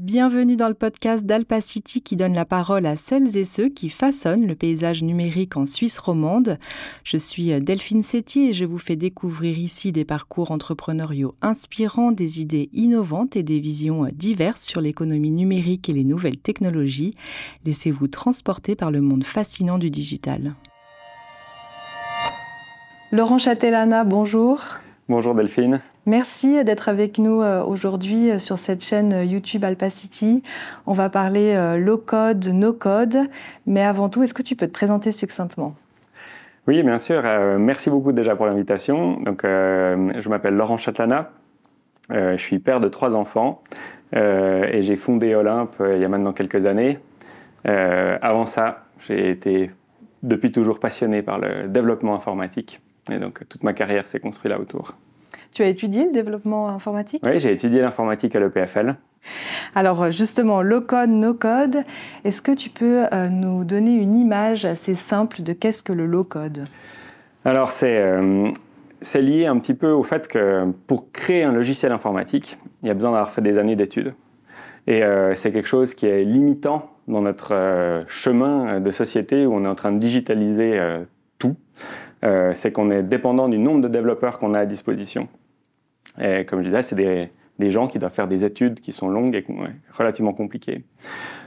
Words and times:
Bienvenue 0.00 0.56
dans 0.56 0.66
le 0.66 0.74
podcast 0.74 1.24
d'Alpacity 1.24 2.02
qui 2.02 2.16
donne 2.16 2.34
la 2.34 2.44
parole 2.44 2.84
à 2.84 2.96
celles 2.96 3.36
et 3.36 3.44
ceux 3.44 3.68
qui 3.68 3.90
façonnent 3.90 4.44
le 4.44 4.56
paysage 4.56 5.04
numérique 5.04 5.56
en 5.56 5.66
Suisse 5.66 6.00
romande. 6.00 6.58
Je 7.04 7.16
suis 7.16 7.56
Delphine 7.62 8.02
Sétier 8.02 8.48
et 8.48 8.52
je 8.52 8.64
vous 8.64 8.78
fais 8.78 8.96
découvrir 8.96 9.56
ici 9.56 9.92
des 9.92 10.04
parcours 10.04 10.50
entrepreneuriaux 10.50 11.36
inspirants, 11.42 12.10
des 12.10 12.40
idées 12.40 12.70
innovantes 12.72 13.36
et 13.36 13.44
des 13.44 13.60
visions 13.60 14.08
diverses 14.12 14.64
sur 14.64 14.80
l'économie 14.80 15.30
numérique 15.30 15.88
et 15.88 15.92
les 15.92 16.02
nouvelles 16.02 16.38
technologies. 16.38 17.14
Laissez-vous 17.64 18.08
transporter 18.08 18.74
par 18.74 18.90
le 18.90 19.00
monde 19.00 19.22
fascinant 19.22 19.78
du 19.78 19.90
digital. 19.90 20.56
Laurent 23.12 23.38
Châtellana, 23.38 24.02
bonjour. 24.02 24.80
Bonjour 25.10 25.34
Delphine. 25.34 25.80
Merci 26.06 26.64
d'être 26.64 26.88
avec 26.88 27.18
nous 27.18 27.42
euh, 27.42 27.62
aujourd'hui 27.62 28.30
euh, 28.30 28.38
sur 28.38 28.56
cette 28.56 28.82
chaîne 28.82 29.12
euh, 29.12 29.24
YouTube 29.24 29.62
Alpacity. 29.62 30.42
On 30.86 30.94
va 30.94 31.10
parler 31.10 31.54
low 31.78 31.98
code, 31.98 32.48
no 32.48 32.72
code. 32.72 33.18
Mais 33.66 33.82
avant 33.82 34.08
tout, 34.08 34.22
est-ce 34.22 34.32
que 34.32 34.40
tu 34.40 34.56
peux 34.56 34.66
te 34.66 34.72
présenter 34.72 35.12
succinctement? 35.12 35.74
Oui, 36.66 36.82
bien 36.82 36.96
sûr. 36.96 37.22
merci 37.58 37.90
beaucoup 37.90 38.12
déjà 38.12 38.34
pour 38.34 38.46
l'invitation. 38.46 39.20
Donc, 39.20 39.42
je 39.42 40.28
m'appelle 40.30 40.54
Laurent 40.54 40.78
Chatlana. 40.78 41.30
je 42.08 42.38
suis 42.38 42.58
père 42.58 42.80
de 42.80 42.88
trois 42.88 43.14
enfants 43.14 43.62
et 44.14 44.80
j'ai 44.80 44.96
fondé 44.96 45.34
Olympe 45.34 45.74
il 45.80 46.00
y 46.00 46.04
a 46.06 46.08
maintenant 46.08 46.32
quelques 46.32 46.64
années. 46.64 46.98
avant 47.66 48.46
ça, 48.46 48.86
j'ai 49.06 49.28
été 49.28 49.70
depuis 50.22 50.52
toujours 50.52 50.80
passionné 50.80 51.20
par 51.20 51.38
le 51.38 51.68
développement 51.68 52.14
informatique. 52.14 52.80
Et 53.10 53.18
donc, 53.18 53.46
toute 53.48 53.62
ma 53.62 53.72
carrière 53.72 54.06
s'est 54.06 54.20
construite 54.20 54.50
là 54.50 54.60
autour. 54.60 54.94
Tu 55.52 55.62
as 55.62 55.68
étudié 55.68 56.04
le 56.04 56.12
développement 56.12 56.68
informatique? 56.68 57.22
Oui, 57.24 57.38
j'ai 57.38 57.52
étudié 57.52 57.80
l'informatique 57.80 58.34
à 58.34 58.40
l'EPFL. 58.40 58.96
Alors 59.74 60.10
justement, 60.10 60.62
low 60.62 60.80
code, 60.80 61.10
no 61.10 61.34
code, 61.34 61.84
est-ce 62.24 62.42
que 62.42 62.52
tu 62.52 62.70
peux 62.70 63.04
euh, 63.12 63.28
nous 63.28 63.64
donner 63.64 63.92
une 63.92 64.14
image 64.14 64.64
assez 64.64 64.94
simple 64.94 65.42
de 65.42 65.52
qu'est-ce 65.52 65.82
que 65.82 65.92
le 65.92 66.06
low 66.06 66.24
code 66.24 66.64
Alors 67.44 67.72
euh, 67.82 68.50
c'est 69.00 69.22
lié 69.22 69.46
un 69.46 69.58
petit 69.58 69.74
peu 69.74 69.90
au 69.90 70.02
fait 70.02 70.28
que 70.28 70.64
pour 70.86 71.10
créer 71.12 71.42
un 71.42 71.52
logiciel 71.52 71.92
informatique, 71.92 72.58
il 72.82 72.88
y 72.88 72.90
a 72.90 72.94
besoin 72.94 73.12
d'avoir 73.12 73.32
fait 73.32 73.42
des 73.42 73.58
années 73.58 73.76
d'études. 73.76 74.14
Et 74.86 75.02
euh, 75.02 75.34
c'est 75.34 75.50
quelque 75.50 75.68
chose 75.68 75.94
qui 75.94 76.06
est 76.06 76.24
limitant 76.24 76.90
dans 77.08 77.22
notre 77.22 78.04
chemin 78.08 78.80
de 78.80 78.90
société 78.90 79.46
où 79.46 79.54
on 79.54 79.64
est 79.64 79.68
en 79.68 79.74
train 79.74 79.92
de 79.92 79.98
digitaliser 79.98 80.80
tout. 81.38 81.54
C'est 82.54 82.72
qu'on 82.72 82.90
est 82.90 83.02
dépendant 83.02 83.48
du 83.48 83.58
nombre 83.58 83.82
de 83.82 83.88
développeurs 83.88 84.38
qu'on 84.38 84.54
a 84.54 84.60
à 84.60 84.66
disposition. 84.66 85.28
Et 86.20 86.44
comme 86.44 86.60
je 86.60 86.66
disais, 86.68 86.82
c'est 86.82 86.96
des, 86.96 87.70
gens 87.70 87.86
qui 87.86 87.98
doivent 87.98 88.14
faire 88.14 88.28
des 88.28 88.44
études 88.44 88.80
qui 88.80 88.92
sont 88.92 89.08
longues 89.08 89.34
et 89.34 89.44
relativement 89.92 90.32
compliquées. 90.32 90.84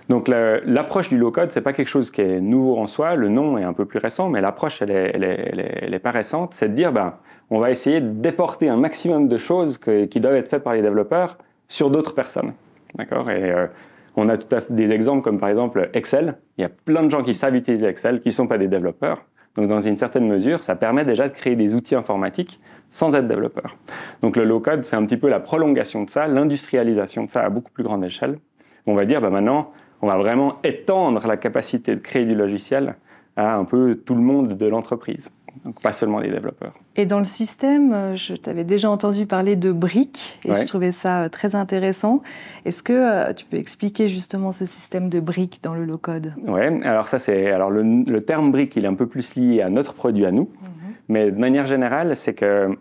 Donc 0.09 0.28
l'approche 0.28 1.09
du 1.09 1.17
low-code, 1.17 1.52
c'est 1.52 1.61
pas 1.61 1.73
quelque 1.73 1.89
chose 1.89 2.11
qui 2.11 2.22
est 2.22 2.39
nouveau 2.39 2.78
en 2.78 2.88
soi. 2.88 3.16
Le 3.16 3.30
nom 3.30 3.58
est 3.58 3.64
un 3.64 3.73
peu 3.73 3.86
plus 3.86 4.00
récent, 4.00 4.30
mais 4.30 4.39
l'approche, 4.39 4.81
elle 4.81 4.92
est, 4.92 5.11
elle, 5.14 5.23
est, 5.23 5.80
elle, 5.81 5.94
est, 5.94 6.00
pas 6.00 6.11
récente. 6.11 6.53
C'est 6.53 6.70
de 6.70 6.73
dire, 6.73 6.94
ben, 6.94 7.16
on 7.50 7.59
va 7.59 7.72
essayer 7.72 8.00
de 8.00 8.09
déporter 8.09 8.70
un 8.70 8.78
maximum 8.78 9.28
de 9.28 9.38
choses 9.38 9.78
qui 9.78 10.20
doivent 10.20 10.36
être 10.36 10.50
faites 10.50 10.64
par 10.64 10.73
les 10.73 10.81
développeurs 10.81 11.38
sur 11.67 11.89
d'autres 11.89 12.14
personnes. 12.14 12.53
D'accord? 12.95 13.30
Et 13.30 13.52
euh, 13.52 13.67
on 14.16 14.30
a 14.30 14.38
tout 14.38 14.48
des 14.70 14.92
exemples 14.92 15.22
comme 15.22 15.39
par 15.39 15.50
exemple 15.50 15.89
Excel. 15.94 16.38
Il 16.58 16.61
y 16.61 16.66
a 16.66 16.70
plein 16.70 17.03
de 17.03 17.09
gens 17.09 17.23
qui 17.23 17.33
savent 17.33 17.55
utiliser 17.55 17.86
Excel, 17.86 18.22
qui 18.22 18.30
ne 18.30 18.33
sont 18.33 18.48
pas 18.48 18.58
des 18.58 18.67
développeurs. 18.67 19.23
Donc 19.58 19.67
dans 19.67 19.81
une 19.81 19.97
certaine 19.97 20.27
mesure, 20.27 20.63
ça 20.63 20.75
permet 20.75 21.03
déjà 21.03 21.27
de 21.27 21.33
créer 21.33 21.55
des 21.55 21.75
outils 21.75 21.95
informatiques 21.95 22.61
sans 22.91 23.16
être 23.16 23.27
développeur. 23.27 23.75
Donc 24.22 24.38
le 24.38 24.45
low-code, 24.45 24.86
c'est 24.86 24.95
un 24.95 25.05
petit 25.05 25.17
peu 25.17 25.27
la 25.27 25.39
prolongation 25.39 26.03
de 26.03 26.09
ça, 26.09 26.27
l'industrialisation 26.27 27.23
de 27.23 27.30
ça 27.30 27.41
à 27.44 27.49
beaucoup 27.49 27.72
plus 27.72 27.83
grande 27.83 28.05
échelle. 28.05 28.38
On 28.86 28.94
va 28.94 29.05
dire, 29.05 29.19
bah 29.19 29.30
maintenant, 29.30 29.72
on 30.02 30.08
va 30.08 30.16
vraiment 30.16 30.59
étendre 30.64 31.25
la 31.27 31.38
capacité 31.38 31.95
de 31.95 31.99
créer 31.99 32.25
du 32.25 32.36
logiciel 32.36 32.95
à 33.36 33.55
un 33.55 33.66
peu 33.66 33.95
tout 33.95 34.16
le 34.16 34.22
monde 34.22 34.55
de 34.55 34.66
l'entreprise, 34.67 35.31
donc 35.66 35.81
pas 35.81 35.91
seulement 35.91 36.19
les 36.19 36.30
développeurs. 36.30 36.73
Et 36.95 37.05
dans 37.05 37.20
le 37.20 37.26
système, 37.26 37.93
euh, 37.93 38.15
je 38.15 38.33
t'avais 38.36 38.64
déjà 38.64 38.89
entendu 38.89 39.26
parler 39.26 39.55
de 39.55 39.71
briques 39.71 40.39
et 40.45 40.55
je 40.55 40.64
trouvais 40.65 40.92
ça 40.92 41.23
euh, 41.23 41.30
très 41.30 41.55
intéressant. 41.55 42.21
Est-ce 42.65 42.83
que 42.83 42.93
euh, 42.93 43.33
tu 43.33 43.45
peux 43.45 43.58
expliquer 43.58 44.08
justement 44.08 44.52
ce 44.52 44.65
système 44.65 45.09
de 45.09 45.20
briques 45.20 45.59
dans 45.64 45.76
le 45.76 45.86
low-code? 45.86 46.33
Oui, 46.45 46.61
alors 46.83 47.08
ça 47.08 47.20
c'est 47.20 47.52
alors 47.52 47.70
le, 47.70 48.21
terme 48.21 48.52
brique, 48.52 48.76
il 48.76 48.86
est 48.86 48.87
un 48.87 48.95
peu 48.95 49.08
plus 49.08 49.36
lié 49.36 49.61
à 49.61 49.70
notre 49.70 49.93
produit 49.93 50.26
à 50.26 50.32
nous. 50.32 50.49
Mhm. 50.61 50.70
Mais 51.09 51.32
de 51.32 51.39
manière 51.39 51.65
générale, 51.65 52.15
c'est 52.15 52.33
que 52.33 52.77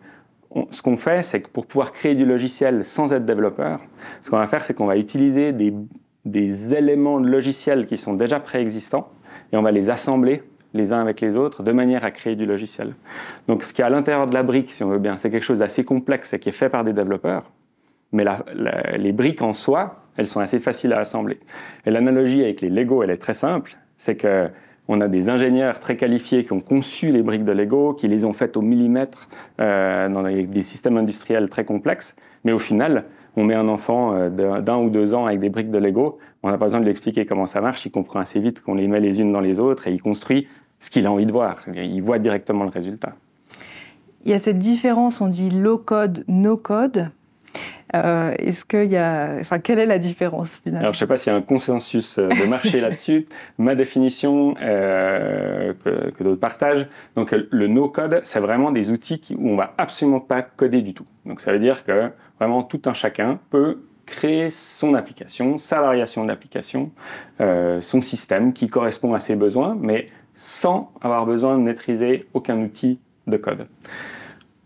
ce 0.71 0.83
qu'on 0.83 0.97
fait, 0.97 1.23
c'est 1.23 1.43
que 1.43 1.49
pour 1.49 1.67
pouvoir 1.67 1.93
créer 1.93 2.15
du 2.15 2.25
logiciel 2.25 2.85
sans 2.85 3.13
être 3.13 3.25
développeur, 3.25 3.81
ce 4.23 4.31
qu'on 4.31 4.39
va 4.39 4.47
faire, 4.47 4.65
c'est 4.65 4.75
qu'on 4.75 4.87
va 4.87 4.97
utiliser 4.97 5.53
des, 5.53 5.75
des, 6.25 6.75
éléments 6.75 7.21
de 7.21 7.29
logiciel 7.29 7.87
qui 7.87 7.97
sont 7.97 8.15
déjà 8.15 8.41
préexistants 8.41 9.11
et 9.53 9.57
on 9.57 9.63
va 9.63 9.71
les 9.71 9.91
assembler 9.91 10.43
les 10.77 10.93
uns 10.93 11.01
avec 11.01 11.21
les 11.21 11.37
autres 11.37 11.63
de 11.63 11.73
manière 11.73 12.05
à 12.05 12.11
créer 12.11 12.37
du 12.37 12.47
logiciel. 12.47 12.95
Donc 13.49 13.65
ce 13.65 13.73
qui 13.73 13.83
est 13.83 13.85
à 13.85 13.91
l'intérieur 13.91 14.27
de 14.27 14.35
la 14.35 14.43
brique, 14.43 14.71
si 14.71 14.85
on 14.85 14.89
veut 14.89 14.99
bien, 14.99 15.19
c'est 15.19 15.31
quelque 15.31 15.45
chose 15.45 15.59
d'assez 15.59 15.85
complexe 15.85 16.33
et 16.33 16.39
qui 16.39 16.49
est 16.49 16.53
fait 16.53 16.69
par 16.69 16.85
des 16.85 16.93
développeurs. 16.93 17.51
Mais 18.13 18.25
les 18.97 19.13
briques 19.13 19.43
en 19.43 19.53
soi, 19.53 20.03
elles 20.17 20.27
sont 20.27 20.41
assez 20.41 20.61
faciles 20.61 20.93
à 20.93 21.01
assembler. 21.01 21.41
Et 21.85 21.91
l'analogie 21.91 22.43
avec 22.43 22.61
les 22.61 22.71
Lego, 22.71 23.03
elle 23.03 23.11
est 23.11 23.17
très 23.17 23.35
simple. 23.35 23.77
C'est 23.97 24.17
que 24.17 24.49
on 24.89 25.01
a 25.01 25.09
des 25.09 25.29
ingénieurs 25.29 25.81
très 25.81 25.97
qualifiés 25.97 26.45
qui 26.45 26.53
ont 26.53 26.61
conçu 26.61 27.11
les 27.11 27.23
briques 27.23 27.45
de 27.45 27.53
Lego, 27.53 27.93
qui 27.93 28.07
les 28.07 28.25
ont 28.25 28.33
faites 28.33 28.57
au 28.57 28.63
millimètre 28.63 29.29
euh, 29.61 30.09
dans 30.09 30.23
des 30.23 30.63
systèmes 30.63 30.97
industriels 30.97 31.49
très 31.49 31.65
complexes. 31.65 32.15
Mais 32.45 32.53
au 32.53 32.61
final, 32.61 33.05
on 33.37 33.45
met 33.45 33.55
un 33.55 33.69
enfant 33.69 34.15
euh, 34.15 34.61
d'un 34.61 34.77
ou 34.77 34.89
deux 34.89 35.15
ans 35.15 35.27
avec 35.27 35.41
des 35.41 35.49
briques 35.49 35.71
de 35.71 35.79
Lego, 35.79 36.19
on 36.43 36.51
n'a 36.51 36.59
pas 36.59 36.67
besoin 36.67 36.81
de 36.81 36.85
lui 36.85 36.93
expliquer 36.93 37.27
comment 37.27 37.47
ça 37.47 37.61
marche, 37.61 37.85
il 37.87 37.91
comprend 37.91 38.21
assez 38.21 38.39
vite 38.39 38.63
qu'on 38.63 38.75
les 38.75 38.87
met 38.87 39.01
les 39.01 39.21
unes 39.21 39.33
dans 39.33 39.41
les 39.41 39.59
autres 39.59 39.89
et 39.89 39.93
il 39.93 40.01
construit 40.01 40.47
ce 40.81 40.91
qu'il 40.91 41.07
a 41.07 41.13
envie 41.13 41.27
de 41.27 41.33
voir. 41.33 41.65
Il 41.75 42.03
voit 42.03 42.19
directement 42.19 42.65
le 42.65 42.71
résultat. 42.71 43.15
Il 44.25 44.31
y 44.31 44.35
a 44.35 44.39
cette 44.39 44.59
différence, 44.59 45.21
on 45.21 45.29
dit 45.29 45.51
low 45.51 45.79
code, 45.79 46.25
no 46.27 46.57
code. 46.57 47.11
Euh, 47.95 48.33
est-ce 48.39 48.65
qu'il 48.65 48.91
y 48.91 48.97
a, 48.97 49.37
enfin, 49.41 49.59
quelle 49.59 49.79
est 49.79 49.87
la 49.87 49.99
différence 49.99 50.61
finalement? 50.61 50.81
Alors, 50.81 50.95
je 50.95 50.99
ne 50.99 51.01
sais 51.01 51.07
pas 51.07 51.17
s'il 51.17 51.33
y 51.33 51.37
a 51.37 51.39
un 51.39 51.43
consensus 51.43 52.19
euh, 52.19 52.29
de 52.29 52.49
marché 52.49 52.81
là-dessus. 52.81 53.27
Ma 53.59 53.75
définition 53.75 54.57
euh, 54.61 55.73
que, 55.85 56.23
d'autres 56.25 56.41
partagent, 56.41 56.87
donc 57.15 57.31
le 57.33 57.67
no-code, 57.69 58.21
c'est 58.25 58.41
vraiment 58.41 58.73
des 58.73 58.91
outils 58.91 59.23
où 59.39 59.51
on 59.51 59.57
va 59.57 59.75
absolument 59.79 60.21
pas 60.21 60.43
coder 60.43 60.83
du 60.83 60.95
tout. 60.95 61.07
Donc, 61.25 61.41
ça 61.41 61.53
veut 61.53 61.61
dire 61.61 61.85
que 61.85 62.11
vraiment 62.41 62.63
tout 62.63 62.83
un 62.87 62.95
chacun 62.95 63.39
peut 63.51 63.79
créer 64.05 64.51
son 64.51 64.95
application, 64.95 65.59
sa 65.59 65.81
variation 65.81 66.25
d'application, 66.25 66.93
son 67.41 68.03
système 68.03 68.53
qui 68.53 68.69
correspond 68.69 69.15
à 69.15 69.19
ses 69.19 69.35
besoins, 69.35 69.77
mais 69.81 70.07
sans 70.37 70.93
avoir 71.01 71.27
besoin 71.27 71.59
de 71.59 71.63
maîtriser 71.63 72.25
aucun 72.35 72.61
outil 72.61 73.01
de 73.27 73.37
code. 73.37 73.65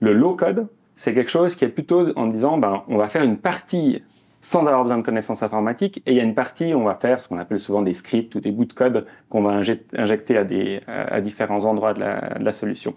Le 0.00 0.12
low 0.12 0.34
code, 0.34 0.66
c'est 0.96 1.14
quelque 1.14 1.30
chose 1.30 1.54
qui 1.54 1.64
est 1.64 1.68
plutôt 1.68 2.12
en 2.18 2.26
disant, 2.26 2.58
ben, 2.58 2.82
on 2.88 2.98
va 2.98 3.08
faire 3.08 3.22
une 3.22 3.38
partie 3.38 4.02
sans 4.42 4.60
avoir 4.66 4.82
besoin 4.82 4.98
de 4.98 5.02
connaissances 5.02 5.42
informatiques, 5.42 6.02
et 6.06 6.12
il 6.12 6.16
y 6.16 6.20
a 6.20 6.22
une 6.22 6.34
partie 6.34 6.72
où 6.74 6.78
on 6.78 6.84
va 6.84 6.94
faire 6.94 7.20
ce 7.20 7.28
qu'on 7.28 7.38
appelle 7.38 7.58
souvent 7.58 7.82
des 7.82 7.92
scripts 7.92 8.34
ou 8.34 8.40
des 8.40 8.50
bouts 8.50 8.64
de 8.64 8.72
code 8.72 9.06
qu'on 9.28 9.42
va 9.42 9.52
injecter 9.52 10.38
à, 10.86 11.20
différents 11.20 11.64
endroits 11.64 11.94
de 11.94 12.00
la, 12.00 12.52
solution. 12.52 12.94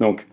Donc, 0.00 0.26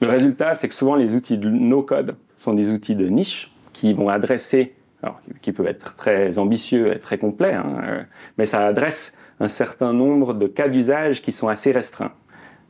le 0.00 0.08
résultat, 0.08 0.54
c'est 0.54 0.68
que 0.68 0.74
souvent 0.74 0.94
les 0.94 1.14
outils 1.16 1.36
de 1.36 1.48
no-code 1.48 2.16
sont 2.36 2.54
des 2.54 2.70
outils 2.70 2.94
de 2.94 3.08
niche 3.08 3.52
qui 3.72 3.92
vont 3.92 4.08
adresser, 4.08 4.74
alors, 5.02 5.20
qui 5.42 5.52
peuvent 5.52 5.66
être 5.66 5.96
très 5.96 6.38
ambitieux 6.38 6.94
et 6.94 6.98
très 7.00 7.18
complets, 7.18 7.54
hein, 7.54 7.80
euh, 7.82 8.02
mais 8.38 8.46
ça 8.46 8.64
adresse 8.64 9.18
un 9.40 9.48
certain 9.48 9.92
nombre 9.92 10.34
de 10.34 10.46
cas 10.46 10.68
d'usage 10.68 11.22
qui 11.22 11.32
sont 11.32 11.48
assez 11.48 11.72
restreints. 11.72 12.12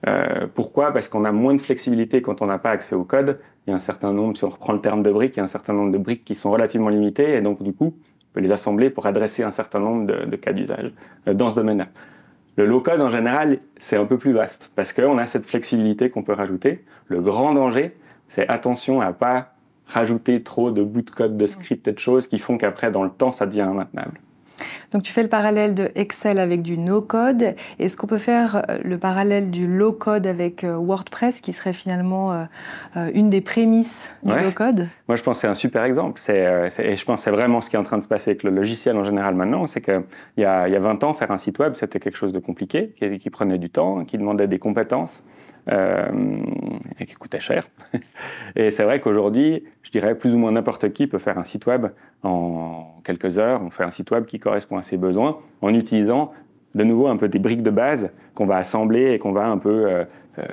Euh, 0.07 0.47
pourquoi? 0.55 0.93
Parce 0.93 1.09
qu'on 1.09 1.25
a 1.25 1.33
moins 1.33 1.55
de 1.55 1.61
flexibilité 1.61 2.23
quand 2.23 2.41
on 2.41 2.47
n'a 2.47 2.59
pas 2.59 2.71
accès 2.71 2.95
au 2.95 3.05
code. 3.05 3.39
Il 3.67 3.71
y 3.71 3.73
a 3.73 3.77
un 3.77 3.81
certain 3.81 4.13
nombre, 4.13 4.37
si 4.37 4.45
on 4.45 4.49
reprend 4.49 4.73
le 4.73 4.81
terme 4.81 5.03
de 5.03 5.11
briques, 5.11 5.35
il 5.37 5.39
y 5.39 5.41
a 5.41 5.45
un 5.45 5.49
certain 5.49 5.75
nombre 5.75 5.93
de 5.93 5.99
briques 5.99 6.25
qui 6.25 6.35
sont 6.35 6.51
relativement 6.51 6.89
limitées 6.89 7.35
et 7.35 7.43
donc 7.43 7.63
du 7.63 7.75
coup, 7.75 7.95
on 7.97 8.35
peut 8.35 8.41
les 8.41 8.51
assembler 8.51 8.89
pour 8.89 9.07
adresser 9.07 9.43
un 9.43 9.51
certain 9.51 9.81
nombre 9.81 10.07
de, 10.07 10.37
cas 10.37 10.53
d'usage 10.53 10.93
euh, 11.29 11.35
dans 11.35 11.51
ce 11.51 11.57
domaine-là. 11.57 11.89
Le 12.57 12.67
low-code, 12.67 13.01
en 13.01 13.11
général, 13.11 13.59
c'est 13.79 13.97
un 13.97 14.07
peu 14.07 14.17
plus 14.17 14.33
vaste 14.33 14.71
parce 14.75 14.93
qu'on 14.93 15.19
a 15.19 15.27
cette 15.27 15.45
flexibilité 15.45 16.09
qu'on 16.09 16.23
peut 16.23 16.33
rajouter. 16.33 16.85
Le 17.09 17.21
grand 17.21 17.53
danger, 17.53 17.97
c'est 18.29 18.49
attention 18.49 19.01
à 19.01 19.13
pas 19.13 19.55
rajouter 19.87 20.43
trop 20.43 20.71
de 20.71 20.83
bouts 20.83 21.03
de 21.03 21.11
code, 21.11 21.37
de 21.37 21.47
script 21.47 21.89
et 21.89 21.93
de 21.93 21.99
choses 21.99 22.29
qui 22.29 22.39
font 22.39 22.59
qu'après, 22.59 22.91
dans 22.91 23.03
le 23.03 23.11
temps, 23.11 23.33
ça 23.33 23.47
devient 23.47 23.69
maintenable. 23.75 24.21
Donc 24.93 25.03
tu 25.03 25.13
fais 25.13 25.23
le 25.23 25.29
parallèle 25.29 25.75
de 25.75 25.91
Excel 25.95 26.39
avec 26.39 26.63
du 26.63 26.79
no-code. 26.79 27.55
Est-ce 27.79 27.97
qu'on 27.97 28.07
peut 28.07 28.19
faire 28.19 28.57
euh, 28.69 28.79
le 28.83 28.99
parallèle 28.99 29.51
du 29.51 29.67
low-code 29.67 30.27
avec 30.27 30.65
euh, 30.65 30.77
WordPress, 30.77 31.41
qui 31.41 31.53
serait 31.53 31.73
finalement 31.73 32.33
euh, 32.33 33.11
une 33.15 33.31
des 33.31 33.41
prémices 33.41 34.11
du 34.23 34.33
low-code? 34.33 34.89
Moi, 35.09 35.17
je 35.17 35.23
pense 35.23 35.39
que 35.39 35.41
c'est 35.43 35.49
un 35.49 35.55
super 35.55 35.85
exemple. 35.85 36.21
et 36.29 36.97
je 36.97 37.05
pense 37.05 37.21
que 37.21 37.25
c'est 37.25 37.31
vraiment 37.31 37.61
ce 37.61 37.71
qui 37.71 37.77
est 37.77 37.79
en 37.79 37.85
train 37.85 37.99
de 37.99 38.03
se 38.03 38.09
passer 38.09 38.31
avec 38.31 38.43
le 38.43 38.51
logiciel 38.51 38.97
en 38.97 39.05
général 39.05 39.35
maintenant. 39.35 39.67
C'est 39.67 39.81
qu'il 39.81 40.03
y, 40.37 40.43
y 40.43 40.45
a 40.45 40.79
20 40.79 41.05
ans, 41.05 41.13
faire 41.13 41.31
un 41.31 41.39
site 41.39 41.59
web, 41.59 41.75
c'était 41.75 42.01
quelque 42.01 42.17
chose 42.17 42.33
de 42.33 42.39
compliqué, 42.39 42.95
qui, 42.99 43.19
qui 43.19 43.31
prenait 43.31 43.59
du 43.59 43.71
temps, 43.71 44.05
qui 44.05 44.19
demandait 44.19 44.49
des 44.49 44.59
compétences. 44.59 45.23
Euh, 45.69 46.09
et 46.99 47.07
qui 47.07 47.15
coûtait 47.15 47.41
cher. 47.41 47.69
et 48.57 48.71
c'est 48.71 48.85
vrai 48.85 49.01
qu'aujourd'hui, 49.01 49.65
je 49.83 49.91
dirais 49.91 50.15
plus 50.15 50.35
ou 50.35 50.39
moins 50.39 50.53
n'importe 50.53 50.93
qui 50.93 51.07
peut 51.07 51.19
faire 51.19 51.39
un 51.39 51.45
site 51.45 51.67
web 51.67 51.87
en 52.23 53.01
quelques 53.05 53.39
heures. 53.39 53.63
On 53.63 53.71
fait 53.71 53.85
un 53.85 53.91
site 53.91 54.11
web 54.11 54.25
qui 54.25 54.39
correspond 54.39 54.77
à 54.77 54.83
ses 54.83 54.97
besoins 54.97 55.39
en 55.63 55.75
utilisant 55.75 56.33
de 56.75 56.85
nouveau 56.85 57.09
un 57.09 57.17
peu 57.17 57.29
des 57.29 57.39
briques 57.39 57.63
de 57.63 57.71
base 57.71 58.11
qu'on 58.35 58.47
va 58.47 58.57
assembler 58.57 59.13
et 59.13 59.19
qu'on 59.19 59.33
va 59.33 59.47
un 59.47 59.59
peu 59.59 59.87
euh, 59.91 60.05
euh, 60.39 60.45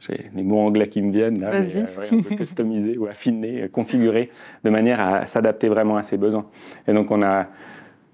j'ai 0.00 0.30
les 0.34 0.42
mots 0.42 0.60
anglais 0.60 0.88
qui 0.88 1.00
me 1.00 1.10
viennent, 1.10 1.40
là, 1.40 1.50
mais, 1.52 2.22
peu 2.22 2.36
customiser 2.36 2.98
ou 2.98 3.06
affiner, 3.06 3.68
configurer 3.70 4.30
de 4.62 4.70
manière 4.70 5.00
à 5.00 5.26
s'adapter 5.26 5.68
vraiment 5.68 5.96
à 5.96 6.02
ses 6.02 6.18
besoins. 6.18 6.46
Et 6.86 6.92
donc 6.92 7.10
on 7.10 7.22
a 7.22 7.46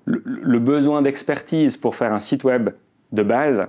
le, 0.04 0.58
besoin 0.58 1.02
d'expertise 1.02 1.76
pour 1.76 1.96
faire 1.96 2.12
un 2.12 2.20
site 2.20 2.44
web 2.44 2.70
de 3.12 3.22
base, 3.22 3.66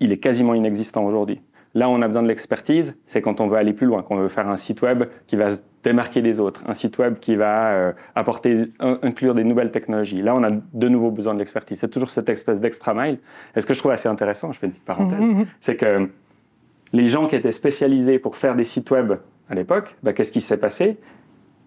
il 0.00 0.12
est 0.12 0.18
quasiment 0.18 0.54
inexistant 0.54 1.04
aujourd'hui. 1.04 1.40
Là, 1.76 1.90
on 1.90 2.00
a 2.00 2.06
besoin 2.08 2.22
de 2.22 2.28
l'expertise, 2.28 2.96
c'est 3.06 3.20
quand 3.20 3.38
on 3.42 3.48
veut 3.48 3.58
aller 3.58 3.74
plus 3.74 3.86
loin, 3.86 4.02
qu'on 4.02 4.16
veut 4.16 4.28
faire 4.28 4.48
un 4.48 4.56
site 4.56 4.80
web 4.80 5.04
qui 5.26 5.36
va 5.36 5.50
se 5.50 5.58
démarquer 5.84 6.22
des 6.22 6.40
autres, 6.40 6.64
un 6.66 6.72
site 6.72 6.96
web 6.96 7.18
qui 7.18 7.36
va 7.36 7.68
euh, 7.72 7.92
apporter, 8.14 8.64
inclure 8.80 9.34
des 9.34 9.44
nouvelles 9.44 9.70
technologies. 9.70 10.22
Là, 10.22 10.34
on 10.34 10.42
a 10.42 10.50
de 10.50 10.88
nouveau 10.88 11.10
besoin 11.10 11.34
de 11.34 11.38
l'expertise. 11.38 11.78
C'est 11.78 11.90
toujours 11.90 12.08
cette 12.08 12.30
espèce 12.30 12.60
d'extra 12.60 12.94
mile. 12.94 13.18
Et 13.54 13.60
ce 13.60 13.66
que 13.66 13.74
je 13.74 13.78
trouve 13.78 13.92
assez 13.92 14.08
intéressant, 14.08 14.52
je 14.52 14.58
fais 14.58 14.66
une 14.66 14.72
petite 14.72 14.86
parenthèse, 14.86 15.20
c'est 15.60 15.76
que 15.76 16.08
les 16.94 17.08
gens 17.08 17.26
qui 17.26 17.36
étaient 17.36 17.52
spécialisés 17.52 18.18
pour 18.18 18.36
faire 18.36 18.56
des 18.56 18.64
sites 18.64 18.90
web 18.90 19.12
à 19.50 19.54
l'époque, 19.54 19.96
bah, 20.02 20.14
qu'est-ce 20.14 20.32
qui 20.32 20.40
s'est 20.40 20.56
passé? 20.56 20.96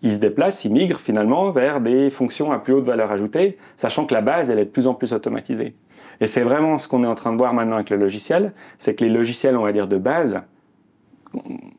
Ils 0.01 0.13
se 0.13 0.19
déplacent, 0.19 0.65
ils 0.65 0.73
migrent 0.73 1.00
finalement 1.00 1.51
vers 1.51 1.81
des 1.81 2.09
fonctions 2.09 2.51
à 2.51 2.57
plus 2.57 2.73
haute 2.73 2.85
valeur 2.85 3.11
ajoutée, 3.11 3.59
sachant 3.77 4.07
que 4.07 4.15
la 4.15 4.21
base, 4.21 4.50
elle 4.50 4.57
est 4.57 4.65
de 4.65 4.71
plus 4.71 4.88
en 4.88 4.95
plus 4.95 5.13
automatisée. 5.13 5.75
Et 6.21 6.27
c'est 6.27 6.42
vraiment 6.42 6.77
ce 6.77 6.88
qu'on 6.88 7.04
est 7.04 7.07
en 7.07 7.16
train 7.16 7.31
de 7.31 7.38
voir 7.38 7.54
maintenant 7.54 7.75
avec 7.75 7.89
le 7.89 7.98
logiciel, 7.98 8.54
c'est 8.77 8.95
que 8.95 9.04
les 9.04 9.10
logiciels, 9.10 9.56
on 9.56 9.63
va 9.63 9.71
dire, 9.71 9.88
de 9.88 9.98
base, 9.98 10.42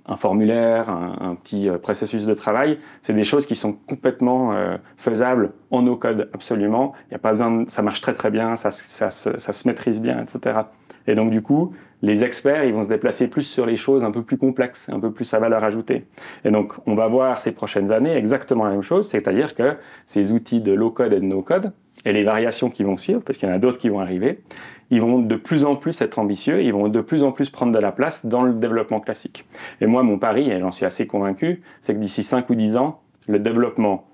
un 0.06 0.16
formulaire, 0.16 0.88
un, 0.90 1.34
petit 1.34 1.68
euh, 1.68 1.78
processus 1.78 2.24
de 2.24 2.34
travail, 2.34 2.78
c'est 3.02 3.12
des 3.12 3.24
choses 3.24 3.46
qui 3.46 3.56
sont 3.56 3.72
complètement 3.72 4.52
euh, 4.52 4.76
faisables 4.96 5.52
en 5.70 5.82
no 5.82 5.96
code, 5.96 6.30
absolument. 6.32 6.92
Il 7.08 7.12
y 7.12 7.14
a 7.16 7.18
pas 7.18 7.30
besoin, 7.30 7.64
ça 7.66 7.82
marche 7.82 8.00
très 8.00 8.14
très 8.14 8.30
bien, 8.30 8.56
ça, 8.56 8.70
ça, 8.70 9.10
se 9.10 9.68
maîtrise 9.68 10.00
bien, 10.00 10.22
etc. 10.22 10.60
Et 11.06 11.14
donc 11.14 11.30
du 11.30 11.42
coup, 11.42 11.72
les 12.02 12.24
experts, 12.24 12.64
ils 12.64 12.72
vont 12.72 12.82
se 12.82 12.88
déplacer 12.88 13.28
plus 13.28 13.42
sur 13.42 13.66
les 13.66 13.76
choses 13.76 14.04
un 14.04 14.10
peu 14.10 14.22
plus 14.22 14.38
complexes, 14.38 14.88
un 14.88 15.00
peu 15.00 15.10
plus 15.10 15.32
à 15.34 15.38
valeur 15.38 15.64
ajoutée. 15.64 16.06
Et 16.44 16.50
donc, 16.50 16.72
on 16.86 16.94
va 16.94 17.08
voir 17.08 17.42
ces 17.42 17.52
prochaines 17.52 17.92
années 17.92 18.14
exactement 18.14 18.64
la 18.64 18.70
même 18.70 18.82
chose, 18.82 19.08
c'est-à-dire 19.08 19.54
que 19.54 19.76
ces 20.06 20.32
outils 20.32 20.60
de 20.60 20.72
low-code 20.72 21.12
et 21.12 21.20
de 21.20 21.24
no-code, 21.24 21.72
et 22.04 22.12
les 22.12 22.24
variations 22.24 22.70
qui 22.70 22.82
vont 22.82 22.96
suivre, 22.96 23.20
parce 23.20 23.38
qu'il 23.38 23.48
y 23.48 23.52
en 23.52 23.54
a 23.54 23.58
d'autres 23.58 23.78
qui 23.78 23.88
vont 23.88 24.00
arriver, 24.00 24.40
ils 24.90 25.00
vont 25.00 25.20
de 25.20 25.36
plus 25.36 25.64
en 25.64 25.76
plus 25.76 26.00
être 26.00 26.18
ambitieux, 26.18 26.62
ils 26.62 26.72
vont 26.72 26.88
de 26.88 27.00
plus 27.00 27.22
en 27.22 27.32
plus 27.32 27.50
prendre 27.50 27.72
de 27.72 27.78
la 27.78 27.92
place 27.92 28.26
dans 28.26 28.42
le 28.42 28.54
développement 28.54 29.00
classique. 29.00 29.46
Et 29.80 29.86
moi, 29.86 30.02
mon 30.02 30.18
pari, 30.18 30.50
et 30.50 30.58
j'en 30.58 30.72
suis 30.72 30.84
assez 30.84 31.06
convaincu, 31.06 31.62
c'est 31.80 31.94
que 31.94 31.98
d'ici 31.98 32.22
5 32.22 32.50
ou 32.50 32.54
10 32.54 32.76
ans, 32.76 33.00
le 33.28 33.38
développement 33.38 34.06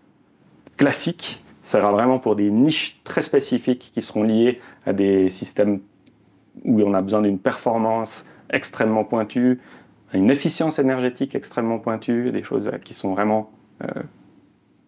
classique 0.76 1.42
sera 1.62 1.90
vraiment 1.90 2.18
pour 2.18 2.36
des 2.36 2.50
niches 2.50 3.00
très 3.04 3.22
spécifiques 3.22 3.90
qui 3.92 4.02
seront 4.02 4.22
liées 4.22 4.60
à 4.84 4.92
des 4.92 5.28
systèmes 5.28 5.80
où 6.64 6.80
on 6.82 6.94
a 6.94 7.02
besoin 7.02 7.22
d'une 7.22 7.38
performance 7.38 8.26
extrêmement 8.50 9.04
pointue, 9.04 9.60
une 10.12 10.30
efficience 10.30 10.78
énergétique 10.78 11.34
extrêmement 11.34 11.78
pointue, 11.78 12.30
des 12.30 12.42
choses 12.42 12.70
qui 12.84 12.94
sont 12.94 13.12
vraiment 13.12 13.50
euh, 13.82 14.02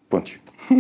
pointues. 0.08 0.40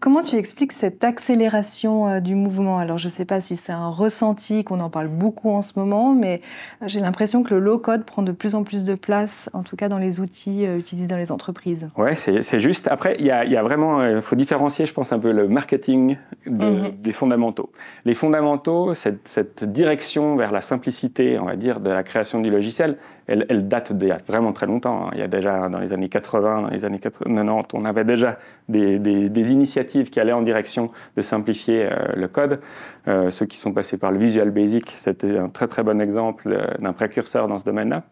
Comment 0.00 0.22
tu 0.22 0.36
expliques 0.36 0.72
cette 0.72 1.04
accélération 1.04 2.08
euh, 2.08 2.20
du 2.20 2.34
mouvement? 2.34 2.78
Alors, 2.78 2.98
je 2.98 3.06
ne 3.06 3.10
sais 3.10 3.24
pas 3.24 3.40
si 3.40 3.56
c'est 3.56 3.72
un 3.72 3.88
ressenti, 3.88 4.64
qu'on 4.64 4.80
en 4.80 4.90
parle 4.90 5.08
beaucoup 5.08 5.50
en 5.50 5.62
ce 5.62 5.78
moment, 5.78 6.14
mais 6.14 6.40
j'ai 6.86 7.00
l'impression 7.00 7.42
que 7.42 7.54
le 7.54 7.60
low-code 7.60 8.04
prend 8.04 8.22
de 8.22 8.32
plus 8.32 8.54
en 8.54 8.62
plus 8.62 8.84
de 8.84 8.94
place, 8.94 9.50
en 9.52 9.62
tout 9.62 9.76
cas 9.76 9.88
dans 9.88 9.98
les 9.98 10.20
outils 10.20 10.66
euh, 10.66 10.78
utilisés 10.78 11.06
dans 11.06 11.16
les 11.16 11.32
entreprises. 11.32 11.88
Oui, 11.96 12.10
c'est 12.14 12.60
juste. 12.60 12.88
Après, 12.88 13.16
il 13.18 13.26
y, 13.26 13.30
a, 13.30 13.62
vraiment, 13.62 14.04
il 14.04 14.22
faut 14.22 14.36
différencier, 14.36 14.86
je 14.86 14.92
pense, 14.92 15.12
un 15.12 15.18
peu 15.18 15.32
le 15.32 15.48
marketing 15.48 16.16
mhm. 16.46 16.92
des 17.00 17.12
fondamentaux. 17.12 17.70
Les 18.04 18.14
fondamentaux, 18.14 18.94
cette, 18.94 19.26
cette 19.28 19.64
direction 19.64 20.36
vers 20.36 20.52
la 20.52 20.60
simplicité, 20.60 21.38
on 21.38 21.46
va 21.46 21.56
dire, 21.56 21.80
de 21.80 21.90
la 21.90 22.02
création 22.02 22.40
du 22.40 22.50
logiciel, 22.50 22.98
elle, 23.26 23.68
date 23.68 23.92
d'il 23.92 24.08
y 24.08 24.12
a 24.12 24.18
vraiment 24.26 24.52
très 24.52 24.66
longtemps. 24.66 25.06
Hein. 25.06 25.10
Il 25.14 25.18
y 25.18 25.22
a 25.22 25.28
déjà, 25.28 25.68
dans 25.68 25.78
les 25.78 25.92
années 25.92 26.08
80, 26.08 26.62
dans 26.62 26.68
les 26.68 26.84
années 26.84 26.98
90, 26.98 27.68
on 27.72 27.84
avait 27.84 28.04
déjà 28.04 28.38
des, 28.68 29.52
initiatives 29.52 30.10
qui 30.10 30.20
allaient 30.20 30.32
en 30.32 30.42
direction 30.42 30.90
de 31.16 31.22
simplifier 31.22 31.84
euh, 31.84 32.12
le 32.14 32.28
code. 32.28 32.60
Euh, 33.08 33.30
ceux 33.30 33.46
qui 33.46 33.58
sont 33.58 33.72
passés 33.72 33.98
par 33.98 34.10
le 34.10 34.18
Visual 34.18 34.50
Basic, 34.50 34.92
c'était 34.96 35.38
un 35.38 35.48
très 35.48 35.68
très 35.68 35.82
bon 35.82 36.00
exemple 36.00 36.48
euh, 36.48 36.66
d'un 36.78 36.92
précurseur 36.92 37.48
dans 37.48 37.58
ce 37.58 37.64
domaine-là. 37.64 38.04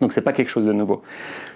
Donc 0.00 0.12
c'est 0.12 0.22
pas 0.22 0.32
quelque 0.32 0.50
chose 0.50 0.66
de 0.66 0.72
nouveau. 0.72 1.02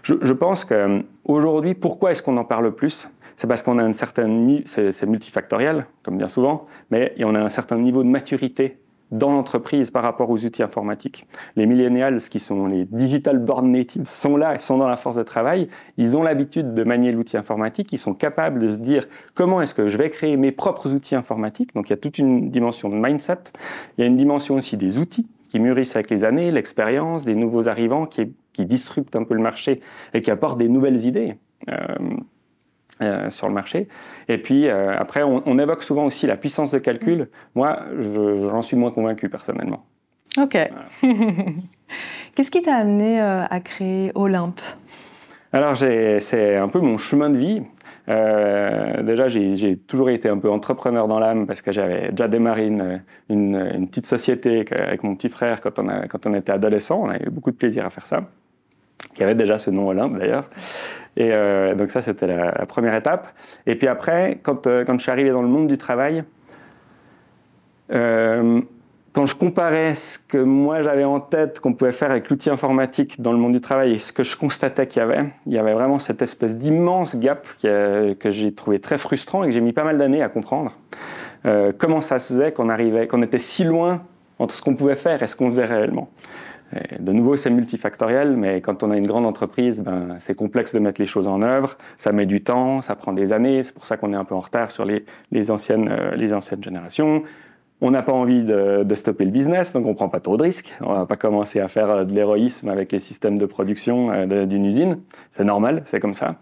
Je, 0.03 0.15
je 0.23 0.33
pense 0.33 0.65
qu'aujourd'hui, 0.65 1.75
pourquoi 1.75 2.13
est-ce 2.13 2.23
qu'on 2.23 2.37
en 2.37 2.45
parle 2.45 2.73
plus? 2.75 3.11
C'est 3.37 3.47
parce 3.47 3.63
qu'on 3.63 3.79
a 3.79 3.83
un 3.83 3.95
certain 3.95 4.29
c'est 4.67 5.07
multifactoriel, 5.07 5.87
comme 6.03 6.19
bien 6.19 6.29
souvent, 6.29 6.67
mais 6.91 7.15
on 7.21 7.35
a 7.35 7.41
un 7.41 7.49
certain 7.49 7.79
niveau 7.79 8.03
de 8.03 8.09
maturité 8.09 8.79
dans 9.11 9.33
l'entreprise 9.33 9.91
par 9.91 10.03
rapport 10.03 10.31
aux 10.31 10.45
outils 10.45 10.63
informatiques. 10.63 11.27
Les 11.57 11.67
millennials, 11.67 12.21
qui 12.21 12.39
sont 12.39 12.67
les 12.67 12.85
digital 12.85 13.39
born 13.39 13.71
natives, 13.71 14.07
sont 14.07 14.37
là, 14.37 14.59
sont 14.59 14.79
dans 14.79 14.89
la 14.89 14.97
force 14.97 15.17
de 15.17 15.23
travail, 15.23 15.69
ils 15.97 16.17
ont 16.17 16.23
l'habitude 16.23 16.75
de 16.75 16.85
manier 16.85 17.13
l'outil 17.13 17.37
informatique, 17.37 17.93
ils 17.93 17.99
sont 17.99 18.15
capables 18.15 18.61
de 18.61 18.69
se 18.69 18.77
dire 18.77 19.07
comment 19.35 19.61
est-ce 19.61 19.75
que 19.75 19.89
je 19.89 19.97
vais 19.97 20.11
créer 20.11 20.37
mes 20.37 20.53
propres 20.53 20.93
outils 20.93 21.15
informatiques? 21.15 21.75
Donc 21.75 21.89
il 21.89 21.91
y 21.91 21.95
a 21.95 21.99
toute 21.99 22.19
une 22.19 22.51
dimension 22.51 22.89
de 22.89 22.95
mindset, 22.95 23.53
il 23.97 24.03
y 24.03 24.05
a 24.05 24.07
une 24.07 24.17
dimension 24.17 24.57
aussi 24.57 24.77
des 24.77 24.99
outils 24.99 25.27
qui 25.49 25.59
mûrissent 25.59 25.97
avec 25.97 26.11
les 26.11 26.23
années, 26.23 26.51
l'expérience, 26.53 27.25
des 27.25 27.35
nouveaux 27.35 27.69
arrivants 27.69 28.07
qui, 28.07 28.33
qui 28.53 28.65
disruptent 28.65 29.17
un 29.17 29.25
peu 29.25 29.35
le 29.35 29.43
marché 29.43 29.81
et 30.15 30.23
qui 30.23 30.31
apportent 30.31 30.59
des 30.59 30.69
nouvelles 30.69 31.05
idées. 31.07 31.37
Euh, 31.69 31.77
euh, 33.03 33.31
sur 33.31 33.49
le 33.49 33.55
marché. 33.55 33.89
Et 34.29 34.37
puis 34.37 34.69
euh, 34.69 34.95
après, 34.99 35.23
on, 35.23 35.59
évoque 35.59 35.83
souvent 35.83 36.05
aussi 36.05 36.27
la 36.27 36.37
puissance 36.37 36.71
de 36.71 36.79
calcul. 36.79 37.29
Moi, 37.55 37.79
j'en 37.99 38.61
suis 38.61 38.77
moins 38.77 38.91
convaincu 38.91 39.31
personnellement. 39.31 39.87
Ok. 40.37 40.53
Qu'est-ce 42.35 42.51
qui 42.51 42.61
t'a 42.61 42.75
amené 42.75 43.19
euh, 43.19 43.45
à 43.49 43.61
créer 43.61 44.13
Olympe? 44.15 44.61
Alors, 45.55 45.79
c'est 45.79 46.57
un 46.57 46.69
peu 46.69 46.81
mon 46.81 46.99
chemin 46.99 47.31
de 47.31 47.39
vie. 47.39 47.63
déjà, 48.07 49.29
j'ai 49.29 49.79
toujours 49.79 50.11
été 50.11 50.29
un 50.29 50.37
peu 50.37 50.51
entrepreneur 50.51 51.09
dans 51.09 51.19
l'âme 51.19 51.47
parce 51.47 51.63
que 51.63 51.73
j'avais 51.73 52.11
déjà 52.11 52.29
démarré 52.29 52.67
une, 52.67 53.03
une, 53.31 53.89
petite 53.89 54.07
société 54.07 54.67
avec 54.73 55.03
mon 55.05 55.17
petit 55.17 55.31
frère 55.31 55.63
quand 55.63 55.79
on, 55.79 55.89
a, 55.89 56.07
quand 56.07 56.27
on 56.27 56.35
était 56.35 56.53
adolescent. 56.53 57.01
On 57.03 57.09
a 57.09 57.17
eu 57.17 57.31
beaucoup 57.31 57.51
de 57.51 57.57
plaisir 57.57 57.87
à 57.87 57.91
faire 57.91 58.07
ça. 58.07 58.25
Qui 59.15 59.23
avait 59.23 59.35
déjà 59.35 59.59
ce 59.59 59.71
nom 59.71 59.89
Olympe 59.89 60.19
d'ailleurs. 60.19 60.49
Et 61.17 61.33
euh, 61.33 61.75
donc 61.75 61.91
ça, 61.91 62.03
c'était 62.03 62.27
la, 62.27 62.53
première 62.67 62.95
étape. 62.95 63.29
Et 63.67 63.75
puis 63.75 63.89
après, 63.89 64.39
quand, 64.43 64.67
euh, 64.67 64.85
quand 64.85 64.95
je 64.99 65.03
suis 65.03 65.11
arrivé 65.11 65.31
dans 65.31 65.43
le 65.43 65.49
monde 65.49 65.67
du 65.67 65.79
travail, 65.79 66.25
euh, 67.93 68.61
quand 69.13 69.27
je 69.27 69.35
comparais 69.35 69.97
ce 69.97 70.21
que 70.21 70.39
moi 70.39 70.83
j'avais 70.83 71.03
en 71.03 71.19
tête 71.19 71.59
qu'on 71.59 71.75
pouvait 71.75 71.91
faire 71.91 72.13
avec 72.13 72.31
l'outil 72.31 72.49
informatique 72.49 73.21
dans 73.21 73.33
le 73.33 73.39
monde 73.39 73.53
du 73.53 73.61
travail 73.61 73.95
et 73.95 73.99
ce 73.99 74.13
que 74.13 74.23
je 74.23 74.37
constatais 74.37 74.87
qu'il 74.87 75.01
y 75.01 75.03
avait, 75.03 75.31
il 75.47 75.53
y 75.53 75.59
avait 75.59 75.73
vraiment 75.73 75.99
cette 75.99 76.23
espèce 76.23 76.57
d'immense 76.57 77.19
gap 77.19 77.45
que 77.61 78.31
j'ai 78.31 78.55
trouvé 78.55 78.79
très 78.79 78.99
frustrant 78.99 79.43
et 79.43 79.49
que 79.49 79.53
j'ai 79.53 79.61
mis 79.61 79.73
pas 79.73 79.83
mal 79.83 79.99
d'années 79.99 80.23
à 80.23 80.29
comprendre. 80.29 80.77
comment 81.79 82.03
ça 82.03 82.21
se 82.21 82.35
faisait 82.35 82.53
qu'on 82.53 82.69
arrivait, 82.69 83.09
qu'on 83.09 83.23
était 83.23 83.39
si 83.39 83.65
loin 83.65 84.03
entre 84.39 84.55
ce 84.55 84.63
qu'on 84.63 84.77
pouvait 84.77 84.95
faire 84.95 85.21
et 85.25 85.27
ce 85.27 85.35
qu'on 85.35 85.49
faisait 85.49 85.67
réellement 85.67 86.09
de 86.99 87.13
nouveau, 87.13 87.37
c'est 87.37 87.51
multifactoriel, 87.51 88.37
mais 88.37 88.61
quand 88.61 88.83
on 88.83 88.91
a 88.91 88.97
une 88.97 89.07
grande 89.07 89.27
entreprise, 89.27 89.81
ben, 89.81 90.17
c'est 90.19 90.35
complexe 90.35 90.73
de 90.73 90.79
mettre 90.79 91.01
les 91.01 91.07
choses 91.07 91.27
en 91.27 91.43
œuvre. 91.43 91.77
Ça 91.97 92.13
met 92.13 92.27
du 92.27 92.43
temps, 92.43 92.81
ça 92.81 92.95
prend 92.95 93.13
des 93.13 93.33
années. 93.33 93.63
C'est 93.63 93.75
pour 93.75 93.87
ça 93.87 93.97
qu'on 93.97 94.13
est 94.13 94.17
un 94.17 94.25
peu 94.25 94.35
en 94.35 94.41
retard 94.41 94.71
sur 94.71 94.85
les, 94.85 95.05
les 95.33 95.51
anciennes, 95.51 95.89
euh, 95.91 96.15
les 96.15 96.33
anciennes 96.33 96.63
générations. 96.63 97.25
On 97.81 97.91
n'a 97.91 98.03
pas 98.03 98.13
envie 98.13 98.45
de, 98.45 98.85
de, 98.85 98.95
stopper 98.95 99.25
le 99.25 99.31
business, 99.31 99.73
donc 99.73 99.87
on 99.87 99.91
ne 99.91 99.95
prend 99.95 100.09
pas 100.09 100.21
trop 100.21 100.37
de 100.37 100.43
risques. 100.43 100.73
On 100.81 100.93
ne 100.93 100.99
va 100.99 101.07
pas 101.07 101.17
commencer 101.17 101.61
à 101.61 101.67
faire 101.67 101.91
euh, 101.91 102.05
de 102.05 102.13
l'héroïsme 102.13 102.69
avec 102.69 102.93
les 102.93 103.01
systèmes 103.01 103.39
de 103.39 103.47
production 103.47 104.13
euh, 104.13 104.47
d'une 104.47 104.65
usine. 104.65 104.99
C'est 105.31 105.45
normal, 105.45 105.83
c'est 105.87 105.99
comme 105.99 106.15
ça. 106.15 106.37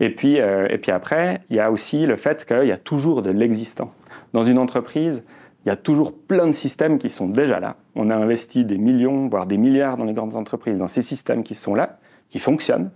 Et 0.00 0.10
puis, 0.10 0.36
et 0.36 0.78
puis 0.78 0.92
après, 0.92 1.40
il 1.50 1.56
y 1.56 1.60
a 1.60 1.72
aussi 1.72 2.06
le 2.06 2.16
fait 2.16 2.44
qu'il 2.44 2.68
y 2.68 2.72
a 2.72 2.76
toujours 2.76 3.20
de 3.20 3.30
l'existant. 3.30 3.92
Dans 4.32 4.44
une 4.44 4.58
entreprise, 4.58 5.24
il 5.68 5.72
y 5.72 5.74
a 5.74 5.76
toujours 5.76 6.14
plein 6.14 6.46
de 6.46 6.52
systèmes 6.52 6.98
qui 6.98 7.10
sont 7.10 7.28
déjà 7.28 7.60
là. 7.60 7.76
On 7.94 8.08
a 8.08 8.16
investi 8.16 8.64
des 8.64 8.78
millions, 8.78 9.28
voire 9.28 9.44
des 9.44 9.58
milliards 9.58 9.98
dans 9.98 10.06
les 10.06 10.14
grandes 10.14 10.34
entreprises, 10.34 10.78
dans 10.78 10.88
ces 10.88 11.02
systèmes 11.02 11.42
qui 11.44 11.54
sont 11.54 11.74
là, 11.74 11.98
qui 12.30 12.38
fonctionnent. 12.38 12.90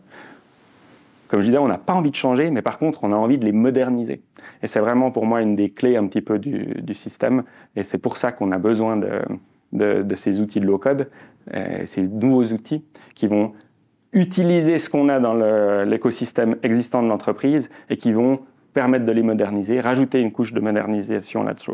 Comme 1.28 1.42
je 1.42 1.46
disais, 1.48 1.58
on 1.58 1.68
n'a 1.68 1.76
pas 1.76 1.92
envie 1.92 2.10
de 2.10 2.16
changer, 2.16 2.50
mais 2.50 2.62
par 2.62 2.78
contre, 2.78 3.04
on 3.04 3.12
a 3.12 3.14
envie 3.14 3.36
de 3.36 3.44
les 3.44 3.52
moderniser. 3.52 4.22
Et 4.62 4.66
c'est 4.68 4.80
vraiment 4.80 5.10
pour 5.10 5.26
moi 5.26 5.42
une 5.42 5.54
des 5.54 5.68
clés 5.68 5.98
un 5.98 6.06
petit 6.06 6.22
peu 6.22 6.38
du, 6.38 6.94
système. 6.94 7.42
Et 7.76 7.84
c'est 7.84 7.98
pour 7.98 8.16
ça 8.16 8.32
qu'on 8.32 8.52
a 8.52 8.58
besoin 8.58 8.96
de, 8.96 10.14
ces 10.14 10.40
outils 10.40 10.60
de 10.60 10.64
low-code, 10.64 11.10
euh, 11.52 11.82
ces 11.84 12.00
nouveaux 12.00 12.54
outils 12.54 12.86
qui 13.14 13.26
vont 13.26 13.52
utiliser 14.14 14.78
ce 14.78 14.88
qu'on 14.88 15.10
a 15.10 15.20
dans 15.20 15.34
l'écosystème 15.84 16.56
existant 16.62 17.02
de 17.02 17.08
l'entreprise 17.08 17.68
et 17.90 17.98
qui 17.98 18.12
vont 18.12 18.40
permettre 18.72 19.04
de 19.04 19.12
les 19.12 19.22
moderniser, 19.22 19.80
rajouter 19.80 20.20
une 20.20 20.32
couche 20.32 20.52
de 20.52 20.60
modernisation 20.60 21.42
là-dessus. 21.42 21.72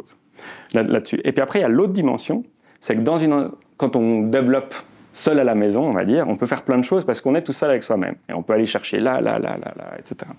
Là 0.74 0.82
et 1.24 1.32
puis 1.32 1.42
après, 1.42 1.60
il 1.60 1.62
y 1.62 1.64
a 1.64 1.68
l'autre 1.68 1.92
dimension, 1.92 2.44
c'est 2.80 2.94
que 2.94 3.00
dans 3.00 3.16
une, 3.16 3.50
quand 3.76 3.96
on 3.96 4.22
développe 4.22 4.74
seul 5.12 5.40
à 5.40 5.44
la 5.44 5.54
maison, 5.54 5.82
on 5.84 5.92
va 5.92 6.04
dire, 6.04 6.28
on 6.28 6.36
peut 6.36 6.46
faire 6.46 6.62
plein 6.62 6.78
de 6.78 6.84
choses 6.84 7.04
parce 7.04 7.20
qu'on 7.20 7.34
est 7.34 7.42
tout 7.42 7.52
seul 7.52 7.70
avec 7.70 7.82
soi-même. 7.82 8.14
Et 8.28 8.32
on 8.34 8.42
peut 8.42 8.52
aller 8.52 8.66
chercher 8.66 9.00
là, 9.00 9.20
là, 9.20 9.38
là, 9.38 9.56
là, 9.56 9.72
là, 9.76 9.98
etc. 9.98 10.30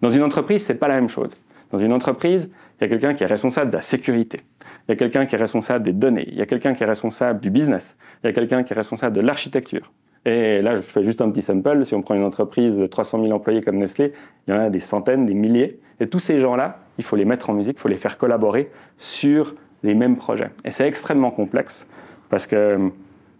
Dans 0.00 0.10
une 0.10 0.22
entreprise, 0.22 0.64
c'est 0.64 0.78
pas 0.78 0.88
la 0.88 0.96
même 0.96 1.08
chose. 1.08 1.36
Dans 1.70 1.78
une 1.78 1.92
entreprise, 1.92 2.50
il 2.80 2.84
y 2.84 2.86
a 2.86 2.88
quelqu'un 2.88 3.14
qui 3.14 3.22
est 3.22 3.28
responsable 3.28 3.70
de 3.70 3.76
la 3.76 3.82
sécurité. 3.82 4.40
Il 4.88 4.92
y 4.92 4.94
a 4.94 4.96
quelqu'un 4.96 5.26
qui 5.26 5.34
est 5.34 5.38
responsable 5.38 5.84
des 5.84 5.92
données. 5.92 6.26
Il 6.28 6.36
y 6.36 6.42
a 6.42 6.46
quelqu'un 6.46 6.74
qui 6.74 6.82
est 6.82 6.86
responsable 6.86 7.40
du 7.40 7.50
business. 7.50 7.96
Il 8.22 8.26
y 8.26 8.30
a 8.30 8.32
quelqu'un 8.32 8.62
qui 8.64 8.72
est 8.72 8.76
responsable 8.76 9.14
de 9.14 9.20
l'architecture. 9.20 9.92
Et 10.24 10.62
là, 10.62 10.76
je 10.76 10.80
fais 10.80 11.04
juste 11.04 11.20
un 11.20 11.30
petit 11.30 11.42
sample. 11.42 11.84
Si 11.84 11.94
on 11.94 12.02
prend 12.02 12.14
une 12.14 12.24
entreprise 12.24 12.78
de 12.78 12.86
300 12.86 13.22
000 13.22 13.32
employés 13.32 13.60
comme 13.60 13.76
Nestlé, 13.76 14.12
il 14.46 14.54
y 14.54 14.56
en 14.56 14.60
a 14.60 14.70
des 14.70 14.80
centaines, 14.80 15.26
des 15.26 15.34
milliers. 15.34 15.80
Et 16.00 16.08
tous 16.08 16.18
ces 16.18 16.38
gens-là, 16.38 16.78
il 16.98 17.04
faut 17.04 17.16
les 17.16 17.24
mettre 17.24 17.50
en 17.50 17.54
musique, 17.54 17.76
il 17.76 17.80
faut 17.80 17.88
les 17.88 17.96
faire 17.96 18.18
collaborer 18.18 18.70
sur 18.96 19.54
les 19.82 19.94
mêmes 19.94 20.16
projets. 20.16 20.50
Et 20.64 20.70
c'est 20.70 20.88
extrêmement 20.88 21.30
complexe 21.30 21.86
parce 22.30 22.46
que 22.46 22.90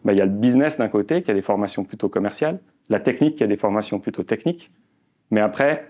bah, 0.04 0.12
il 0.12 0.18
y 0.18 0.22
a 0.22 0.26
le 0.26 0.30
business 0.30 0.78
d'un 0.78 0.88
côté 0.88 1.22
qui 1.22 1.30
a 1.30 1.34
des 1.34 1.42
formations 1.42 1.84
plutôt 1.84 2.08
commerciales, 2.08 2.60
la 2.90 3.00
technique 3.00 3.36
qui 3.36 3.44
a 3.44 3.46
des 3.46 3.56
formations 3.56 3.98
plutôt 3.98 4.22
techniques. 4.22 4.70
Mais 5.30 5.40
après, 5.40 5.88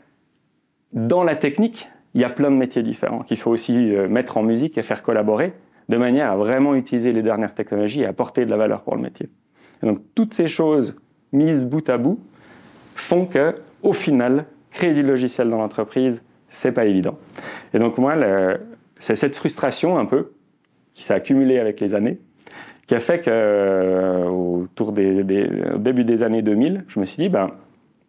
dans 0.93 1.25
la 1.25 1.35
technique, 1.35 1.89
il 2.15 2.21
y 2.21 2.25
a 2.25 2.31
plein 2.31 2.51
de 2.53 2.57
métiers 2.57 2.83
différents 2.83 3.23
qu'il 3.23 3.37
faut 3.37 3.51
aussi 3.51 3.93
euh, 3.95 4.09
mettre 4.09 4.37
en 4.37 4.45
musique 4.45 4.79
et 4.79 4.83
faire 4.83 5.03
collaborer 5.03 5.53
de 5.89 5.97
manière 5.97 6.31
à 6.31 6.37
vraiment 6.37 6.77
utiliser 6.77 7.13
les 7.13 7.23
dernières 7.23 7.55
technologies 7.55 8.03
et 8.03 8.07
apporter 8.07 8.45
de 8.45 8.51
la 8.51 8.57
valeur 8.57 8.83
pour 8.83 8.95
le 8.95 9.03
métier 9.03 9.29
donc 9.85 9.99
toutes 10.15 10.35
ces 10.35 10.47
choses 10.47 10.97
mises 11.33 11.65
bout 11.65 11.89
à 11.89 11.99
bout 11.99 12.19
font 12.95 13.27
que, 13.27 13.57
au 13.83 13.93
final, 13.93 14.47
créer 14.71 14.93
du 14.93 15.03
logiciel 15.03 15.51
dans 15.51 15.59
l'entreprise, 15.59 16.23
c'est 16.49 16.73
pas 16.73 16.85
évident. 16.85 17.19
Et 17.73 17.79
donc 17.79 17.99
moi, 17.99 18.15
c'est 18.99 19.15
cette 19.15 19.37
frustration 19.37 19.99
un 19.99 20.07
peu 20.07 20.33
qui 20.95 21.03
s'est 21.03 21.15
accumulée 21.15 21.59
avec 21.59 21.81
les 21.81 21.95
années, 21.95 22.19
qui 22.87 22.95
a 22.95 23.01
fait 23.01 23.21
que 23.21 23.31
euh, 23.31 24.25
au 24.29 24.67
début 25.79 26.05
des 26.05 26.23
années 26.23 26.43
2000, 26.43 26.85
je 26.87 27.01
me 27.01 27.05
suis 27.05 27.23
dit, 27.25 27.29
ben, 27.29 27.51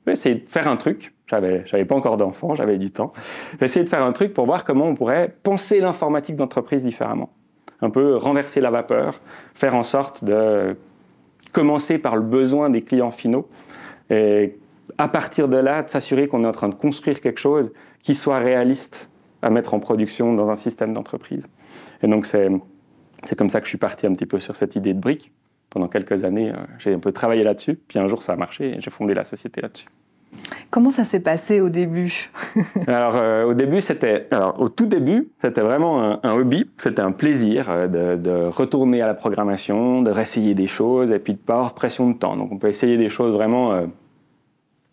je 0.01 0.11
vais 0.11 0.13
essayer 0.13 0.35
de 0.35 0.47
faire 0.47 0.67
un 0.67 0.77
truc. 0.77 1.13
J'avais, 1.27 1.63
j'avais 1.65 1.85
pas 1.85 1.95
encore 1.95 2.17
d'enfants, 2.17 2.53
j'avais 2.53 2.77
du 2.77 2.91
temps. 2.91 3.13
Je 3.53 3.57
vais 3.57 3.65
essayer 3.65 3.83
de 3.83 3.89
faire 3.89 4.05
un 4.05 4.11
truc 4.11 4.33
pour 4.33 4.45
voir 4.45 4.63
comment 4.63 4.85
on 4.85 4.93
pourrait 4.93 5.35
penser 5.41 5.79
l'informatique 5.79 6.35
d'entreprise 6.35 6.83
différemment. 6.83 7.31
Un 7.81 7.89
peu 7.89 8.15
renverser 8.15 8.61
la 8.61 8.69
vapeur, 8.69 9.19
faire 9.55 9.75
en 9.75 9.83
sorte 9.83 10.23
de 10.23 10.77
commencer 11.55 11.97
par 11.97 12.17
le 12.17 12.21
besoin 12.21 12.69
des 12.69 12.81
clients 12.81 13.11
finaux 13.11 13.47
et 14.09 14.57
à 14.97 15.07
partir 15.07 15.47
de 15.47 15.55
là, 15.55 15.83
de 15.83 15.89
s'assurer 15.89 16.27
qu'on 16.27 16.43
est 16.43 16.47
en 16.47 16.51
train 16.51 16.67
de 16.67 16.75
construire 16.75 17.21
quelque 17.21 17.39
chose 17.39 17.71
qui 18.03 18.13
soit 18.13 18.39
réaliste 18.39 19.09
à 19.41 19.49
mettre 19.49 19.73
en 19.73 19.79
production 19.79 20.33
dans 20.33 20.49
un 20.49 20.57
système 20.57 20.91
d'entreprise. 20.91 21.47
Et 22.03 22.07
donc, 22.07 22.25
c'est, 22.25 22.49
c'est 23.23 23.37
comme 23.37 23.49
ça 23.49 23.61
que 23.61 23.65
je 23.67 23.69
suis 23.69 23.77
parti 23.77 24.05
un 24.05 24.13
petit 24.13 24.25
peu 24.25 24.41
sur 24.41 24.57
cette 24.57 24.75
idée 24.75 24.93
de 24.93 24.99
brique. 24.99 25.31
Pendant 25.69 25.87
quelques 25.87 26.25
années, 26.25 26.51
euh, 26.51 26.57
j'ai 26.77 26.93
un 26.93 26.99
peu 26.99 27.13
travaillé 27.13 27.43
là-dessus, 27.43 27.75
puis 27.75 27.99
un 27.99 28.07
jour 28.09 28.21
ça 28.21 28.33
a 28.33 28.35
marché 28.35 28.75
et 28.75 28.81
j'ai 28.81 28.91
fondé 28.91 29.13
la 29.13 29.23
société 29.23 29.61
là-dessus. 29.61 29.87
Comment 30.75 30.89
ça 30.89 31.03
s'est 31.05 31.21
passé 31.21 31.61
au 31.61 31.69
début 31.69 32.29
Alors 32.87 33.15
euh, 33.15 33.45
au 33.45 33.53
début, 33.53 33.81
c'était, 33.81 34.27
au 34.57 34.67
tout 34.67 34.85
début, 34.85 35.29
c'était 35.37 35.61
vraiment 35.61 36.19
un, 36.21 36.33
hobby, 36.33 36.69
c'était 36.77 37.01
un 37.01 37.11
plaisir 37.11 37.67
euh, 37.69 38.17
de, 38.17 38.47
retourner 38.47 39.01
à 39.01 39.07
la 39.07 39.13
programmation, 39.13 40.01
de 40.01 40.11
réessayer 40.11 40.53
des 40.53 40.67
choses 40.67 41.11
et 41.11 41.19
puis 41.19 41.33
de 41.33 41.39
pas 41.39 41.53
avoir 41.53 41.75
pression 41.75 42.09
de 42.09 42.17
temps. 42.17 42.35
Donc 42.35 42.51
on 42.51 42.57
peut 42.57 42.67
essayer 42.67 42.97
des 42.97 43.07
choses 43.07 43.33
vraiment 43.33 43.71
euh, 43.71 43.85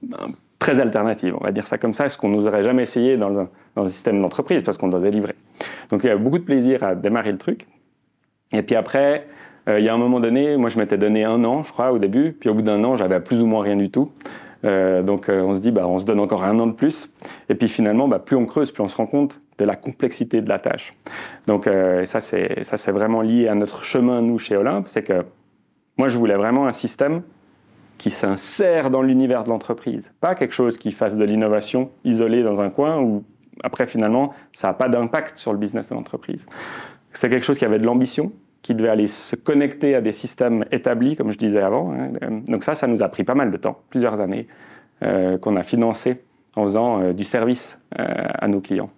ben, 0.02 0.34
très 0.58 0.78
alternatives, 0.78 1.34
on 1.40 1.44
va 1.44 1.50
dire 1.50 1.66
ça 1.66 1.78
comme 1.78 1.94
ça, 1.94 2.08
ce 2.08 2.16
qu'on 2.16 2.28
n'oserait 2.28 2.62
jamais 2.62 2.82
essayer 2.82 3.16
dans 3.16 3.30
le, 3.30 3.48
dans 3.74 3.82
le 3.82 3.88
système 3.88 4.22
d'entreprise 4.22 4.62
parce 4.62 4.78
qu'on 4.78 4.88
doit 4.88 5.00
délivrer. 5.00 5.34
Donc 5.90 6.04
il 6.04 6.06
y 6.06 6.10
a 6.10 6.16
beaucoup 6.16 6.38
de 6.38 6.44
plaisir 6.44 6.84
à 6.84 6.94
démarrer 6.94 7.32
le 7.32 7.38
truc. 7.38 7.66
Et 8.52 8.62
puis 8.62 8.76
après, 8.76 9.26
il 9.66 9.82
y 9.82 9.88
a 9.88 9.94
un 9.94 9.98
moment 9.98 10.20
donné, 10.20 10.56
moi 10.56 10.68
je 10.68 10.78
m'étais 10.78 10.98
donné 10.98 11.24
un 11.24 11.42
an, 11.44 11.64
je 11.64 11.72
crois, 11.72 11.90
au 11.90 11.98
début, 11.98 12.36
puis 12.38 12.50
au 12.50 12.54
bout 12.54 12.62
d'un 12.62 12.84
an, 12.84 12.94
j'avais 12.96 13.18
plus 13.18 13.42
ou 13.42 13.46
moins 13.46 13.62
rien 13.62 13.76
du 13.76 13.90
tout. 13.90 14.12
Euh, 14.64 15.02
donc 15.02 15.28
euh, 15.28 15.42
on 15.42 15.54
se 15.54 15.60
dit, 15.60 15.70
bah, 15.70 15.86
on 15.86 15.98
se 15.98 16.04
donne 16.04 16.20
encore 16.20 16.44
un 16.44 16.58
an 16.58 16.66
de 16.66 16.72
plus. 16.72 17.12
Et 17.48 17.54
puis 17.54 17.68
finalement, 17.68 18.08
bah, 18.08 18.18
plus 18.18 18.36
on 18.36 18.46
creuse, 18.46 18.70
plus 18.70 18.82
on 18.82 18.88
se 18.88 18.96
rend 18.96 19.06
compte 19.06 19.40
de 19.58 19.64
la 19.64 19.76
complexité 19.76 20.40
de 20.40 20.48
la 20.48 20.58
tâche. 20.58 20.92
Donc 21.46 21.66
euh, 21.66 22.04
ça, 22.04 22.20
c'est, 22.20 22.64
ça, 22.64 22.76
c'est 22.76 22.92
vraiment 22.92 23.22
lié 23.22 23.48
à 23.48 23.54
notre 23.54 23.84
chemin, 23.84 24.22
nous, 24.22 24.38
chez 24.38 24.56
Olympe. 24.56 24.88
C'est 24.88 25.02
que 25.02 25.24
moi, 25.96 26.08
je 26.08 26.16
voulais 26.16 26.36
vraiment 26.36 26.66
un 26.66 26.72
système 26.72 27.22
qui 27.98 28.10
s'insère 28.10 28.90
dans 28.90 29.02
l'univers 29.02 29.44
de 29.44 29.48
l'entreprise. 29.48 30.12
Pas 30.20 30.34
quelque 30.34 30.54
chose 30.54 30.78
qui 30.78 30.90
fasse 30.90 31.16
de 31.16 31.24
l'innovation 31.24 31.90
isolée 32.04 32.42
dans 32.42 32.60
un 32.60 32.70
coin 32.70 33.00
où 33.00 33.24
après, 33.62 33.86
finalement, 33.86 34.32
ça 34.52 34.68
n'a 34.68 34.74
pas 34.74 34.88
d'impact 34.88 35.36
sur 35.36 35.52
le 35.52 35.58
business 35.58 35.88
de 35.90 35.94
l'entreprise. 35.94 36.46
C'était 37.12 37.28
quelque 37.28 37.44
chose 37.44 37.58
qui 37.58 37.64
avait 37.64 37.78
de 37.78 37.84
l'ambition, 37.84 38.32
qui 38.62 38.74
devait 38.74 38.88
aller 38.88 39.08
se 39.08 39.36
connecter 39.36 39.94
à 39.94 40.00
des 40.00 40.12
systèmes 40.12 40.64
établis, 40.70 41.16
comme 41.16 41.32
je 41.32 41.38
disais 41.38 41.60
avant. 41.60 41.92
Hein. 41.92 42.42
Donc 42.46 42.64
ça, 42.64 42.74
ça 42.74 42.86
nous 42.86 43.02
a 43.02 43.08
pris 43.08 43.24
pas 43.24 43.34
mal 43.34 43.50
de 43.50 43.56
temps, 43.56 43.78
plusieurs 43.90 44.20
années, 44.20 44.46
euh, 45.02 45.36
qu'on 45.36 45.56
a 45.56 45.62
financé 45.62 46.22
en 46.54 46.64
faisant 46.64 47.00
euh, 47.00 47.12
du 47.12 47.24
service 47.24 47.80
euh, 47.98 48.04
à 48.06 48.46
nos 48.46 48.60
clients. 48.60 48.90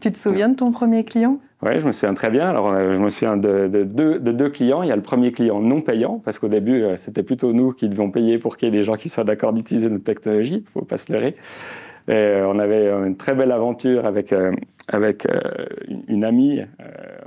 Tu 0.00 0.10
te 0.10 0.16
souviens 0.16 0.48
de 0.48 0.56
ton 0.56 0.72
premier 0.72 1.04
client? 1.04 1.38
Oui, 1.62 1.72
je 1.78 1.86
me 1.86 1.92
souviens 1.92 2.14
très 2.14 2.30
bien. 2.30 2.48
Alors, 2.48 2.78
je 2.78 2.98
me 2.98 3.08
souviens 3.08 3.36
de, 3.36 3.68
de, 3.68 3.84
de, 3.84 4.32
deux 4.32 4.50
clients. 4.50 4.82
Il 4.82 4.88
y 4.88 4.92
a 4.92 4.96
le 4.96 5.02
premier 5.02 5.32
client 5.32 5.60
non 5.60 5.80
payant, 5.80 6.20
parce 6.22 6.38
qu'au 6.38 6.48
début, 6.48 6.84
c'était 6.96 7.22
plutôt 7.22 7.54
nous 7.54 7.72
qui 7.72 7.88
devions 7.88 8.10
payer 8.10 8.38
pour 8.38 8.58
qu'il 8.58 8.68
y 8.68 8.72
ait 8.72 8.78
des 8.78 8.84
gens 8.84 8.96
qui 8.96 9.08
soient 9.08 9.24
d'accord 9.24 9.54
d'utiliser 9.54 9.88
notre 9.88 10.04
technologie. 10.04 10.56
Il 10.56 10.78
ne 10.78 10.80
faut 10.80 10.84
pas 10.84 10.98
se 10.98 11.10
leurrer. 11.10 11.36
Et 12.08 12.42
on 12.44 12.58
avait 12.58 12.90
une 12.90 13.16
très 13.16 13.34
belle 13.34 13.50
aventure 13.50 14.04
avec, 14.04 14.34
avec 14.88 15.26
une 16.08 16.24
amie 16.24 16.60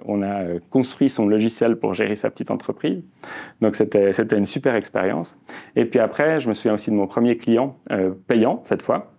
on 0.08 0.22
a 0.22 0.44
euh, 0.44 0.60
construit 0.70 1.10
son 1.10 1.28
logiciel 1.28 1.76
pour 1.76 1.94
gérer 1.94 2.16
sa 2.16 2.30
petite 2.30 2.50
entreprise. 2.50 3.04
Donc 3.62 3.76
c'était 3.76 4.38
une 4.38 4.46
super 4.46 4.76
expérience. 4.76 5.36
Et 5.76 5.86
puis 5.86 6.00
après, 6.00 6.40
je 6.40 6.50
me 6.50 6.54
souviens 6.54 6.74
aussi 6.74 6.90
de 6.90 6.96
mon 6.96 7.08
premier 7.08 7.38
client 7.38 7.78
euh, 7.92 8.12
payant, 8.28 8.62
cette 8.66 8.82
fois, 8.82 9.12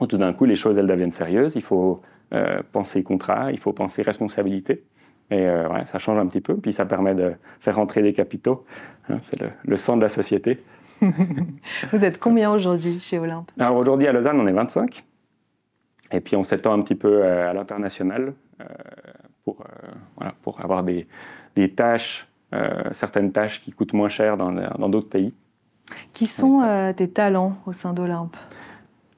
où 0.00 0.06
tout 0.06 0.18
d'un 0.18 0.32
coup, 0.32 0.44
les 0.44 0.56
choses, 0.56 0.76
elles 0.76 0.86
deviennent 0.86 1.12
sérieuses. 1.12 1.54
Il 1.54 1.62
faut 1.62 2.00
euh, 2.34 2.60
penser 2.72 3.02
contrat, 3.02 3.52
il 3.52 3.58
faut 3.58 3.72
penser 3.72 4.02
responsabilité. 4.02 4.84
Et 5.28 5.44
ça 5.86 5.98
change 5.98 6.20
un 6.20 6.26
petit 6.28 6.40
peu. 6.40 6.56
Puis 6.56 6.72
ça 6.72 6.86
permet 6.86 7.12
de 7.12 7.32
faire 7.58 7.74
rentrer 7.74 8.00
des 8.00 8.12
capitaux. 8.12 8.64
Hein, 9.08 9.18
c'est 9.22 9.40
le, 9.40 9.48
le 9.64 9.76
sang 9.76 9.96
de 9.96 10.02
la 10.02 10.08
société. 10.08 10.62
Vous 11.92 12.04
êtes 12.04 12.20
combien 12.20 12.52
aujourd'hui 12.52 13.00
chez 13.00 13.18
Olympe? 13.18 13.50
Alors 13.58 13.76
aujourd'hui 13.76 14.06
à 14.06 14.12
Lausanne, 14.12 14.38
on 14.38 14.46
est 14.46 14.52
25. 14.52 15.02
Et 16.12 16.20
puis 16.20 16.36
on 16.36 16.42
s'étend 16.42 16.72
un 16.72 16.82
petit 16.82 16.94
peu 16.94 17.24
à 17.24 17.52
l'international 17.52 18.34
pour, 19.46 19.60
euh, 19.60 19.92
voilà, 20.16 20.34
pour 20.42 20.60
avoir 20.60 20.82
des, 20.82 21.06
des 21.54 21.70
tâches, 21.70 22.28
euh, 22.52 22.82
certaines 22.92 23.32
tâches 23.32 23.62
qui 23.62 23.72
coûtent 23.72 23.94
moins 23.94 24.08
cher 24.10 24.36
dans 24.36 24.88
d'autres 24.88 25.08
pays. 25.08 25.32
Qui 26.12 26.26
sont 26.26 26.62
euh, 26.62 26.92
tes 26.92 27.08
talents 27.08 27.56
au 27.64 27.72
sein 27.72 27.94
d'Olympe? 27.94 28.36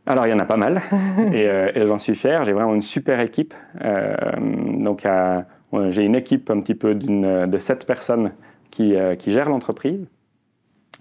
Alors, 0.06 0.26
il 0.26 0.30
y 0.30 0.32
en 0.32 0.38
a 0.38 0.44
pas 0.44 0.56
mal, 0.56 0.82
et, 1.32 1.44
et 1.74 1.86
j'en 1.86 1.98
suis 1.98 2.14
fier. 2.14 2.44
J'ai 2.44 2.52
vraiment 2.52 2.74
une 2.74 2.82
super 2.82 3.20
équipe. 3.20 3.54
donc, 3.82 5.06
j'ai 5.90 6.02
une 6.02 6.14
équipe 6.14 6.50
un 6.50 6.60
petit 6.60 6.74
peu 6.74 6.94
de 6.94 7.58
sept 7.58 7.86
personnes 7.86 8.32
qui, 8.70 8.94
qui 9.18 9.32
gèrent 9.32 9.50
l'entreprise. 9.50 10.06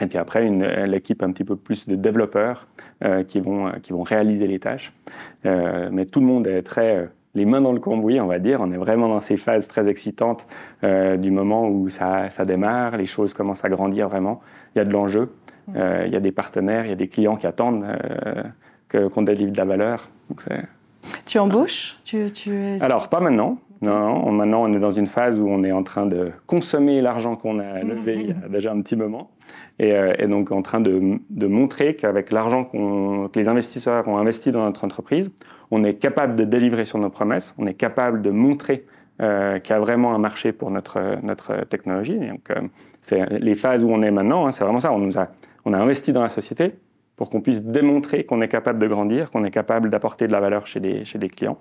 Et 0.01 0.07
puis 0.07 0.17
après, 0.17 0.47
l'équipe 0.87 1.23
un 1.23 1.31
petit 1.31 1.43
peu 1.43 1.55
plus 1.55 1.87
de 1.87 1.95
développeurs 1.95 2.67
qui, 3.27 3.39
vont, 3.39 3.71
qui 3.81 3.93
vont 3.93 4.03
réaliser 4.03 4.47
les 4.47 4.59
tâches. 4.59 4.93
mais 5.43 6.05
tout 6.05 6.19
le 6.19 6.25
monde 6.25 6.47
est 6.47 6.61
très 6.61 7.09
les 7.37 7.45
mains 7.45 7.61
dans 7.61 7.71
le 7.71 7.79
cambouis, 7.79 8.19
on 8.19 8.25
va 8.25 8.39
dire. 8.39 8.59
On 8.61 8.71
est 8.71 8.77
vraiment 8.77 9.07
dans 9.07 9.19
ces 9.21 9.37
phases 9.37 9.67
très 9.67 9.87
excitantes 9.87 10.45
euh, 10.83 11.17
du 11.17 11.31
moment 11.31 11.69
où 11.69 11.87
ça, 11.87 12.27
démarre, 12.45 12.97
les 12.97 13.05
choses 13.05 13.33
commencent 13.33 13.63
à 13.63 13.69
grandir 13.69 14.09
vraiment. 14.09 14.41
Il 14.75 14.79
y 14.79 14.81
a 14.81 14.85
de 14.85 14.91
l'enjeu, 14.91 15.31
euh, 15.75 16.03
il 16.07 16.11
y 16.11 16.15
a 16.15 16.19
des 16.19 16.31
partenaires, 16.31 16.85
il 16.85 16.89
y 16.89 16.93
a 16.93 16.95
des 16.95 17.07
clients 17.07 17.37
qui 17.37 17.47
attendent 17.47 17.85
euh, 17.85 19.09
qu'on 19.09 19.21
délivre 19.21 19.51
de 19.51 19.57
la 19.57 19.65
valeur. 19.65 20.09
tu 21.25 21.37
embauches? 21.37 21.99
Tu, 22.03 22.25
Alors, 22.81 23.07
pas 23.07 23.19
maintenant. 23.19 23.59
Non, 23.79 24.31
maintenant 24.31 24.63
on 24.63 24.73
est 24.73 24.79
dans 24.79 24.89
une 24.89 25.05
phase 25.05 25.39
où 25.39 25.47
on 25.47 25.63
est 25.63 25.71
en 25.71 25.83
train 25.83 26.07
de 26.07 26.31
consommer 26.47 26.99
l'argent 26.99 27.35
qu'on 27.35 27.59
a 27.59 27.83
levé 27.83 28.15
il 28.21 28.27
y 28.29 28.31
a 28.31 28.49
déjà 28.49 28.71
un 28.71 28.81
petit 28.81 28.95
moment. 28.95 29.29
Et, 29.79 30.25
donc 30.27 30.51
en 30.51 30.63
train 30.63 30.79
de, 30.79 31.19
montrer 31.47 31.95
qu'avec 31.95 32.31
l'argent 32.31 32.65
que 32.65 33.37
les 33.37 33.47
investisseurs 33.47 34.07
ont 34.07 34.17
investi 34.17 34.51
dans 34.51 34.63
notre 34.65 34.83
entreprise, 34.83 35.31
on 35.69 35.83
est 35.83 35.93
capable 35.93 36.35
de 36.35 36.45
délivrer 36.45 36.85
sur 36.85 36.97
nos 36.97 37.09
promesses, 37.09 37.53
on 37.57 37.67
est 37.67 37.75
capable 37.75 38.21
de 38.21 38.31
montrer 38.31 38.85
euh, 39.21 39.59
qu'il 39.59 39.73
y 39.73 39.75
a 39.75 39.79
vraiment 39.79 40.15
un 40.15 40.19
marché 40.19 40.51
pour 40.51 40.71
notre, 40.71 40.99
technologie. 41.69 42.17
donc, 42.17 42.49
euh, 42.49 42.61
c'est 43.01 43.39
les 43.39 43.55
phases 43.55 43.83
où 43.83 43.89
on 43.89 44.01
est 44.01 44.11
maintenant, 44.11 44.47
hein, 44.47 44.51
c'est 44.51 44.63
vraiment 44.63 44.79
ça. 44.79 44.91
On, 44.91 44.99
nous 44.99 45.17
a, 45.17 45.29
on 45.65 45.73
a 45.73 45.77
investi 45.77 46.11
dans 46.11 46.21
la 46.21 46.29
société 46.29 46.73
pour 47.15 47.31
qu'on 47.31 47.41
puisse 47.41 47.63
démontrer 47.63 48.25
qu'on 48.25 48.41
est 48.41 48.47
capable 48.47 48.77
de 48.77 48.87
grandir, 48.87 49.31
qu'on 49.31 49.43
est 49.43 49.51
capable 49.51 49.89
d'apporter 49.89 50.27
de 50.27 50.31
la 50.31 50.39
valeur 50.39 50.67
chez 50.67 50.79
des, 50.79 51.03
chez 51.03 51.17
des 51.17 51.29
clients. 51.29 51.57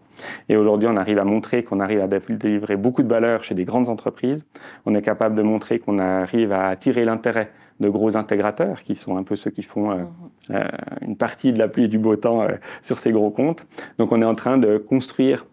Et 0.51 0.57
aujourd'hui, 0.57 0.87
on 0.91 0.97
arrive 0.97 1.19
à 1.19 1.25
montrer 1.25 1.65
qu'on 1.65 1.81
arrive 1.81 2.01
à 2.01 2.07
délivrer 2.07 2.77
beaucoup 2.77 3.03
de 3.03 3.09
valeur 3.09 3.43
chez 3.43 3.55
des 3.55 3.65
grandes 3.65 3.89
entreprises. 3.89 4.45
On 4.85 4.95
est 4.95 5.03
capable 5.03 5.35
de 5.35 5.43
montrer 5.43 5.79
qu'on 5.79 5.99
arrive 5.99 6.53
à 6.53 6.69
attirer 6.69 7.07
l'intérêt 7.07 7.51
de 7.81 7.89
gros 7.89 8.17
intégrateurs, 8.17 8.83
qui 8.83 8.95
sont 8.95 9.17
un 9.17 9.23
peu 9.23 9.37
ceux 9.37 9.51
qui 9.51 9.63
font 9.63 9.91
euh, 9.91 9.97
mhm. 9.97 10.07
euh, 10.51 10.69
une 11.03 11.17
partie 11.17 11.53
de 11.53 11.59
la 11.59 11.69
pluie 11.69 11.85
et 11.85 11.89
du 11.89 11.99
beau 11.99 12.17
temps 12.17 12.43
euh, 12.43 12.57
sur 12.83 12.99
ces 12.99 13.13
gros 13.13 13.31
comptes. 13.31 13.67
Donc 13.99 14.13
on 14.13 14.23
est 14.23 14.27
en 14.27 14.35
train 14.35 14.59
de 14.59 14.79
construire 14.79 15.47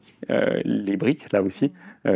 les 0.63 0.95
briques, 0.95 1.33
là 1.33 1.41
aussi, 1.41 1.73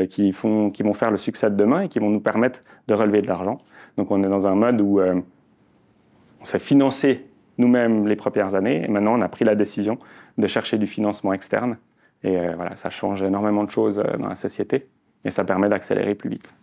qui, 0.10 0.32
font, 0.32 0.70
qui 0.70 0.82
vont 0.82 0.94
faire 0.94 1.12
le 1.12 1.18
succès 1.18 1.50
de 1.50 1.58
demain 1.58 1.82
et 1.82 1.90
qui 1.90 2.00
vont 2.00 2.10
nous 2.10 2.22
permettre 2.22 2.62
de 2.88 2.94
relever 2.94 3.22
de 3.22 3.28
l'argent. 3.28 3.60
Donc 3.98 4.12
on 4.12 4.24
est 4.24 4.30
dans 4.30 4.48
un 4.48 4.56
mode 4.56 4.80
où 4.80 5.02
on 5.02 6.46
s'est 6.46 6.60
financé 6.60 7.26
nous-mêmes 7.58 8.08
les 8.08 8.16
premières 8.16 8.56
années, 8.56 8.86
et 8.86 8.88
maintenant 8.88 9.20
on 9.20 9.22
a 9.22 9.28
pris 9.28 9.44
la 9.44 9.56
décision 9.56 10.00
de 10.38 10.48
chercher 10.48 10.78
du 10.78 10.88
financement 10.88 11.34
externe. 11.34 11.80
Et 12.24 12.38
voilà, 12.56 12.78
ça 12.78 12.90
change 12.90 13.22
énormément 13.24 13.66
de 13.66 13.72
choses 13.72 14.02
dans 14.18 14.30
la 14.30 14.38
société, 14.38 14.88
et 15.26 15.32
ça 15.32 15.44
permet 15.44 15.68
d'accélérer 15.68 16.16
plus 16.16 16.30
vite. 16.30 16.54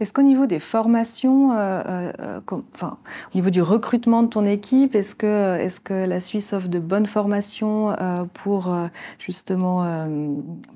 Est-ce 0.00 0.12
qu'au 0.12 0.22
niveau 0.22 0.46
des 0.46 0.58
formations, 0.58 1.52
euh, 1.52 2.12
euh, 2.20 2.40
enfin, 2.74 2.98
au 3.32 3.36
niveau 3.36 3.50
du 3.50 3.62
recrutement 3.62 4.22
de 4.22 4.28
ton 4.28 4.44
équipe, 4.44 4.94
est-ce 4.94 5.14
que, 5.14 6.06
la 6.06 6.20
Suisse 6.20 6.52
offre 6.52 6.68
de 6.68 6.78
bonnes 6.78 7.06
formations 7.06 7.90
euh, 7.90 8.24
pour 8.34 8.74
justement 9.18 10.06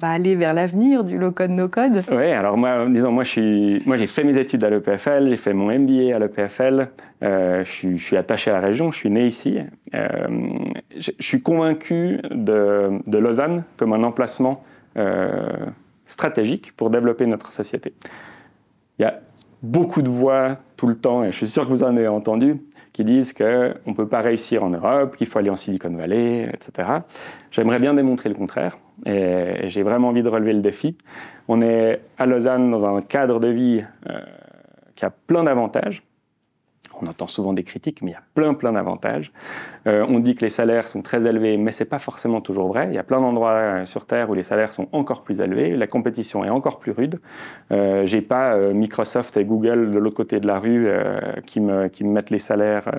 bah, 0.00 0.08
aller 0.08 0.34
vers 0.34 0.52
l'avenir 0.54 1.04
du 1.04 1.18
low-code, 1.18 1.50
no-code 1.50 2.02
Oui, 2.10 2.30
alors 2.32 2.56
moi, 2.56 2.86
disons, 2.88 3.12
moi, 3.12 3.24
j'ai 3.24 4.06
fait 4.06 4.24
mes 4.24 4.38
études 4.38 4.64
à 4.64 4.70
l'EPFL, 4.70 5.28
j'ai 5.28 5.36
fait 5.36 5.52
mon 5.52 5.66
MBA 5.66 6.14
à 6.14 6.18
l'EPFL, 6.18 6.88
je, 7.22 7.96
suis, 7.96 8.16
attaché 8.16 8.50
à 8.50 8.54
la 8.54 8.60
région, 8.60 8.90
je 8.90 8.96
suis 8.96 9.10
né 9.10 9.26
ici. 9.26 9.58
je, 9.92 11.10
suis 11.18 11.42
convaincu 11.42 12.20
de, 12.30 13.18
Lausanne 13.18 13.64
comme 13.76 13.92
un 13.92 14.02
emplacement 14.02 14.64
stratégique 16.06 16.72
pour 16.76 16.90
développer 16.90 17.26
notre 17.26 17.52
société. 17.52 17.92
Il 19.00 19.04
y 19.04 19.06
a 19.06 19.18
beaucoup 19.62 20.02
de 20.02 20.10
voix 20.10 20.58
tout 20.76 20.86
le 20.86 20.94
temps, 20.94 21.24
et 21.24 21.32
je 21.32 21.36
suis 21.38 21.48
sûr 21.48 21.62
que 21.62 21.70
vous 21.70 21.82
en 21.84 21.96
avez 21.96 22.06
entendu, 22.06 22.60
qui 22.92 23.02
disent 23.02 23.32
qu'on 23.32 23.72
ne 23.86 23.94
peut 23.94 24.06
pas 24.06 24.20
réussir 24.20 24.62
en 24.62 24.68
Europe, 24.68 25.16
qu'il 25.16 25.26
faut 25.26 25.38
aller 25.38 25.48
en 25.48 25.56
Silicon 25.56 25.88
Valley, 25.88 26.50
etc. 26.52 26.86
J'aimerais 27.50 27.78
bien 27.78 27.94
démontrer 27.94 28.28
le 28.28 28.34
contraire, 28.34 28.76
et 29.06 29.70
j'ai 29.70 29.82
vraiment 29.82 30.08
envie 30.08 30.22
de 30.22 30.28
relever 30.28 30.52
le 30.52 30.60
défi. 30.60 30.98
On 31.48 31.62
est 31.62 32.02
à 32.18 32.26
Lausanne 32.26 32.70
dans 32.70 32.84
un 32.84 33.00
cadre 33.00 33.40
de 33.40 33.48
vie 33.48 33.82
euh, 34.10 34.20
qui 34.96 35.06
a 35.06 35.10
plein 35.10 35.44
d'avantages, 35.44 36.02
on 37.02 37.06
entend 37.06 37.26
souvent 37.26 37.52
des 37.52 37.64
critiques, 37.64 38.02
mais 38.02 38.10
il 38.10 38.14
y 38.14 38.16
a 38.16 38.22
plein, 38.34 38.54
plein 38.54 38.72
d'avantages. 38.72 39.32
Euh, 39.86 40.04
on 40.08 40.18
dit 40.18 40.34
que 40.34 40.42
les 40.42 40.50
salaires 40.50 40.88
sont 40.88 41.02
très 41.02 41.26
élevés, 41.26 41.56
mais 41.56 41.72
ce 41.72 41.82
n'est 41.82 41.88
pas 41.88 41.98
forcément 41.98 42.40
toujours 42.40 42.68
vrai. 42.68 42.88
Il 42.88 42.94
y 42.94 42.98
a 42.98 43.02
plein 43.02 43.20
d'endroits 43.20 43.50
euh, 43.50 43.84
sur 43.84 44.06
Terre 44.06 44.30
où 44.30 44.34
les 44.34 44.42
salaires 44.42 44.72
sont 44.72 44.88
encore 44.92 45.22
plus 45.22 45.40
élevés, 45.40 45.76
la 45.76 45.86
compétition 45.86 46.44
est 46.44 46.50
encore 46.50 46.78
plus 46.78 46.92
rude. 46.92 47.20
Euh, 47.72 48.06
J'ai 48.06 48.22
pas 48.22 48.54
euh, 48.54 48.72
Microsoft 48.72 49.36
et 49.36 49.44
Google 49.44 49.90
de 49.90 49.98
l'autre 49.98 50.16
côté 50.16 50.40
de 50.40 50.46
la 50.46 50.58
rue 50.58 50.88
qui, 51.46 51.60
me, 51.60 51.88
qui, 51.88 52.04
me, 52.04 52.12
mettent 52.12 52.30
les 52.30 52.38
salaires 52.38 52.90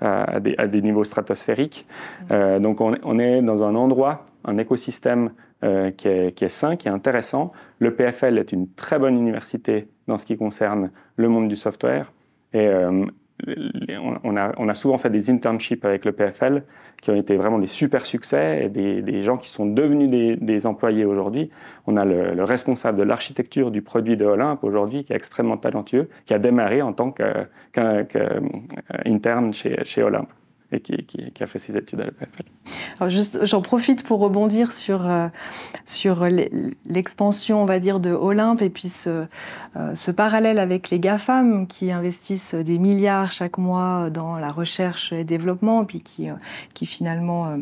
à 0.00 0.40
des, 0.40 0.54
à, 0.58 0.66
des, 0.66 0.82
niveaux 0.82 1.04
stratosphériques. 1.04 1.86
donc 2.30 2.80
on, 2.80 3.18
est 3.18 3.42
dans 3.42 3.62
un 3.62 3.74
endroit, 3.74 4.26
un 4.44 4.58
écosystème 4.58 5.30
qui 5.60 6.08
est, 6.08 6.34
qui, 6.34 6.44
est, 6.44 6.48
sain, 6.48 6.76
qui 6.76 6.88
est 6.88 6.90
intéressant. 6.90 7.52
Le 7.78 7.94
PFL 7.94 8.38
est 8.38 8.52
une 8.52 8.68
très 8.72 8.98
bonne 8.98 9.16
université 9.16 9.88
dans 10.06 10.18
ce 10.18 10.26
qui 10.26 10.36
concerne 10.36 10.90
le 11.16 11.28
monde 11.28 11.48
du 11.48 11.56
software. 11.56 12.12
Et, 12.52 12.68
on 14.24 14.36
a, 14.36 14.52
on 14.56 14.68
a, 14.68 14.74
souvent 14.74 14.98
fait 14.98 15.10
des 15.10 15.30
internships 15.30 15.84
avec 15.84 16.04
le 16.04 16.12
PFL 16.12 16.62
qui 17.02 17.10
ont 17.10 17.16
été 17.16 17.36
vraiment 17.36 17.58
des 17.58 17.66
super 17.66 18.06
succès 18.06 18.64
et 18.64 18.68
des, 18.68 19.24
gens 19.24 19.36
qui 19.36 19.48
sont 19.48 19.66
devenus 19.66 20.38
des, 20.40 20.66
employés 20.66 21.04
aujourd'hui. 21.04 21.50
On 21.86 21.96
a 21.96 22.04
le, 22.04 22.44
responsable 22.44 22.98
de 22.98 23.02
l'architecture 23.02 23.70
du 23.70 23.82
produit 23.82 24.16
de 24.16 24.24
Olympe 24.24 24.64
aujourd'hui 24.64 25.04
qui 25.04 25.12
est 25.12 25.16
extrêmement 25.16 25.56
talentueux, 25.56 26.08
qui 26.26 26.34
a 26.34 26.38
démarré 26.38 26.82
en 26.82 26.92
tant 26.92 27.12
qu'interne 27.72 29.54
chez, 29.54 29.84
chez 29.84 30.02
Olympe 30.02 30.30
et 30.72 30.80
qui, 30.80 31.42
a 31.42 31.46
fait 31.46 31.58
ses 31.58 31.76
études 31.76 32.00
à 32.00 32.04
l'EPFL. 32.04 33.44
j'en 33.44 33.60
profite 33.60 34.04
pour 34.04 34.20
rebondir 34.20 34.72
sur, 34.72 35.08
euh, 35.08 35.28
sur 35.84 36.26
l'expansion, 36.86 37.62
on 37.62 37.64
va 37.64 37.80
dire, 37.80 38.00
de 38.00 38.10
Olympe 38.10 38.62
et 38.62 38.70
puis 38.70 38.88
ce, 38.88 39.26
euh, 39.76 39.94
ce, 39.94 40.10
parallèle 40.10 40.58
avec 40.58 40.90
les 40.90 41.00
GAFAM 41.00 41.66
qui 41.66 41.90
investissent 41.90 42.54
des 42.54 42.78
milliards 42.78 43.32
chaque 43.32 43.58
mois 43.58 44.10
dans 44.10 44.38
la 44.38 44.52
recherche 44.52 45.12
et 45.12 45.24
développement, 45.24 45.84
puis 45.84 46.00
qui, 46.00 46.30
euh, 46.30 46.34
qui 46.74 46.86
finalement 46.86 47.56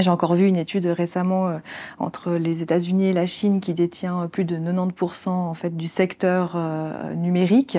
j'ai 0.00 0.10
encore 0.10 0.34
vu 0.34 0.46
une 0.46 0.56
étude 0.56 0.86
récemment 0.86 1.48
euh, 1.48 1.58
entre 1.98 2.32
les 2.32 2.62
États-Unis 2.62 3.08
et 3.08 3.12
la 3.12 3.26
Chine 3.26 3.60
qui 3.60 3.74
détient 3.74 4.22
euh, 4.22 4.26
plus 4.28 4.44
de 4.44 4.56
90% 4.56 5.28
en 5.28 5.54
fait 5.54 5.76
du 5.76 5.86
secteur 5.86 6.54
euh, 6.56 7.14
numérique. 7.14 7.78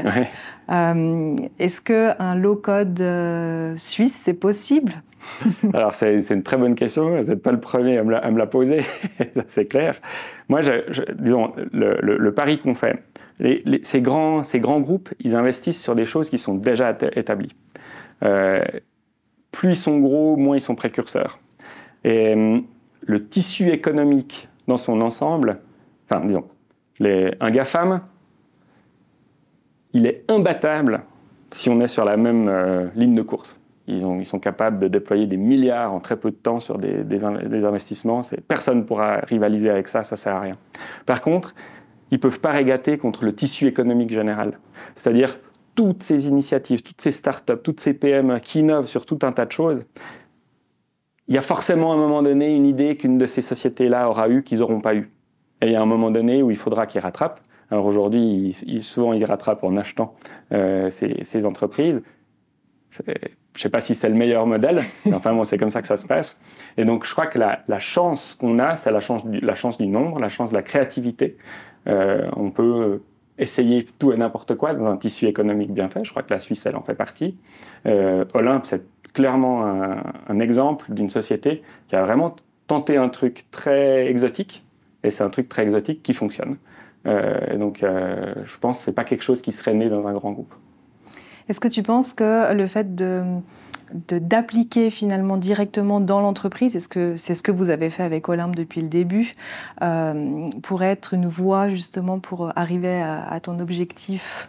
Est-ce 0.69 1.81
que 1.81 2.11
un 2.21 2.35
low 2.35 2.55
code 2.55 3.01
suisse 3.77 4.15
c'est 4.15 4.33
possible? 4.33 4.93
Alors 5.73 5.95
c'est 5.95 6.29
une 6.29 6.43
très 6.43 6.57
bonne 6.57 6.75
question. 6.75 7.21
Vous 7.21 7.29
n'êtes 7.29 7.41
pas 7.41 7.51
le 7.51 7.59
premier 7.59 7.97
à 7.97 8.03
me 8.03 8.37
la, 8.37 8.47
poser, 8.47 8.83
c'est 9.47 9.65
clair. 9.65 9.99
Moi, 10.47 10.61
je, 10.61 10.71
disons 11.13 11.53
le, 11.73 12.29
pari 12.31 12.57
qu'on 12.57 12.75
fait. 12.75 13.03
ces, 13.83 14.01
grands, 14.01 14.43
ces 14.43 14.59
grands 14.59 14.79
groupes, 14.79 15.09
ils 15.19 15.35
investissent 15.35 15.81
sur 15.81 15.95
des 15.95 16.05
choses 16.05 16.29
qui 16.29 16.37
sont 16.37 16.55
déjà 16.55 16.95
établies. 17.15 17.55
plus 18.21 19.69
ils 19.69 19.75
sont 19.75 19.99
gros, 19.99 20.37
moins 20.37 20.55
ils 20.55 20.61
sont 20.61 20.75
précurseurs. 20.75 21.39
Et 22.03 22.35
euh, 22.35 22.59
le 23.01 23.27
tissu 23.27 23.69
économique 23.69 24.47
dans 24.67 24.77
son 24.77 25.01
ensemble, 25.01 25.59
enfin 26.09 26.25
disons, 26.25 26.45
les, 26.99 27.33
un 27.39 27.49
GAFAM, 27.49 28.01
il 29.93 30.05
est 30.05 30.23
imbattable 30.29 31.01
si 31.51 31.69
on 31.69 31.81
est 31.81 31.87
sur 31.87 32.05
la 32.05 32.17
même 32.17 32.47
euh, 32.47 32.87
ligne 32.95 33.15
de 33.15 33.21
course. 33.21 33.59
Ils, 33.87 34.05
ont, 34.05 34.19
ils, 34.19 34.25
sont 34.25 34.39
capables 34.39 34.77
de 34.77 34.87
déployer 34.87 35.25
des 35.25 35.37
milliards 35.37 35.91
en 35.91 35.99
très 35.99 36.15
peu 36.15 36.29
de 36.29 36.35
temps 36.35 36.59
sur 36.59 36.77
des, 36.77 37.03
des, 37.03 37.17
des 37.17 37.65
investissements. 37.65 38.21
Personne 38.47 38.79
ne 38.79 38.83
pourra 38.83 39.17
rivaliser 39.17 39.69
avec 39.69 39.87
ça, 39.87 40.03
ça 40.03 40.13
ne 40.13 40.17
sert 40.17 40.35
à 40.35 40.41
rien. 40.41 40.57
Par 41.07 41.21
contre, 41.21 41.55
ils 42.11 42.15
ne 42.15 42.19
peuvent 42.19 42.39
pas 42.39 42.51
régater 42.51 42.99
contre 42.99 43.25
le 43.25 43.33
tissu 43.33 43.65
économique 43.65 44.11
général. 44.11 44.59
C'est-à-dire 44.93 45.39
toutes 45.73 46.03
ces 46.03 46.27
initiatives, 46.27 46.83
toutes 46.83 47.01
ces 47.01 47.11
startups, 47.11 47.61
toutes 47.63 47.79
ces 47.79 47.93
PME 47.93 48.39
qui 48.39 48.59
innovent 48.59 48.87
sur 48.87 49.05
tout 49.05 49.19
un 49.23 49.31
tas 49.31 49.45
de 49.45 49.51
choses, 49.51 49.79
il 51.29 51.35
y 51.35 51.37
a 51.37 51.43
forcément 51.43 51.91
à 51.91 51.95
un 51.95 51.97
moment 51.97 52.23
donné 52.23 52.49
une 52.49 52.65
idée 52.65 52.97
qu'une 52.97 53.19
de 53.19 53.25
ces 53.27 53.41
sociétés-là 53.41 54.09
aura 54.09 54.29
eu 54.29 54.43
qu'ils 54.43 54.59
n'auront 54.59 54.81
pas 54.81 54.95
eu. 54.95 55.11
Et 55.61 55.67
il 55.67 55.71
y 55.71 55.75
a 55.75 55.81
un 55.81 55.85
moment 55.85 56.09
donné 56.09 56.41
où 56.41 56.49
il 56.49 56.57
faudra 56.57 56.87
qu'ils 56.87 57.01
rattrapent. 57.01 57.41
Alors 57.69 57.85
aujourd'hui, 57.85 58.57
souvent 58.81 59.13
ils 59.13 59.23
rattrapent 59.23 59.63
en 59.63 59.77
achetant 59.77 60.15
euh, 60.51 60.89
ces, 60.89 61.45
entreprises. 61.45 62.01
Je 62.89 63.03
ne 63.11 63.13
sais 63.59 63.69
pas 63.69 63.79
si 63.79 63.93
c'est 63.93 64.09
le 64.09 64.15
meilleur 64.15 64.47
modèle, 64.47 64.81
mais 65.05 65.13
enfin 65.13 65.31
bon, 65.33 65.43
c'est 65.43 65.59
comme 65.59 65.69
ça 65.69 65.83
que 65.83 65.87
ça 65.87 65.97
se 65.97 66.07
passe. 66.07 66.41
Et 66.77 66.83
donc 66.83 67.05
je 67.05 67.11
crois 67.11 67.27
que 67.27 67.37
la, 67.37 67.79
chance 67.79 68.33
qu'on 68.33 68.57
a, 68.57 68.75
c'est 68.75 68.91
la 68.91 68.99
chance, 68.99 69.23
du, 69.23 69.39
la 69.39 69.53
chance 69.53 69.77
du 69.77 69.85
nombre, 69.85 70.19
la 70.19 70.29
chance 70.29 70.49
de 70.49 70.55
la 70.55 70.63
créativité. 70.63 71.37
Euh, 71.87 72.27
on 72.35 72.49
peut 72.49 73.01
essayer 73.39 73.87
tout 73.97 74.11
et 74.11 74.17
n'importe 74.17 74.55
quoi 74.55 74.73
dans 74.73 74.85
un 74.85 74.97
tissu 74.97 75.25
économique 75.25 75.73
bien 75.73 75.89
fait. 75.89 76.03
Je 76.03 76.11
crois 76.11 76.23
que 76.23 76.33
la 76.33 76.39
Suisse, 76.39 76.65
elle 76.65 76.75
en 76.75 76.83
fait 76.83 76.93
partie. 76.93 77.37
Euh, 77.85 78.25
Olympe, 78.33 78.65
c'est 78.65 78.83
clairement 79.13 79.65
un, 79.65 80.39
exemple 80.39 80.93
d'une 80.93 81.09
société 81.09 81.63
qui 81.87 81.95
a 81.95 82.03
vraiment 82.03 82.35
tenté 82.67 82.97
un 82.97 83.09
truc 83.09 83.45
très 83.49 84.07
exotique, 84.07 84.63
et 85.03 85.09
c'est 85.09 85.23
un 85.23 85.29
truc 85.29 85.49
très 85.49 85.63
exotique 85.63 86.03
qui 86.03 86.13
fonctionne. 86.13 86.57
Euh, 87.07 87.57
donc, 87.57 87.81
euh, 87.81 88.35
je 88.45 88.57
pense 88.59 88.77
que 88.77 88.83
ce 88.85 88.89
n'est 88.89 88.93
pas 88.93 89.05
quelque 89.05 89.23
chose 89.23 89.41
qui 89.41 89.51
serait 89.51 89.73
né 89.73 89.89
dans 89.89 90.07
un 90.07 90.13
grand 90.13 90.31
groupe. 90.31 90.53
Est-ce 91.49 91.59
que 91.59 91.67
tu 91.67 91.83
penses 91.83 92.13
que 92.13 92.53
le 92.53 92.67
fait 92.67 92.95
d'appliquer 93.91 94.91
finalement 94.91 95.37
directement 95.37 95.99
dans 95.99 96.21
l'entreprise, 96.21 96.75
est-ce 96.75 96.87
que 96.87 97.17
c'est 97.17 97.33
ce 97.33 97.41
que 97.41 97.51
vous 97.51 97.71
avez 97.71 97.89
fait 97.89 98.03
avec 98.03 98.29
Olympe 98.29 98.55
depuis 98.55 98.81
le 98.81 98.87
début, 98.87 99.35
euh, 99.81 100.49
pourrait 100.61 100.91
être 100.91 101.15
une 101.15 101.25
voie 101.25 101.67
justement 101.67 102.19
pour 102.19 102.51
arriver 102.55 103.01
à 103.01 103.39
ton 103.41 103.59
objectif? 103.59 104.47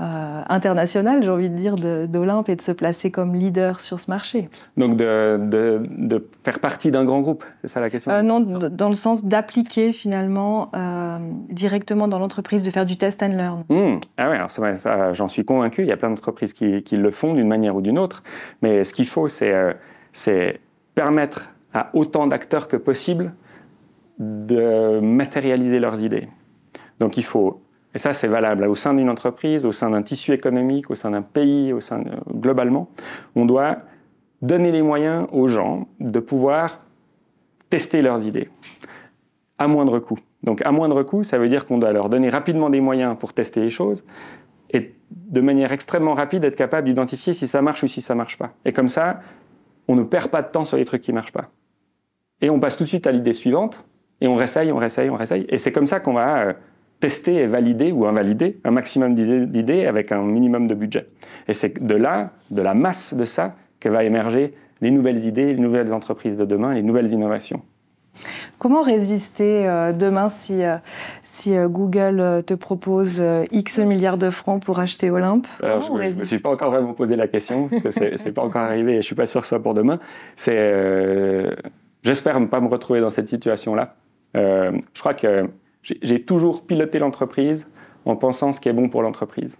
Euh, 0.00 0.42
international, 0.48 1.22
j'ai 1.22 1.30
envie 1.30 1.50
de 1.50 1.54
dire, 1.54 1.76
d'Olympe 1.76 2.48
et 2.48 2.56
de 2.56 2.62
se 2.62 2.72
placer 2.72 3.10
comme 3.10 3.34
leader 3.34 3.78
sur 3.78 4.00
ce 4.00 4.10
marché. 4.10 4.48
Donc 4.78 4.96
de, 4.96 5.38
de, 5.38 6.26
faire 6.44 6.60
partie 6.60 6.90
d'un 6.90 7.04
grand 7.04 7.20
groupe, 7.20 7.44
c'est 7.60 7.68
ça 7.68 7.80
la 7.80 7.90
question? 7.90 8.10
Euh, 8.10 8.22
Non, 8.22 8.40
dans 8.40 8.88
le 8.88 8.94
sens 8.94 9.24
d'appliquer 9.24 9.92
finalement 9.92 10.70
euh, 10.74 11.18
directement 11.50 12.08
dans 12.08 12.18
l'entreprise, 12.18 12.64
de 12.64 12.70
faire 12.70 12.86
du 12.86 12.96
test 12.96 13.22
and 13.22 13.36
learn. 13.36 13.64
Hmm. 13.68 13.98
Ah 14.16 14.30
ouais, 14.30 14.36
alors 14.36 15.14
j'en 15.14 15.28
suis 15.28 15.44
convaincu, 15.44 15.82
il 15.82 15.88
y 15.88 15.92
a 15.92 15.96
plein 15.98 16.08
d'entreprises 16.08 16.54
qui, 16.54 16.82
qui, 16.82 16.96
le 16.96 17.10
font 17.10 17.34
d'une 17.34 17.48
manière 17.48 17.76
ou 17.76 17.82
d'une 17.82 17.98
autre, 17.98 18.22
mais 18.62 18.84
ce 18.84 18.94
qu'il 18.94 19.06
faut, 19.06 19.28
c'est 19.28 20.60
permettre 20.94 21.50
à 21.74 21.90
autant 21.92 22.26
d'acteurs 22.26 22.66
que 22.66 22.76
possible 22.76 23.34
de 24.18 25.00
matérialiser 25.00 25.78
leurs 25.78 26.02
idées. 26.02 26.28
Donc 26.98 27.16
il 27.16 27.24
faut 27.24 27.60
et 27.94 27.98
ça, 27.98 28.12
c'est 28.12 28.28
valable 28.28 28.64
au 28.64 28.74
sein 28.74 28.94
d'une 28.94 29.10
entreprise, 29.10 29.66
au 29.66 29.72
sein 29.72 29.90
d'un 29.90 30.02
tissu 30.02 30.32
économique, 30.32 30.90
au 30.90 30.94
sein 30.94 31.10
d'un 31.10 31.22
pays, 31.22 31.72
au 31.72 31.80
sein 31.80 32.02
globalement. 32.34 32.88
On 33.34 33.44
doit 33.44 33.78
donner 34.40 34.72
les 34.72 34.82
moyens 34.82 35.26
aux 35.32 35.46
gens 35.46 35.88
de 36.00 36.18
pouvoir 36.18 36.80
tester 37.68 38.02
leurs 38.02 38.26
idées 38.26 38.48
à 39.58 39.68
moindre 39.68 39.98
coût. 39.98 40.18
Donc 40.42 40.62
à 40.64 40.72
moindre 40.72 41.02
coût, 41.02 41.22
ça 41.22 41.38
veut 41.38 41.48
dire 41.48 41.66
qu'on 41.66 41.78
doit 41.78 41.92
leur 41.92 42.08
donner 42.08 42.30
rapidement 42.30 42.70
des 42.70 42.80
moyens 42.80 43.16
pour 43.18 43.32
tester 43.32 43.60
les 43.60 43.70
choses 43.70 44.04
et 44.70 44.94
de 45.10 45.40
manière 45.40 45.70
extrêmement 45.70 46.14
rapide 46.14 46.44
être 46.44 46.56
capable 46.56 46.88
d'identifier 46.88 47.32
si 47.34 47.46
ça 47.46 47.62
marche 47.62 47.82
ou 47.82 47.86
si 47.86 48.00
ça 48.00 48.14
marche 48.14 48.38
pas. 48.38 48.52
Et 48.64 48.72
comme 48.72 48.88
ça, 48.88 49.20
on 49.86 49.94
ne 49.94 50.02
perd 50.02 50.30
pas 50.30 50.42
de 50.42 50.48
temps 50.48 50.64
sur 50.64 50.78
les 50.78 50.84
trucs 50.84 51.02
qui 51.02 51.12
marchent 51.12 51.32
pas. 51.32 51.50
Et 52.40 52.50
on 52.50 52.58
passe 52.58 52.76
tout 52.76 52.84
de 52.84 52.88
suite 52.88 53.06
à 53.06 53.12
l'idée 53.12 53.34
suivante 53.34 53.84
et 54.20 54.26
on 54.26 54.32
réessaye, 54.32 54.72
on 54.72 54.78
réessaye, 54.78 55.10
on 55.10 55.16
réessaye. 55.16 55.46
Et 55.48 55.58
c'est 55.58 55.72
comme 55.72 55.86
ça 55.86 56.00
qu'on 56.00 56.14
va 56.14 56.38
euh, 56.38 56.52
tester 57.02 57.34
et 57.34 57.46
valider 57.48 57.90
ou 57.90 58.06
invalider 58.06 58.60
un 58.62 58.70
maximum 58.70 59.16
d'idées 59.16 59.86
avec 59.86 60.12
un 60.12 60.22
minimum 60.22 60.68
de 60.68 60.74
budget. 60.76 61.08
Et 61.48 61.52
c'est 61.52 61.84
de 61.84 61.96
là, 61.96 62.30
de 62.52 62.62
la 62.62 62.74
masse 62.74 63.12
de 63.14 63.24
ça, 63.24 63.56
que 63.80 63.88
va 63.88 64.04
émerger 64.04 64.54
les 64.80 64.92
nouvelles 64.92 65.26
idées, 65.26 65.46
les 65.46 65.60
nouvelles 65.60 65.92
entreprises 65.92 66.36
de 66.36 66.44
demain, 66.44 66.74
les 66.74 66.82
nouvelles 66.82 67.10
innovations. 67.10 67.60
Comment 68.60 68.82
résister 68.82 69.68
euh, 69.68 69.92
demain 69.92 70.28
si, 70.28 70.62
euh, 70.62 70.76
si 71.24 71.56
euh, 71.56 71.66
Google 71.66 72.44
te 72.46 72.54
propose 72.54 73.20
X 73.50 73.80
milliards 73.80 74.18
de 74.18 74.30
francs 74.30 74.62
pour 74.62 74.78
acheter 74.78 75.10
Olympe 75.10 75.48
Je 75.60 75.66
ne 75.66 76.20
me 76.20 76.24
suis 76.24 76.38
pas 76.38 76.50
encore 76.50 76.70
vraiment 76.70 76.92
posé 76.92 77.16
la 77.16 77.26
question, 77.26 77.68
parce 77.68 77.96
que 77.96 78.16
ce 78.16 78.24
n'est 78.24 78.32
pas 78.32 78.42
encore 78.42 78.62
arrivé 78.62 78.92
et 78.92 78.94
je 78.94 78.98
ne 78.98 79.02
suis 79.02 79.16
pas 79.16 79.26
sûr 79.26 79.40
que 79.40 79.48
ce 79.48 79.56
soit 79.56 79.62
pour 79.62 79.74
demain. 79.74 79.98
J'espère 82.04 82.38
ne 82.38 82.46
pas 82.46 82.60
me 82.60 82.68
retrouver 82.68 83.00
dans 83.00 83.10
cette 83.10 83.26
situation-là. 83.26 83.96
je 84.34 85.00
crois 85.00 85.14
que 85.14 85.48
j'ai 85.82 86.22
toujours 86.22 86.66
piloté 86.66 86.98
l'entreprise 86.98 87.68
en 88.04 88.16
pensant 88.16 88.52
ce 88.52 88.60
qui 88.60 88.68
est 88.68 88.72
bon 88.72 88.88
pour 88.88 89.02
l'entreprise. 89.02 89.56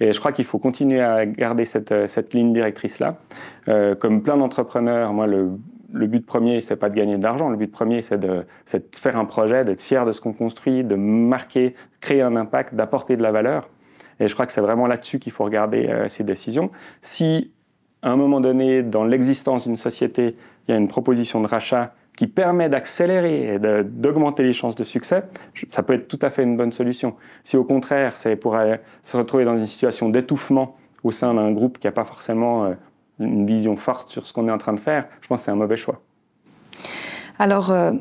Et 0.00 0.12
je 0.12 0.18
crois 0.18 0.32
qu'il 0.32 0.44
faut 0.44 0.58
continuer 0.58 1.00
à 1.00 1.26
garder 1.26 1.64
cette, 1.64 2.08
cette 2.08 2.34
ligne 2.34 2.52
directrice-là. 2.52 3.18
comme 4.00 4.22
plein 4.22 4.36
d'entrepreneurs, 4.36 5.12
moi, 5.12 5.26
le, 5.26 5.50
le 5.94 6.06
but 6.08 6.26
premier, 6.26 6.60
c'est 6.60 6.76
pas 6.76 6.90
de 6.90 6.94
gagner 6.94 7.16
de 7.16 7.22
l'argent. 7.22 7.48
Le 7.48 7.56
but 7.56 7.70
premier, 7.70 8.02
c'est 8.02 8.18
de, 8.18 8.44
faire 8.92 9.16
un 9.16 9.24
projet, 9.24 9.64
d'être 9.64 9.80
fier 9.80 10.04
de 10.04 10.12
ce 10.12 10.20
qu'on 10.20 10.32
construit, 10.32 10.82
de 10.82 10.96
marquer, 10.96 11.74
créer 12.00 12.20
un 12.20 12.36
impact, 12.36 12.74
d'apporter 12.74 13.16
de 13.16 13.22
la 13.22 13.30
valeur. 13.30 13.70
Et 14.20 14.28
je 14.28 14.34
crois 14.34 14.46
que 14.46 14.52
c'est 14.52 14.60
vraiment 14.60 14.86
là-dessus 14.86 15.18
qu'il 15.18 15.32
faut 15.32 15.44
regarder 15.44 15.88
euh, 15.88 16.08
ces 16.08 16.24
décisions. 16.24 16.70
Si, 17.00 17.52
à 18.02 18.10
un 18.10 18.16
moment 18.16 18.40
donné, 18.40 18.82
dans 18.82 19.04
l'existence 19.04 19.64
d'une 19.64 19.76
société, 19.76 20.36
il 20.66 20.72
y 20.72 20.74
a 20.74 20.78
une 20.78 20.88
proposition 20.88 21.40
de 21.40 21.46
rachat 21.46 21.94
qui 22.16 22.26
permet 22.26 22.68
d'accélérer 22.68 23.54
et 23.54 23.58
d'augmenter 23.58 24.42
les 24.42 24.52
chances 24.52 24.76
de 24.76 24.84
succès, 24.84 25.24
ça 25.68 25.82
peut 25.82 25.94
être 25.94 26.06
tout 26.06 26.18
à 26.22 26.30
fait 26.30 26.42
une 26.42 26.56
bonne 26.56 26.72
solution. 26.72 27.14
Si 27.42 27.56
au 27.56 27.64
contraire, 27.64 28.16
c'est 28.16 28.36
pour 28.36 28.56
se 29.02 29.16
retrouver 29.16 29.44
dans 29.44 29.56
une 29.56 29.66
situation 29.66 30.08
d'étouffement 30.08 30.76
au 31.02 31.10
sein 31.10 31.34
d'un 31.34 31.52
groupe 31.52 31.78
qui 31.78 31.86
n'a 31.86 31.92
pas 31.92 32.04
forcément 32.04 32.64
euh, 32.64 32.74
une 33.18 33.46
vision 33.46 33.76
forte 33.76 34.10
sur 34.10 34.26
ce 34.26 34.32
qu'on 34.32 34.48
est 34.48 34.52
en 34.52 34.58
train 34.58 34.72
de 34.72 34.80
faire, 34.80 35.06
je 35.20 35.28
pense 35.28 35.40
que 35.40 35.44
c'est 35.46 35.50
un 35.50 35.56
mauvais 35.56 35.76
choix. 35.76 36.00
Alors, 37.38 37.70
euh, 37.70 37.92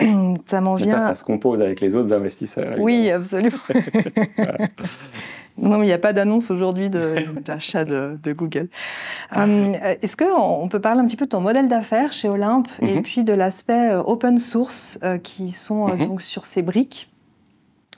ça 0.46 0.60
m'en 0.60 0.74
vient. 0.74 0.98
Ça, 0.98 1.08
ça 1.08 1.14
se 1.14 1.24
compose 1.24 1.60
avec 1.60 1.80
les 1.80 1.94
autres 1.94 2.12
investisseurs. 2.12 2.76
Oui, 2.78 3.10
absolument. 3.10 3.58
Non, 5.58 5.78
mais 5.78 5.84
il 5.84 5.88
n'y 5.88 5.92
a 5.92 5.98
pas 5.98 6.12
d'annonce 6.12 6.50
aujourd'hui 6.50 6.88
d'achat 7.44 7.84
de, 7.84 8.32
Google. 8.32 8.68
Euh, 9.36 9.72
est-ce 10.02 10.16
qu'on 10.16 10.68
peut 10.68 10.80
parler 10.80 11.00
un 11.00 11.06
petit 11.06 11.16
peu 11.16 11.24
de 11.24 11.30
ton 11.30 11.40
modèle 11.40 11.68
d'affaires 11.68 12.12
chez 12.12 12.28
Olympe 12.28 12.68
et 12.80 12.96
mhm. 12.96 13.02
puis 13.02 13.22
de 13.24 13.32
l'aspect 13.32 13.92
euh, 13.92 14.02
open 14.02 14.38
source 14.38 14.98
qui 15.22 15.52
sont 15.52 15.88
mhm. 15.88 16.02
donc 16.02 16.22
sur 16.22 16.44
ces 16.44 16.62
briques? 16.62 17.10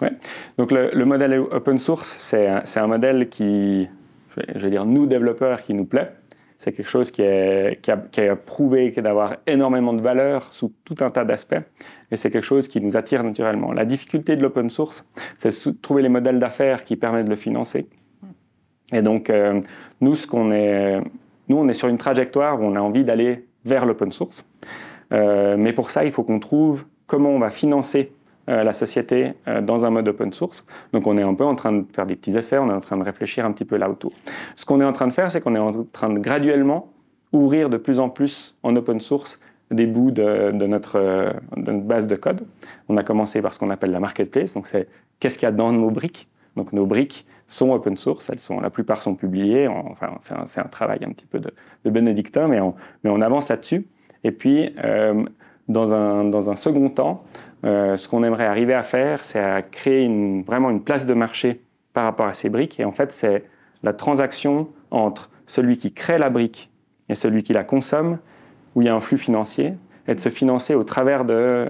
Oui, 0.01 0.09
donc 0.57 0.73
le, 0.73 0.91
le, 0.95 1.05
modèle 1.05 1.39
open 1.39 1.79
source, 1.79 2.17
c'est 2.19 2.47
un, 2.47 2.87
modèle 2.87 3.29
qui, 3.29 3.87
je 4.55 4.59
vais 4.59 4.71
dire, 4.71 4.87
nous 4.87 5.07
développeurs, 5.07 5.63
qui 5.63 5.75
nous 5.75 5.85
plaît 5.85 6.13
c'est 6.61 6.73
quelque 6.73 6.91
chose 6.91 7.11
qui, 7.11 7.23
est, 7.23 7.81
qui, 7.81 7.91
a, 7.91 7.97
qui 7.97 8.21
a, 8.21 8.37
prouvé 8.37 8.91
d'avoir 8.91 9.39
énormément 9.47 9.95
de 9.95 10.03
valeur 10.03 10.53
sous 10.53 10.71
tout 10.85 10.97
un 11.01 11.11
tas 11.11 11.25
d'aspects, 11.25 11.63
et 12.11 12.17
c'est 12.17 12.31
quelque 12.31 12.45
chose 12.45 12.69
qui 12.69 12.83
nous 12.83 12.99
attire 12.99 13.25
naturellement. 13.25 13.73
La 13.73 13.87
difficulté 13.87 14.37
de 14.37 14.43
l'open 14.43 14.69
source, 14.69 15.07
c'est 15.39 15.49
de 15.49 15.81
trouver 15.81 16.03
les 16.03 16.11
modèles 16.11 16.39
d'affaires 16.39 16.85
qui 16.85 16.97
permettent 16.97 17.25
de 17.25 17.31
le 17.31 17.37
financer. 17.37 17.87
Et 18.93 19.01
donc, 19.01 19.31
euh, 19.31 19.63
nous, 20.03 20.15
ce 20.15 20.27
qu'on 20.27 20.51
est, 20.51 21.01
nous, 21.49 21.57
on 21.57 21.67
est 21.67 21.73
sur 21.73 21.89
une 21.89 21.97
trajectoire 21.97 22.61
où 22.61 22.65
on 22.65 22.77
a 22.77 22.81
envie 22.81 23.05
d'aller 23.05 23.47
vers 23.65 23.87
l'open 23.87 24.13
source. 24.13 24.47
Euh, 25.15 25.57
mais 25.57 25.73
pour 25.73 25.91
ça, 25.91 26.05
il 26.05 26.13
faut 26.13 26.25
qu'on 26.25 26.41
trouve 26.41 26.85
comment 27.07 27.31
on 27.31 27.39
va 27.39 27.49
financer 27.49 28.13
la 28.51 28.73
société 28.73 29.35
euh, 29.49 29.61
dans 29.61 29.85
un 29.85 29.91
mode 29.91 30.09
open 30.09 30.33
source. 30.33 30.67
Donc 30.93 31.07
on 31.07 31.17
est 31.17 31.23
un 31.23 31.35
peu 31.35 31.45
en 31.45 31.55
train 31.55 31.73
de 31.73 31.85
faire 31.93 32.07
des 32.07 32.17
petits 32.17 32.37
essais, 32.37 32.59
on 32.59 32.69
est 32.69 32.73
en 32.73 32.81
train 32.81 32.97
de 32.97 33.05
réfléchir 33.05 33.45
un 33.45 33.53
petit 33.53 33.65
peu 33.65 33.77
là 33.77 33.89
autour. 33.89 34.13
Ce 34.57 34.65
qu'on 34.67 34.81
est 34.81 34.85
en 34.85 34.93
train 34.93 35.07
de 35.07 35.13
faire, 35.13 35.31
c'est 35.31 35.41
qu'on 35.41 35.55
est 35.55 35.61
en 35.61 35.85
train 35.85 36.11
de 36.11 36.19
graduellement 36.19 36.93
ouvrir 37.33 37.71
de 37.71 37.77
plus 37.77 38.01
en 38.01 38.09
plus 38.09 38.57
en 38.63 38.75
open 38.77 39.01
source 39.01 39.41
des 39.71 39.87
bouts 39.87 40.11
de, 40.11 40.51
notre, 40.51 41.33
base 41.57 42.09
de 42.09 42.17
code. 42.17 42.45
On 42.89 42.97
a 42.97 43.05
commencé 43.05 43.41
par 43.41 43.55
ce 43.55 43.61
qu'on 43.61 43.71
appelle 43.71 43.93
la 43.93 44.01
marketplace, 44.01 44.53
donc 44.53 44.67
c'est 44.67 44.89
qu'est-ce 45.21 45.39
qu'il 45.39 45.47
y 45.47 45.49
a 45.49 45.53
dans 45.53 45.71
nos 45.71 45.91
briques? 45.91 46.29
Donc 46.57 46.73
nos 46.73 46.87
briques 46.87 47.25
sont 47.47 47.71
open 47.71 47.97
source, 47.97 48.31
elles 48.31 48.41
sont, 48.41 48.61
la 48.61 48.71
plupart 48.71 49.01
sont 49.01 49.15
publiées, 49.15 49.69
enfin 49.69 50.19
c'est 50.47 50.61
un, 50.61 50.65
travail 50.65 51.05
un 51.05 51.11
petit 51.11 51.27
peu 51.27 51.39
de, 51.39 51.91
bénédictin, 51.91 52.49
mais 52.49 52.61
on, 52.61 53.21
avance 53.21 53.49
là-dessus. 53.49 53.87
Et 54.25 54.33
puis, 54.33 54.75
euh, 54.83 55.25
dans 55.69 56.51
un 56.51 56.57
second 56.57 56.89
temps, 56.91 57.23
euh, 57.65 57.97
ce 57.97 58.09
qu'on 58.09 58.23
aimerait 58.25 58.47
arriver 58.47 58.75
à 58.75 58.83
faire, 58.83 59.25
c'est 59.25 59.41
à 59.41 59.63
créer 59.63 60.05
une, 60.05 60.43
vraiment 60.43 60.71
une 60.71 60.83
place 60.83 61.07
de 61.07 61.15
marché 61.15 61.61
par 61.93 62.05
rapport 62.05 62.27
à 62.27 62.35
ces 62.35 62.49
briques. 62.49 62.81
Et 62.81 62.85
en 62.85 62.93
fait, 62.93 63.13
c'est 63.13 63.45
la 63.83 63.93
transaction 63.93 64.69
entre 64.91 65.31
celui 65.47 65.77
qui 65.77 65.93
crée 65.93 66.19
la 66.19 66.31
brique 66.31 66.71
et 67.09 67.15
celui 67.15 67.43
qui 67.43 67.53
la 67.53 67.65
consomme, 67.65 68.19
où 68.75 68.83
il 68.83 68.87
y 68.87 68.89
a 68.89 68.95
un 68.95 69.01
flux 69.01 69.19
financier, 69.19 69.75
et 70.07 70.15
de 70.15 70.21
se 70.21 70.29
financer 70.29 70.75
au 70.75 70.85
travers 70.85 71.25
de, 71.25 71.67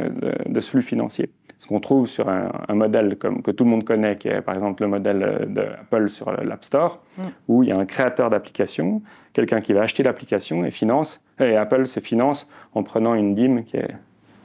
de, 0.47 0.61
ce 0.61 0.71
flux 0.71 0.83
financier. 0.83 1.31
Ce 1.59 1.67
qu'on 1.67 1.81
trouve 1.81 2.07
sur 2.07 2.29
un, 2.29 2.75
modèle 2.75 3.17
comme, 3.19 3.43
que 3.43 3.51
tout 3.51 3.65
le 3.65 3.71
monde 3.71 3.85
connaît, 3.85 4.17
qui 4.17 4.29
est 4.29 4.41
par 4.41 4.55
exemple 4.55 4.83
le 4.83 4.89
modèle 4.89 5.47
d'Apple 5.49 6.09
sur 6.09 6.31
l'App 6.31 6.65
Store, 6.65 7.03
mm. 7.19 7.23
où 7.49 7.63
il 7.63 7.69
y 7.69 7.73
a 7.73 7.79
un 7.79 7.85
créateur 7.85 8.31
d'application, 8.31 9.03
quelqu'un 9.33 9.61
qui 9.61 9.73
va 9.73 9.83
acheter 9.83 10.03
l'application 10.03 10.65
et 10.65 10.71
finance, 10.71 11.23
et 11.39 11.57
Apple 11.57 11.87
se 11.87 12.01
finance 12.01 12.51
en 12.75 12.83
prenant 12.83 13.15
une 13.15 13.35
dîme 13.35 13.65
qui 13.65 13.77
est 13.77 13.95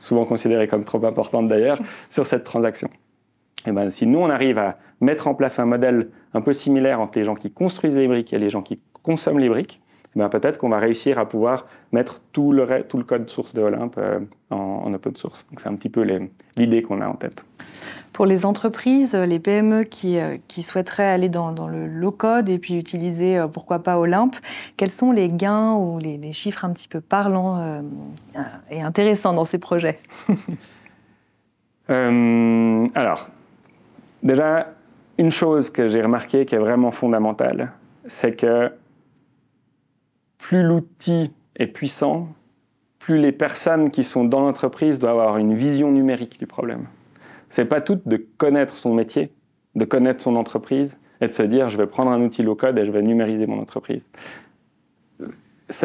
souvent 0.06 0.26
considérée 0.26 0.68
comme 0.68 0.84
trop 0.84 1.04
importante 1.06 1.48
d'ailleurs, 1.48 1.80
sur 2.10 2.26
cette 2.26 2.44
transaction. 2.44 2.90
Et 3.68 3.72
ben, 3.72 3.90
si 3.90 4.06
nous, 4.06 4.20
on 4.20 4.30
arrive 4.30 4.60
à 4.60 4.78
mettre 5.02 5.28
en 5.28 5.34
place 5.34 5.60
un 5.60 5.66
modèle 5.66 6.10
un 6.34 6.42
peu 6.42 6.54
similaire 6.54 7.02
entre 7.02 7.18
les 7.18 7.26
gens 7.26 7.36
qui 7.36 7.52
construisent 7.52 7.96
les 7.96 8.08
briques 8.08 8.32
et 8.32 8.38
les 8.38 8.50
gens 8.50 8.62
qui 8.62 8.80
consomment 9.02 9.40
les 9.40 9.50
briques, 9.50 9.82
ben, 10.16 10.30
peut-être 10.30 10.58
qu'on 10.58 10.70
va 10.70 10.80
réussir 10.80 11.20
à 11.20 11.28
pouvoir 11.28 11.66
mettre 11.92 12.22
tout 12.32 12.52
le, 12.54 12.84
tout 12.84 12.98
le 12.98 13.04
code 13.04 13.30
source 13.30 13.54
de 13.54 13.62
Olympe 13.62 13.96
euh, 13.98 14.20
en, 14.50 14.56
en, 14.56 14.94
open 14.94 15.16
source. 15.16 15.46
Donc 15.50 15.60
c'est 15.60 15.68
un 15.68 15.76
petit 15.76 15.90
peu 15.90 16.08
l'idée 16.56 16.82
qu'on 16.82 17.02
a 17.02 17.08
en 17.08 17.16
tête. 17.16 17.44
Pour 18.14 18.26
les 18.26 18.46
entreprises, 18.46 19.14
les 19.14 19.40
PME 19.40 19.84
qui, 19.84 20.18
euh, 20.20 20.38
qui 20.48 20.64
souhaiteraient 20.64 21.10
aller 21.10 21.28
dans, 21.28 21.52
dans, 21.52 21.68
le 21.68 21.88
low-code 21.88 22.48
et 22.48 22.60
puis 22.60 22.78
utiliser, 22.78 23.38
euh, 23.38 23.48
pourquoi 23.48 23.80
pas, 23.80 24.00
Olympe, 24.00 24.38
quels 24.78 24.92
sont 24.92 25.12
les 25.12 25.28
gains 25.28 25.74
ou 25.74 26.00
les, 26.00 26.18
les 26.18 26.32
chiffres 26.32 26.64
un 26.64 26.72
petit 26.72 26.88
peu 26.88 27.02
parlants 27.02 27.84
et 28.72 28.82
intéressants 28.82 29.34
dans 29.34 29.44
ces 29.44 29.58
projets? 29.58 30.00
Alors, 31.90 33.30
déjà, 34.24 34.68
une 35.18 35.32
chose 35.32 35.70
que 35.70 35.88
j'ai 35.88 36.02
remarquée 36.02 36.46
qui 36.46 36.56
est 36.56 36.60
vraiment 36.60 36.92
fondamentale, 36.92 37.72
c'est 38.06 38.36
que 38.36 38.72
plus 40.48 40.62
l'outil 40.62 41.32
est 41.56 41.66
puissant, 41.66 42.28
plus 43.00 43.18
les 43.18 43.32
personnes 43.32 43.90
qui 43.90 44.04
sont 44.04 44.26
dans 44.26 44.42
l'entreprise 44.42 45.00
doivent 45.00 45.20
avoir 45.20 45.38
une 45.40 45.56
vision 45.56 45.92
numérique 45.92 46.38
du 46.38 46.46
problème. 46.46 46.86
C'est 47.50 47.66
pas 47.66 47.82
tout 47.82 48.00
de 48.06 48.24
connaître 48.38 48.76
son 48.76 48.94
métier, 48.94 49.34
de 49.74 49.86
connaître 49.86 50.22
son 50.22 50.36
entreprise 50.36 51.00
et 51.20 51.28
de 51.28 51.34
se 51.34 51.42
dire 51.42 51.72
je 51.72 51.78
vais 51.78 51.88
prendre 51.88 52.12
un 52.12 52.22
outil 52.22 52.44
low 52.44 52.54
code 52.54 52.78
et 52.78 52.86
je 52.86 52.92
vais 52.92 53.02
numériser 53.02 53.48
mon 53.48 53.60
entreprise. 53.60 54.06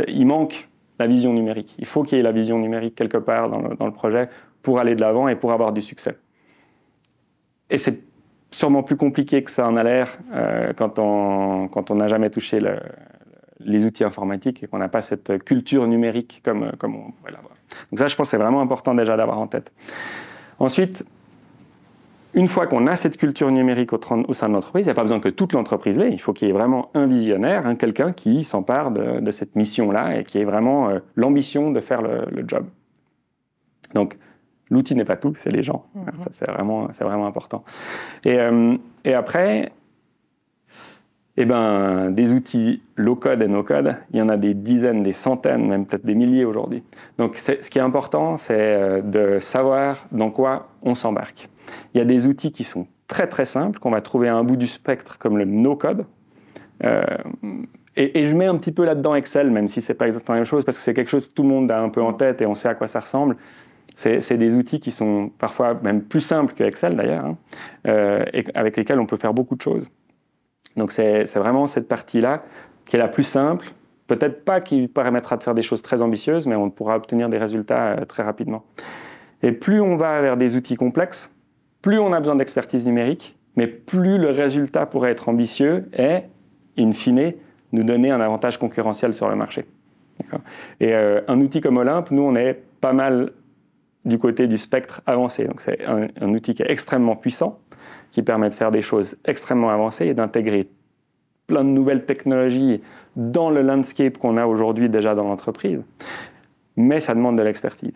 il 0.08 0.26
manque 0.26 0.68
la 0.98 1.06
vision 1.06 1.32
numérique. 1.32 1.74
Il 1.78 1.86
faut 1.86 2.02
qu'il 2.02 2.18
y 2.18 2.20
ait 2.20 2.22
la 2.24 2.32
vision 2.32 2.58
numérique 2.58 2.94
quelque 2.94 3.16
part 3.16 3.48
dans 3.48 3.86
le, 3.86 3.92
projet 3.92 4.28
pour 4.60 4.78
aller 4.78 4.94
de 4.94 5.00
l'avant 5.00 5.26
et 5.28 5.36
pour 5.36 5.52
avoir 5.52 5.72
du 5.72 5.80
succès. 5.80 6.18
Et 7.70 7.78
c'est 7.78 8.02
sûrement 8.50 8.82
plus 8.82 8.98
compliqué 8.98 9.42
que 9.42 9.50
ça 9.50 9.66
en 9.66 9.78
a 9.78 9.82
l'air 9.82 10.18
euh, 10.34 10.74
quand 10.74 10.98
on 10.98 11.94
n'a 11.94 12.08
jamais 12.08 12.28
touché 12.28 12.60
le, 12.60 12.76
les 13.64 13.86
outils 13.86 14.04
informatiques 14.04 14.62
et 14.62 14.66
qu'on 14.66 14.78
n'a 14.78 14.88
pas 14.88 15.02
cette 15.02 15.44
culture 15.44 15.86
numérique 15.86 16.40
comme, 16.44 16.72
comme 16.78 16.96
on 16.96 17.10
pourrait 17.12 17.32
l'avoir. 17.32 17.54
Donc 17.90 17.98
ça, 17.98 18.08
je 18.08 18.16
pense 18.16 18.28
que 18.28 18.30
c'est 18.30 18.42
vraiment 18.42 18.60
important 18.60 18.94
déjà 18.94 19.16
d'avoir 19.16 19.38
en 19.38 19.46
tête. 19.46 19.72
Ensuite, 20.58 21.04
une 22.34 22.48
fois 22.48 22.66
qu'on 22.66 22.86
a 22.86 22.96
cette 22.96 23.16
culture 23.16 23.50
numérique 23.50 23.92
au, 23.92 24.32
sein 24.32 24.48
de 24.48 24.54
l'entreprise, 24.54 24.86
il 24.86 24.88
n'y 24.88 24.92
a 24.92 24.94
pas 24.94 25.02
besoin 25.02 25.20
que 25.20 25.28
toute 25.28 25.52
l'entreprise 25.52 25.98
l'ait. 25.98 26.12
Il 26.12 26.20
faut 26.20 26.32
qu'il 26.32 26.46
y 26.46 26.50
ait 26.50 26.54
vraiment 26.54 26.90
un 26.94 27.06
visionnaire, 27.06 27.66
hein, 27.66 27.74
quelqu'un 27.74 28.12
qui 28.12 28.44
s'empare 28.44 28.92
de, 28.92 29.30
cette 29.30 29.56
mission-là 29.56 30.18
et 30.18 30.24
qui 30.24 30.38
ait 30.38 30.44
vraiment 30.44 30.90
euh, 30.90 31.00
l'ambition 31.16 31.70
de 31.70 31.80
faire 31.80 32.02
le, 32.02 32.44
job. 32.46 32.66
Donc, 33.94 34.16
l'outil 34.70 34.94
n'est 34.94 35.04
pas 35.04 35.16
tout, 35.16 35.34
c'est 35.36 35.50
les 35.50 35.62
gens. 35.62 35.86
Mm-hmm. 35.96 36.22
Ça, 36.22 36.28
c'est 36.30 36.50
vraiment, 36.50 36.88
vraiment 37.00 37.26
important. 37.26 37.64
Et, 38.24 38.38
euh, 38.38 38.76
et 39.04 39.14
après, 39.14 39.72
eh 41.36 41.44
ben, 41.44 42.10
des 42.10 42.32
outils 42.32 42.82
low-code 42.96 43.40
et 43.42 43.48
no-code, 43.48 43.96
il 44.12 44.18
y 44.18 44.22
en 44.22 44.28
a 44.28 44.36
des 44.36 44.52
dizaines, 44.52 45.02
des 45.02 45.12
centaines, 45.12 45.68
même 45.68 45.86
peut-être 45.86 46.04
des 46.04 46.14
milliers 46.14 46.44
aujourd'hui. 46.44 46.82
Donc 47.18 47.38
ce 47.38 47.70
qui 47.70 47.78
est 47.78 47.82
important, 47.82 48.36
c'est 48.36 48.54
euh, 48.58 49.00
de 49.00 49.38
savoir 49.40 50.06
dans 50.12 50.30
quoi 50.30 50.68
on 50.82 50.94
s'embarque. 50.94 51.48
Il 51.94 51.98
y 51.98 52.00
a 52.00 52.04
des 52.04 52.26
outils 52.26 52.52
qui 52.52 52.64
sont 52.64 52.86
très 53.06 53.26
très 53.26 53.44
simples, 53.44 53.78
qu'on 53.78 53.90
va 53.90 54.00
trouver 54.00 54.28
à 54.28 54.36
un 54.36 54.44
bout 54.44 54.56
du 54.56 54.66
spectre, 54.66 55.18
comme 55.18 55.38
le 55.38 55.44
no-code. 55.44 56.04
Euh, 56.84 57.02
et, 57.96 58.24
je 58.26 58.34
mets 58.34 58.46
un 58.46 58.56
petit 58.56 58.72
peu 58.72 58.84
là-dedans 58.84 59.14
Excel, 59.14 59.50
même 59.50 59.68
si 59.68 59.82
c'est 59.82 59.94
pas 59.94 60.06
exactement 60.06 60.34
la 60.34 60.40
même 60.40 60.46
chose, 60.46 60.64
parce 60.64 60.78
que 60.78 60.82
c'est 60.82 60.94
quelque 60.94 61.10
chose 61.10 61.26
que 61.26 61.32
tout 61.32 61.42
le 61.42 61.48
monde 61.48 61.70
a 61.70 61.80
un 61.80 61.88
peu 61.88 62.00
en 62.00 62.12
tête 62.12 62.40
et 62.40 62.46
on 62.46 62.54
sait 62.54 62.68
à 62.68 62.74
quoi 62.74 62.86
ça 62.86 63.00
ressemble. 63.00 63.36
C'est 63.96 64.38
des 64.38 64.54
outils 64.54 64.80
qui 64.80 64.92
sont 64.92 65.30
parfois 65.38 65.78
même 65.82 66.02
plus 66.02 66.20
simples 66.20 66.54
que 66.54 66.64
Excel 66.64 66.96
d'ailleurs, 66.96 67.26
hein, 67.26 67.36
euh, 67.86 68.24
et 68.32 68.44
avec 68.54 68.76
lesquels 68.76 68.98
on 68.98 69.04
peut 69.04 69.18
faire 69.18 69.34
beaucoup 69.34 69.56
de 69.56 69.60
choses. 69.60 69.90
Donc 70.76 70.92
c'est 70.92 71.24
vraiment 71.36 71.66
cette 71.66 71.88
partie-là 71.88 72.42
qui 72.86 72.96
est 72.96 72.98
la 72.98 73.08
plus 73.08 73.22
simple, 73.22 73.72
Peut-être 74.10 74.44
pas 74.44 74.60
qui 74.60 74.88
permettra 74.88 75.36
de 75.36 75.42
faire 75.44 75.54
des 75.54 75.62
choses 75.62 75.82
très 75.82 76.02
ambitieuses, 76.02 76.48
mais 76.48 76.56
on 76.56 76.68
pourra 76.68 76.96
obtenir 76.96 77.28
des 77.28 77.38
résultats 77.38 77.92
euh, 77.92 78.04
très 78.04 78.24
rapidement. 78.24 78.64
Et 79.40 79.52
plus 79.52 79.80
on 79.80 79.94
va 79.94 80.20
vers 80.20 80.36
des 80.36 80.56
outils 80.56 80.74
complexes, 80.74 81.32
plus 81.80 82.00
on 82.00 82.12
a 82.12 82.18
besoin 82.18 82.34
d'expertise 82.34 82.84
numérique, 82.84 83.38
mais 83.54 83.68
plus 83.68 84.18
le 84.18 84.30
résultat 84.30 84.84
pourrait 84.84 85.12
être 85.12 85.28
ambitieux 85.28 85.88
et, 85.96 86.22
in 86.76 86.90
fine, 86.90 87.34
nous 87.70 87.84
donner 87.84 88.10
un 88.10 88.20
avantage 88.20 88.58
concurrentiel 88.58 89.14
sur 89.14 89.28
le 89.28 89.36
marché. 89.36 89.64
Et 90.80 90.92
euh, 90.92 91.20
un 91.28 91.40
outil 91.40 91.60
comme 91.60 91.76
Olympe, 91.76 92.10
nous, 92.10 92.22
on 92.22 92.34
est 92.34 92.60
pas 92.80 92.92
mal 92.92 93.30
du 94.04 94.18
côté 94.18 94.48
du 94.48 94.58
spectre 94.58 95.02
avancé. 95.06 95.44
Donc 95.44 95.60
c'est 95.60 95.84
un, 95.86 96.08
un, 96.20 96.28
outil 96.30 96.54
qui 96.54 96.64
est 96.64 96.70
extrêmement 96.72 97.14
puissant, 97.14 97.60
qui 98.10 98.22
permet 98.22 98.50
de 98.50 98.54
faire 98.54 98.70
des 98.70 98.82
choses 98.82 99.16
extrêmement 99.24 99.70
avancées 99.70 100.06
et 100.06 100.14
d'intégrer 100.14 100.68
plein 101.46 101.64
de 101.64 101.70
nouvelles 101.70 102.06
technologies 102.06 102.80
dans 103.16 103.50
le 103.50 103.62
landscape 103.62 104.18
qu'on 104.18 104.36
a 104.36 104.46
aujourd'hui 104.46 104.88
déjà 104.88 105.14
dans 105.14 105.24
l'entreprise. 105.24 105.80
Mais 106.76 107.00
ça 107.00 107.14
demande 107.14 107.36
de 107.36 107.42
l'expertise. 107.42 107.94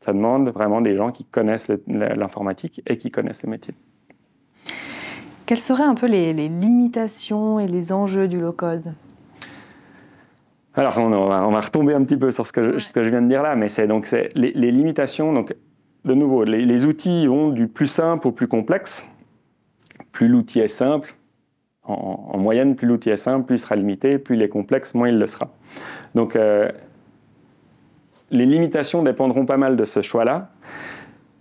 Ça 0.00 0.12
demande 0.12 0.50
vraiment 0.50 0.80
des 0.80 0.96
gens 0.96 1.10
qui 1.10 1.24
connaissent 1.24 1.68
l'informatique 1.88 2.82
et 2.86 2.96
qui 2.96 3.10
connaissent 3.10 3.42
le 3.42 3.50
métier. 3.50 3.74
Quelles 5.46 5.58
seraient 5.58 5.84
un 5.84 5.94
peu 5.94 6.06
les, 6.06 6.32
limitations 6.32 7.60
et 7.60 7.68
les 7.68 7.92
enjeux 7.92 8.26
du 8.26 8.40
low-code? 8.40 8.92
Alors, 10.74 10.98
on 10.98 11.50
va, 11.50 11.60
retomber 11.60 11.94
un 11.94 12.02
petit 12.04 12.16
peu 12.16 12.30
sur 12.30 12.46
ce 12.46 12.52
que, 12.52 12.78
je, 12.78 13.08
viens 13.08 13.22
de 13.22 13.28
dire 13.28 13.42
là, 13.42 13.56
mais 13.56 13.68
c'est 13.68 13.86
donc 13.86 14.10
les, 14.10 14.30
les, 14.34 14.70
limitations. 14.70 15.32
Donc, 15.32 15.54
de 16.04 16.14
nouveau, 16.14 16.44
les, 16.44 16.84
outils 16.84 17.26
vont 17.26 17.50
du 17.50 17.68
plus 17.68 17.86
simple 17.86 18.28
au 18.28 18.32
plus 18.32 18.48
complexe. 18.48 19.08
Plus 20.16 20.28
l'outil 20.28 20.60
est 20.60 20.68
simple, 20.68 21.14
en, 21.84 22.38
moyenne, 22.38 22.74
plus 22.74 22.86
l'outil 22.86 23.10
est 23.10 23.18
simple, 23.18 23.44
plus 23.44 23.56
il 23.56 23.58
sera 23.58 23.76
limité, 23.76 24.16
plus 24.16 24.36
il 24.36 24.40
est 24.40 24.48
complexe, 24.48 24.94
moins 24.94 25.10
il 25.10 25.18
le 25.18 25.26
sera. 25.26 25.50
Donc, 26.14 26.36
euh, 26.36 26.70
les 28.30 28.46
limitations 28.46 29.02
dépendront 29.02 29.44
pas 29.44 29.58
mal 29.58 29.76
de 29.76 29.84
ce 29.84 30.00
choix-là 30.00 30.52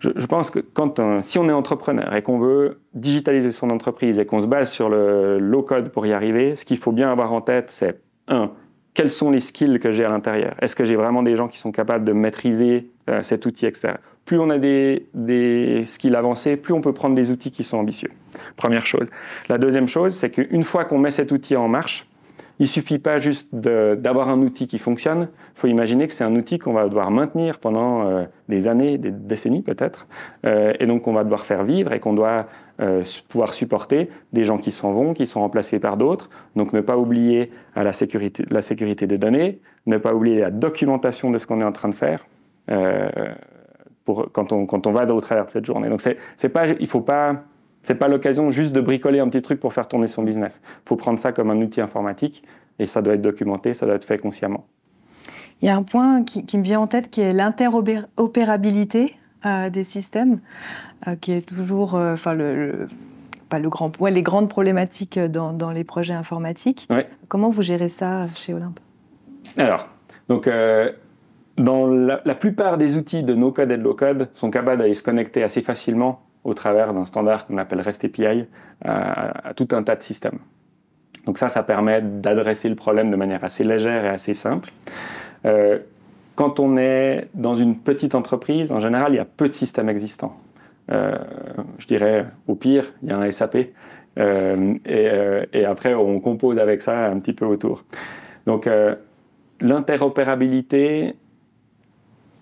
je, 0.02 0.26
pense 0.26 0.52
que 0.52 0.60
quand 0.60 1.00
si 1.24 1.40
on 1.40 1.48
est 1.48 1.54
entrepreneur 1.54 2.14
et 2.14 2.22
qu'on 2.22 2.38
veut 2.38 2.82
digitaliser 2.94 3.54
son 3.54 3.70
entreprise 3.70 4.20
et 4.20 4.26
qu'on 4.26 4.42
se 4.42 4.46
base 4.46 4.70
sur 4.70 4.90
le 4.90 5.40
low 5.40 5.64
code 5.64 5.88
pour 5.90 6.06
y 6.06 6.12
arriver, 6.12 6.58
ce 6.58 6.66
qu'il 6.66 6.78
faut 6.78 6.92
bien 6.92 7.10
avoir 7.10 7.32
en 7.32 7.40
tête, 7.40 7.72
c'est 7.72 8.02
un, 8.28 8.52
quels 8.94 9.10
sont 9.10 9.32
les 9.32 9.40
skills 9.40 9.80
que 9.80 9.94
j'ai 9.94 10.04
à 10.04 10.10
l'intérieur? 10.10 10.54
Est-ce 10.60 10.76
que 10.76 10.84
j'ai 10.84 10.98
vraiment 10.98 11.24
des 11.24 11.38
gens 11.38 11.48
qui 11.48 11.60
sont 11.60 11.72
capables 11.72 12.04
de 12.04 12.12
maîtriser 12.12 12.92
euh, 13.10 13.22
cet 13.22 13.46
outil, 13.46 13.68
etc. 13.68 13.94
Plus 14.26 14.40
on 14.40 14.50
a 14.50 14.58
des, 14.58 15.08
des, 15.14 15.84
skills 15.86 16.16
avancés, 16.16 16.58
plus 16.58 16.74
on 16.74 16.82
peut 16.82 16.94
prendre 16.94 17.16
des 17.16 17.30
outils 17.30 17.52
qui 17.52 17.64
sont 17.64 17.78
ambitieux. 17.78 18.12
Première 18.56 18.86
chose. 18.86 19.08
La 19.50 19.58
deuxième 19.58 19.88
chose, 19.88 20.16
c'est 20.16 20.32
qu'une 20.32 20.64
fois 20.64 20.86
qu'on 20.86 20.98
met 20.98 21.12
cet 21.12 21.32
outil 21.32 21.56
en 21.56 21.68
marche, 21.68 22.08
il 22.60 22.68
suffit 22.68 23.00
pas 23.00 23.18
juste 23.18 23.54
d'avoir 23.54 24.30
un 24.30 24.40
outil 24.40 24.68
qui 24.68 24.78
fonctionne. 24.78 25.28
Il 25.56 25.60
faut 25.60 25.68
imaginer 25.68 26.08
que 26.08 26.14
c'est 26.14 26.24
un 26.24 26.36
outil 26.36 26.58
qu'on 26.58 26.74
va 26.74 26.88
devoir 26.88 27.12
maintenir 27.12 27.60
pendant 27.60 28.08
euh, 28.08 28.24
des 28.48 28.68
années, 28.68 28.98
des 28.98 29.12
décennies 29.12 29.62
peut-être, 29.62 30.08
euh, 30.46 30.74
et 30.80 30.86
donc 30.86 31.04
qu'on 31.04 31.14
va 31.14 31.24
devoir 31.24 31.46
faire 31.46 31.64
vivre 31.66 31.92
et 31.92 32.00
qu'on 32.00 32.14
doit 32.14 32.48
euh, 32.80 33.04
pouvoir 33.28 33.54
supporter 33.54 34.10
des 34.32 34.46
gens 34.46 34.58
qui 34.58 34.72
s'en 34.72 34.94
vont, 34.94 35.14
qui 35.14 35.26
sont 35.26 35.42
remplacés 35.42 35.80
par 35.80 35.98
d'autres. 35.98 36.30
Donc 36.56 36.72
ne 36.72 36.82
pas 36.82 36.98
oublier 36.98 37.52
à 37.76 37.84
la 37.84 37.92
sécurité, 37.92 38.46
la 38.50 38.62
sécurité 38.62 39.06
des 39.06 39.18
données, 39.18 39.60
ne 39.86 39.98
pas 39.98 40.14
oublier 40.14 40.40
la 40.40 40.52
documentation 40.52 41.32
de 41.32 41.38
ce 41.38 41.48
qu'on 41.48 41.60
est 41.60 41.66
en 41.66 41.74
train 41.74 41.90
de 41.90 41.96
faire. 41.96 42.26
Pour, 44.06 44.32
quand, 44.32 44.54
on, 44.54 44.66
quand 44.66 44.88
on 44.88 44.92
va 44.92 45.06
au 45.14 45.22
travers 45.22 45.46
de 45.46 45.52
cette 45.52 45.66
journée. 45.66 45.90
Donc 45.90 46.02
c'est 46.02 46.50
pas, 46.50 46.68
il 46.68 46.88
faut 46.88 47.02
pas 47.02 47.44
n'est 47.90 47.96
pas 47.96 48.08
l'occasion 48.08 48.50
juste 48.52 48.72
de 48.72 48.82
bricoler 48.82 49.20
un 49.20 49.28
petit 49.30 49.42
truc 49.42 49.60
pour 49.60 49.74
faire 49.74 49.88
tourner 49.88 50.08
son 50.08 50.24
business. 50.24 50.62
Il 50.64 50.90
faut 50.90 50.96
prendre 50.96 51.20
ça 51.20 51.32
comme 51.32 51.50
un 51.50 51.62
outil 51.62 51.82
informatique 51.82 52.44
et 52.80 52.86
ça 52.86 53.02
doit 53.02 53.14
être 53.14 53.22
documenté, 53.22 53.74
ça 53.74 53.86
doit 53.86 53.96
être 53.96 54.06
fait 54.06 54.18
consciemment. 54.18 54.66
Il 55.62 55.68
y 55.68 55.70
a 55.70 55.76
un 55.76 55.84
point 55.84 56.24
qui, 56.24 56.58
me 56.58 56.64
vient 56.64 56.80
en 56.80 56.88
tête 56.88 57.10
qui 57.10 57.22
est 57.22 57.34
l'interopérabilité 57.34 59.16
euh, 59.46 59.70
des 59.70 59.84
systèmes, 59.84 60.40
euh, 61.08 61.16
qui 61.16 61.32
est 61.32 61.48
toujours, 61.48 61.96
euh, 61.96 62.14
enfin 62.14 62.34
le, 62.34 62.88
pas 63.50 63.60
le 63.60 63.70
grand, 63.70 64.00
ouais, 64.02 64.12
les 64.12 64.24
grandes 64.24 64.50
problématiques 64.50 65.18
dans, 65.18 65.72
les 65.72 65.84
projets 65.84 66.14
informatiques. 66.14 66.88
Comment 67.28 67.50
vous 67.50 67.62
gérez 67.62 67.90
ça 67.90 68.28
chez 68.36 68.54
Olympe? 68.54 68.80
Alors, 69.58 69.88
donc 70.28 70.50
la, 72.06 72.36
plupart 72.36 72.78
des 72.78 72.98
outils 72.98 73.24
de 73.24 73.34
no-code 73.34 73.72
et 73.72 73.78
de 73.78 73.82
low-code 73.82 74.30
sont 74.34 74.52
capables 74.52 74.80
d'aller 74.80 74.94
se 74.94 75.04
connecter 75.04 75.44
assez 75.44 75.62
facilement 75.62 76.22
au 76.44 76.54
travers 76.54 76.94
d'un 76.94 77.06
standard 77.06 77.48
qu'on 77.48 77.58
appelle 77.58 77.82
REST 77.82 78.06
API 78.06 78.46
à, 78.84 79.54
tout 79.56 79.68
un 79.72 79.84
tas 79.84 79.96
de 79.96 80.04
systèmes. 80.04 80.40
Donc 81.26 81.40
ça, 81.40 81.50
ça 81.50 81.64
permet 81.64 82.02
d'adresser 82.02 82.70
le 82.70 82.76
problème 82.76 83.10
de 83.10 83.16
manière 83.16 83.44
assez 83.44 83.64
légère 83.64 84.06
et 84.06 84.10
assez 84.10 84.36
simple. 84.36 84.72
Euh, 85.46 85.80
quand 86.36 86.60
on 86.60 86.78
est 86.78 87.30
dans 87.34 87.56
une 87.56 87.78
petite 87.78 88.14
entreprise, 88.14 88.72
en 88.72 88.80
général, 88.80 89.14
il 89.14 89.16
y 89.16 89.20
a 89.20 89.26
peu 89.26 89.48
de 89.48 89.54
systèmes 89.54 89.90
existants. 89.90 90.38
Euh, 90.92 91.18
je 91.80 91.88
dirais, 91.88 92.28
au 92.48 92.56
pire, 92.56 92.94
il 93.02 93.10
y 93.10 93.12
a 93.12 93.18
un 93.18 93.32
SAP. 93.32 93.58
Euh, 94.20 94.76
et, 95.52 95.66
après, 95.66 95.94
on 95.96 96.20
compose 96.20 96.60
avec 96.60 96.82
ça 96.82 97.08
un 97.08 97.20
petit 97.20 97.34
peu 97.34 97.46
autour. 97.46 97.84
Donc, 98.46 98.70
l'interopérabilité, 99.62 101.16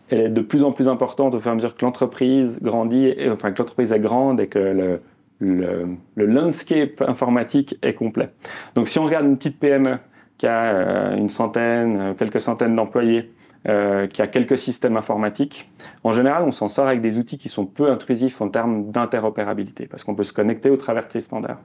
elle 0.10 0.20
est 0.20 0.30
de 0.30 0.42
plus 0.42 0.64
en 0.64 0.72
plus 0.72 0.88
importante 0.88 1.36
au 1.36 1.40
fur 1.40 1.50
et 1.50 1.52
à 1.52 1.56
mesure 1.56 1.76
que 1.76 1.86
l'entreprise 1.86 2.60
grandit, 2.62 3.08
et, 3.08 3.30
enfin 3.30 3.52
que 3.52 3.60
l'entreprise 3.60 3.94
est 3.94 4.00
grande 4.00 4.40
et 4.40 4.48
que 4.48 4.60
le, 4.60 5.00
le, 5.40 6.26
landscape 6.26 7.02
informatique 7.02 7.78
est 7.82 7.94
complet. 7.94 8.30
Donc 8.76 8.88
si 8.88 9.00
on 9.00 9.06
regarde 9.06 9.26
une 9.26 9.38
petite 9.38 9.60
PME 9.60 9.98
qui 10.38 10.48
a 10.48 10.64
euh, 10.64 11.16
une 11.16 11.30
centaine, 11.30 12.00
euh, 12.00 12.14
quelques 12.14 12.42
centaines 12.42 12.76
d'employés, 12.76 13.32
euh, 13.70 14.08
qui 14.08 14.22
a 14.22 14.28
quelques 14.28 14.58
systèmes 14.58 14.98
informatiques, 14.98 15.72
en 16.04 16.12
général, 16.12 16.44
on 16.44 16.52
s'en 16.52 16.68
sort 16.68 16.88
avec 16.88 17.02
des 17.02 17.18
outils 17.18 17.38
qui 17.38 17.48
sont 17.48 17.66
peu 17.66 17.90
intrusifs 17.90 18.42
en 18.42 18.50
termes 18.50 18.92
d'interopérabilité, 18.92 19.88
parce 19.88 20.04
qu'on 20.04 20.16
peut 20.16 20.26
se 20.26 20.34
connecter 20.34 20.70
au 20.70 20.76
travers 20.76 21.08
de 21.08 21.12
ces 21.12 21.22
standards. 21.22 21.60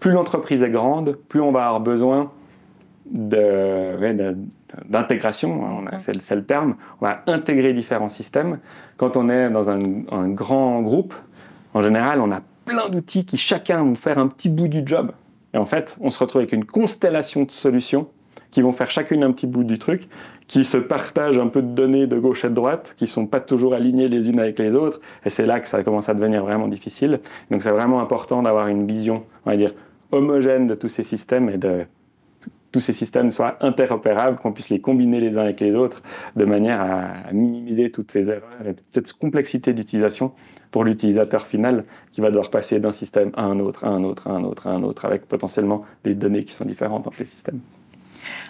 Plus 0.00 0.10
l'entreprise 0.10 0.64
est 0.64 0.70
grande, 0.70 1.16
plus 1.28 1.40
on 1.40 1.52
va 1.52 1.66
avoir 1.66 1.80
besoin 1.80 2.32
d'intégration, 3.06 5.66
hein, 5.66 5.98
c'est 5.98 6.34
le 6.34 6.44
terme, 6.44 6.76
on 7.00 7.06
va 7.06 7.22
intégrer 7.26 7.72
différents 7.72 8.08
systèmes. 8.08 8.58
Quand 8.96 9.16
on 9.16 9.28
est 9.28 9.50
dans 9.50 9.70
un, 9.70 10.28
grand 10.28 10.82
groupe, 10.82 11.14
en 11.74 11.82
général, 11.82 12.20
on 12.20 12.30
a 12.30 12.40
plein 12.64 12.88
d'outils 12.88 13.24
qui 13.24 13.36
chacun 13.36 13.82
vont 13.82 13.94
faire 13.94 14.18
un 14.18 14.28
petit 14.28 14.48
bout 14.48 14.68
du 14.68 14.82
job. 14.84 15.12
Et 15.54 15.58
en 15.58 15.66
fait, 15.66 15.98
on 16.00 16.10
se 16.10 16.18
retrouve 16.18 16.40
avec 16.40 16.52
une 16.52 16.64
constellation 16.64 17.44
de 17.44 17.50
solutions 17.50 18.08
qui 18.50 18.62
vont 18.62 18.72
faire 18.72 18.90
chacune 18.90 19.24
un 19.24 19.32
petit 19.32 19.46
bout 19.46 19.64
du 19.64 19.78
truc, 19.78 20.08
qui 20.46 20.64
se 20.64 20.76
partagent 20.76 21.38
un 21.38 21.48
peu 21.48 21.62
de 21.62 21.68
données 21.68 22.06
de 22.06 22.18
gauche 22.18 22.44
et 22.44 22.50
de 22.50 22.54
droite, 22.54 22.94
qui 22.98 23.06
sont 23.06 23.26
pas 23.26 23.40
toujours 23.40 23.74
alignées 23.74 24.08
les 24.08 24.28
unes 24.28 24.38
avec 24.38 24.58
les 24.58 24.74
autres. 24.74 25.00
Et 25.24 25.30
c'est 25.30 25.46
là 25.46 25.58
que 25.58 25.68
ça 25.68 25.82
commence 25.82 26.10
à 26.10 26.14
devenir 26.14 26.44
vraiment 26.44 26.68
difficile. 26.68 27.20
Donc 27.50 27.62
c'est 27.62 27.70
vraiment 27.70 28.00
important 28.00 28.42
d'avoir 28.42 28.68
une 28.68 28.86
vision, 28.86 29.24
on 29.46 29.50
va 29.50 29.56
dire, 29.56 29.72
homogène 30.12 30.66
de 30.66 30.74
tous 30.74 30.90
ces 30.90 31.02
systèmes 31.02 31.48
et 31.48 31.56
de 31.56 31.86
tous 32.72 32.80
ces 32.80 32.92
systèmes 32.92 33.30
soient 33.30 33.56
interopérables, 33.60 34.38
qu'on 34.38 34.52
puisse 34.52 34.70
les 34.70 34.80
combiner 34.80 35.20
les 35.20 35.38
uns 35.38 35.42
avec 35.42 35.60
les 35.60 35.74
autres 35.74 36.02
de 36.36 36.44
manière 36.44 36.80
à, 36.80 37.32
minimiser 37.32 37.90
toutes 37.90 38.10
ces 38.10 38.30
erreurs 38.30 38.66
et 38.66 38.74
cette 38.92 39.12
complexité 39.12 39.72
d'utilisation 39.74 40.32
pour 40.70 40.84
l'utilisateur 40.84 41.46
final 41.46 41.84
qui 42.12 42.22
va 42.22 42.30
devoir 42.30 42.50
passer 42.50 42.80
d'un 42.80 42.92
système 42.92 43.30
à 43.36 43.44
un 43.44 43.60
autre, 43.60 43.84
à 43.84 43.88
un 43.88 44.02
autre, 44.02 44.26
à 44.26 44.30
un 44.30 44.42
autre, 44.42 44.66
à 44.66 44.70
un 44.70 44.82
autre, 44.82 45.04
avec 45.04 45.26
potentiellement 45.26 45.84
des 46.02 46.14
données 46.14 46.44
qui 46.44 46.54
sont 46.54 46.64
différentes 46.64 47.06
entre 47.06 47.18
les 47.18 47.26
systèmes. 47.26 47.60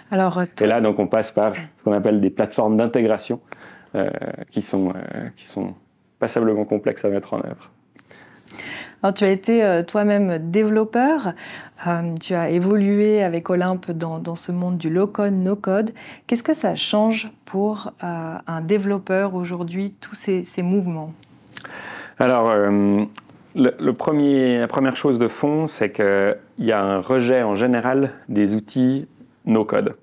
Alors, 0.09 0.37
euh, 0.37 0.45
Et 0.61 0.65
là, 0.65 0.79
donc, 0.79 0.99
on 0.99 1.07
passe 1.07 1.31
par 1.31 1.53
ce 1.55 1.83
qu'on 1.83 1.91
appelle 1.91 2.21
des 2.21 2.29
plateformes 2.29 2.77
d'intégration 2.77 3.41
euh, 3.95 4.09
qui, 4.51 4.61
sont, 4.61 4.89
euh, 4.89 5.27
qui 5.35 5.45
sont 5.45 5.75
passablement 6.19 6.65
complexes 6.65 7.03
à 7.03 7.09
mettre 7.09 7.33
en 7.33 7.39
œuvre. 7.39 7.71
Tu 9.11 9.25
as 9.25 9.29
été 9.29 9.63
euh, 9.63 9.83
toi-même 9.83 10.49
développeur, 10.49 11.33
euh, 11.87 12.15
tu 12.21 12.33
as 12.35 12.49
évolué 12.49 13.21
avec 13.21 13.49
Olympe 13.49 13.91
dans, 13.91 14.35
ce 14.35 14.53
monde 14.53 14.77
du 14.77 14.89
low-code, 14.89 15.33
no-code. 15.33 15.91
Qu'est-ce 16.25 16.43
que 16.43 16.53
ça 16.53 16.75
change 16.75 17.29
pour 17.43 17.91
euh, 18.01 18.35
un 18.47 18.61
développeur 18.61 19.35
aujourd'hui, 19.35 19.93
tous 19.99 20.15
ces, 20.15 20.63
mouvements? 20.63 21.13
Alors, 22.17 22.53
la 23.55 23.93
première 23.93 24.95
chose 24.95 25.19
de 25.19 25.27
fond, 25.27 25.67
c'est 25.67 25.91
qu'il 25.91 26.37
y 26.59 26.71
a 26.71 26.81
un 26.81 27.01
rejet 27.01 27.43
en 27.43 27.55
général 27.55 28.11
des 28.29 28.55
outils 28.55 29.07
no-code. 29.45 29.97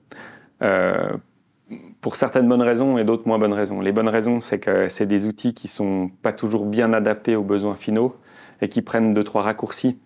pour 2.03 2.17
certaines 2.17 2.49
bonnes 2.49 2.61
raisons 2.61 2.99
et 2.99 3.05
d'autres 3.05 3.27
moins 3.27 3.39
bonnes 3.39 3.55
raisons. 3.55 3.81
Les 3.81 3.93
bonnes 3.93 4.09
raisons, 4.09 4.43
c'est 4.43 4.59
que 4.59 4.91
c'est 4.91 5.07
des 5.07 5.25
outils 5.25 5.55
qui 5.55 5.69
sont 5.69 6.11
pas 6.21 6.35
toujours 6.35 6.67
bien 6.67 6.93
adaptés 6.93 7.35
aux 7.35 7.45
besoins 7.45 7.77
finaux 7.77 8.15
et 8.61 8.69
qui 8.69 8.83
prennent 8.83 9.15
deux, 9.15 9.25
trois 9.25 9.43
raccourcis 9.43 9.97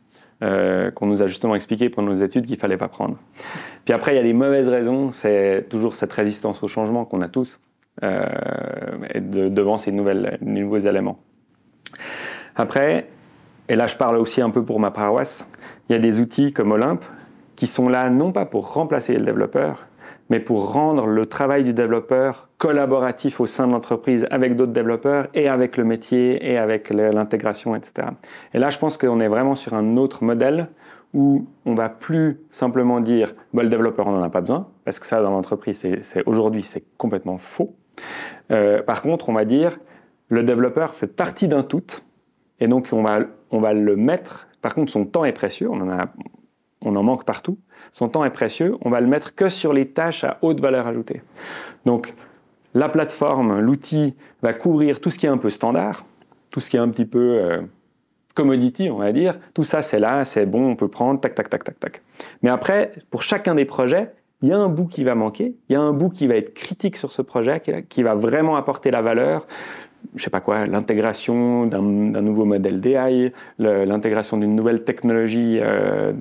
euh, 0.43 0.91
qu'on 0.91 1.07
nous 1.07 1.23
a 1.23 1.27
justement 1.27 1.55
expliqué 1.55 1.89
pendant 1.89 2.09
nos 2.09 2.17
études 2.17 2.47
qu'il 2.47 2.57
ne 2.57 2.61
fallait 2.61 2.77
pas 2.77 2.89
prendre. 2.89 3.17
Puis 3.85 3.95
après, 3.95 4.13
il 4.13 4.17
y 4.17 4.21
a 4.21 4.23
des 4.23 4.33
mauvaises 4.33 4.69
raisons, 4.69 5.13
c'est 5.13 5.67
toujours 5.71 5.95
cette 5.95 6.13
résistance 6.13 6.63
au 6.63 6.69
changement 6.69 7.05
qu'on 7.05 7.23
a 7.23 7.29
tous 7.29 7.61
euh, 8.03 8.27
devant 9.21 9.79
ces 9.79 9.93
nouvelles, 9.93 10.39
nouveaux 10.41 10.79
éléments. 10.79 11.19
Après, 12.57 13.07
et 13.69 13.77
là 13.77 13.87
je 13.87 13.97
parle 13.97 14.17
aussi 14.17 14.41
un 14.41 14.51
peu 14.51 14.65
pour 14.65 14.81
ma 14.81 14.91
paroisse, 14.91 15.49
il 15.89 15.93
y 15.93 15.97
a 15.97 15.99
des 16.01 16.21
outils 16.21 16.53
comme 16.53 16.73
Olympe 16.73 17.05
qui 17.57 17.67
sont 17.67 17.89
là 17.89 18.11
non 18.11 18.33
pas 18.33 18.47
pour 18.47 18.73
remplacer 18.73 19.17
le 19.17 19.25
développeur, 19.25 19.87
mais 20.31 20.41
pour 20.41 20.73
rendre 20.73 21.07
le 21.07 21.27
travail 21.27 21.65
du 21.65 21.73
développeur 21.73 22.49
collaboratif 22.59 23.41
au 23.41 23.47
sein 23.47 23.67
de 23.67 23.73
l'entreprise 23.73 24.27
avec 24.31 24.57
d'autres 24.57 24.73
développeurs 24.73 25.27
et 25.35 25.49
avec 25.49 25.77
le 25.77 25.85
métier 25.85 26.51
et 26.51 26.57
avec 26.57 26.91
l'intégration, 26.91 27.77
etc. 27.77 28.09
Et 28.55 28.59
là, 28.59 28.71
je 28.71 28.79
pense 28.79 28.97
qu'on 28.97 29.21
est 29.21 29.29
vraiment 29.29 29.55
sur 29.55 29.75
un 29.75 29.97
autre 29.97 30.25
modèle 30.25 30.69
où 31.13 31.47
on 31.65 31.75
va 31.75 31.89
plus 31.89 32.41
simplement 32.51 33.01
dire 33.01 33.35
bah, 33.53 33.63
le 33.63 33.69
développeur, 33.69 34.07
on 34.07 34.13
n'en 34.13 34.23
a 34.23 34.31
pas 34.31 34.41
besoin, 34.41 34.69
parce 34.85 34.99
que 34.99 35.07
ça, 35.07 35.23
dans 35.23 35.31
l'entreprise, 35.31 35.87
c'est, 36.03 36.27
aujourd'hui, 36.27 36.65
c'est 36.65 36.85
complètement 36.99 37.39
faux. 37.39 37.77
Euh, 38.51 38.83
par 38.83 39.03
contre, 39.03 39.29
on 39.29 39.33
va 39.33 39.45
dire 39.45 39.79
le 40.29 40.43
développeur 40.43 40.95
fait 40.95 41.07
partie 41.07 41.49
d'un 41.49 41.63
tout, 41.63 42.03
et 42.59 42.67
donc 42.67 42.89
on 42.93 43.03
va, 43.03 43.21
on 43.51 43.61
va 43.61 43.73
le 43.73 43.95
mettre. 43.95 44.49
Par 44.63 44.75
contre, 44.75 44.91
son 44.91 45.05
temps 45.05 45.25
est 45.25 45.33
précieux, 45.33 45.69
on 45.71 45.81
en, 45.81 45.91
a, 45.91 46.07
on 46.81 46.97
en 46.97 47.03
manque 47.03 47.25
partout. 47.25 47.59
Son 47.95 48.09
temps 48.09 48.25
est 48.25 48.31
précieux, 48.31 48.75
on 48.81 48.91
va 48.91 49.01
le 49.01 49.07
mettre 49.07 49.37
que 49.37 49.49
sur 49.49 49.73
les 49.73 49.87
tâches 49.87 50.25
à 50.25 50.39
haute 50.43 50.61
valeur 50.61 50.89
ajoutée. 50.89 51.23
Donc, 51.87 52.13
la 52.75 52.89
plateforme, 52.89 53.61
l'outil 53.61 54.17
va 54.43 54.53
couvrir 54.53 55.01
tout 55.01 55.11
ce 55.11 55.19
qui 55.19 55.27
est 55.27 55.29
un 55.29 55.39
peu 55.39 55.49
standard, 55.49 56.05
tout 56.51 56.59
ce 56.59 56.69
qui 56.69 56.77
est 56.77 56.81
un 56.81 56.89
petit 56.89 57.05
peu 57.05 57.39
euh, 57.39 57.61
commodity, 58.35 58.91
on 58.91 58.99
va 58.99 59.13
dire. 59.13 59.39
Tout 59.55 59.63
ça, 59.63 59.81
c'est 59.81 60.01
là, 60.01 60.25
c'est 60.25 60.45
bon, 60.45 60.71
on 60.71 60.75
peut 60.75 60.89
prendre, 60.89 61.21
tac, 61.21 61.37
tac, 61.37 61.49
tac, 61.49 61.63
tac, 61.63 61.79
tac. 61.79 62.03
Mais 62.43 62.51
après, 62.51 62.91
pour 63.11 63.23
chacun 63.23 63.55
des 63.55 63.65
projets, 63.65 64.11
il 64.43 64.49
y 64.49 64.53
a 64.53 64.59
un 64.59 64.69
bout 64.69 64.89
qui 64.89 65.05
va 65.05 65.15
manquer, 65.15 65.55
il 65.69 65.75
y 65.75 65.77
a 65.77 65.81
un 65.81 65.93
bout 65.93 66.11
qui 66.11 66.27
va 66.27 66.35
être 66.35 66.53
critique 66.53 66.97
sur 66.97 67.13
ce 67.13 67.23
projet, 67.23 67.63
qui 67.89 68.03
va 68.03 68.17
vraiment 68.17 68.57
apporter 68.57 68.91
la 68.91 69.03
valeur, 69.03 69.47
je 70.15 70.23
sais 70.23 70.31
pas 70.31 70.41
quoi, 70.41 70.67
l'intégration 70.67 71.67
d'un 71.67 71.81
nouveau 71.81 72.45
modèle 72.45 72.81
d'AI, 72.81 73.33
l'intégration 73.59 74.37
d'une 74.37 74.55
nouvelle 74.55 74.85
technologie 74.85 75.59
euh, 75.61 76.13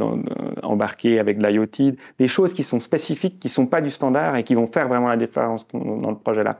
embarquée 0.61 1.19
avec 1.19 1.37
de 1.37 1.47
l'IoT, 1.47 1.95
des 2.19 2.27
choses 2.27 2.53
qui 2.53 2.63
sont 2.63 2.79
spécifiques, 2.79 3.39
qui 3.39 3.49
sont 3.49 3.65
pas 3.65 3.81
du 3.81 3.89
standard 3.89 4.35
et 4.35 4.43
qui 4.43 4.55
vont 4.55 4.67
faire 4.67 4.87
vraiment 4.87 5.07
la 5.07 5.17
différence 5.17 5.65
dans 5.73 6.09
le 6.09 6.17
projet-là. 6.17 6.57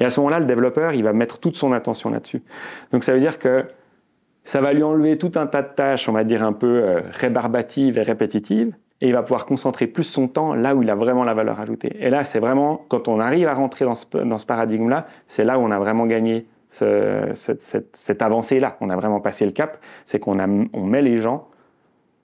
Et 0.00 0.04
à 0.04 0.10
ce 0.10 0.20
moment-là, 0.20 0.38
le 0.38 0.46
développeur, 0.46 0.92
il 0.92 1.04
va 1.04 1.12
mettre 1.12 1.38
toute 1.38 1.56
son 1.56 1.72
attention 1.72 2.10
là-dessus. 2.10 2.42
Donc 2.92 3.04
ça 3.04 3.12
veut 3.12 3.20
dire 3.20 3.38
que 3.38 3.64
ça 4.44 4.60
va 4.60 4.72
lui 4.72 4.82
enlever 4.82 5.16
tout 5.16 5.32
un 5.36 5.46
tas 5.46 5.62
de 5.62 5.74
tâches, 5.74 6.08
on 6.08 6.12
va 6.12 6.24
dire 6.24 6.42
un 6.42 6.52
peu 6.52 6.82
euh, 6.84 7.00
rébarbatives 7.12 7.96
et 7.96 8.02
répétitives, 8.02 8.74
et 9.00 9.08
il 9.08 9.12
va 9.12 9.22
pouvoir 9.22 9.46
concentrer 9.46 9.86
plus 9.86 10.04
son 10.04 10.28
temps 10.28 10.54
là 10.54 10.74
où 10.74 10.82
il 10.82 10.90
a 10.90 10.94
vraiment 10.94 11.24
la 11.24 11.34
valeur 11.34 11.60
ajoutée. 11.60 11.96
Et 11.98 12.10
là, 12.10 12.24
c'est 12.24 12.38
vraiment, 12.38 12.84
quand 12.88 13.08
on 13.08 13.20
arrive 13.20 13.48
à 13.48 13.54
rentrer 13.54 13.84
dans 13.84 14.38
ce 14.38 14.46
paradigme-là, 14.46 15.06
c'est 15.28 15.44
là 15.44 15.58
où 15.58 15.62
on 15.62 15.70
a 15.70 15.78
vraiment 15.78 16.06
gagné 16.06 16.46
cette, 16.74 18.22
avancée-là. 18.22 18.76
On 18.80 18.90
a 18.90 18.96
vraiment 18.96 19.20
passé 19.20 19.46
le 19.46 19.52
cap, 19.52 19.78
c'est 20.06 20.18
qu'on 20.18 20.38
on 20.72 20.84
met 20.84 21.02
les 21.02 21.20
gens 21.20 21.48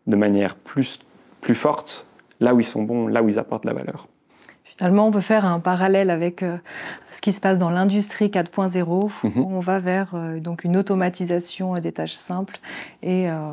de 0.07 0.17
manière 0.17 0.57
plus, 0.57 1.01
plus 1.41 1.55
forte 1.55 2.07
là 2.41 2.55
où 2.55 2.61
ils 2.61 2.65
sont 2.65 2.83
bons, 2.83 3.07
là 3.07 3.23
où 3.23 3.29
ils 3.29 3.39
apportent 3.39 3.65
la 3.65 3.75
valeur. 3.75 4.09
Finalement, 4.65 5.07
on 5.07 5.11
peut 5.11 5.21
faire 5.21 5.45
un 5.45 5.61
parallèle 5.61 6.09
avec 6.09 6.43
euh, 6.43 6.57
ce 7.11 7.21
qui 7.21 7.33
se 7.33 7.41
passe 7.41 7.59
dans 7.59 7.71
l'industrie 7.71 8.29
4.0. 8.29 9.11
Mhm. 9.25 9.45
On 9.45 9.61
va 9.61 9.79
vers 9.79 10.15
euh, 10.15 10.41
donc 10.41 10.65
une 10.65 10.77
automatisation 10.77 11.79
des 11.79 11.93
tâches 11.93 12.15
simples 12.15 12.59
et, 13.03 13.31
euh, 13.31 13.53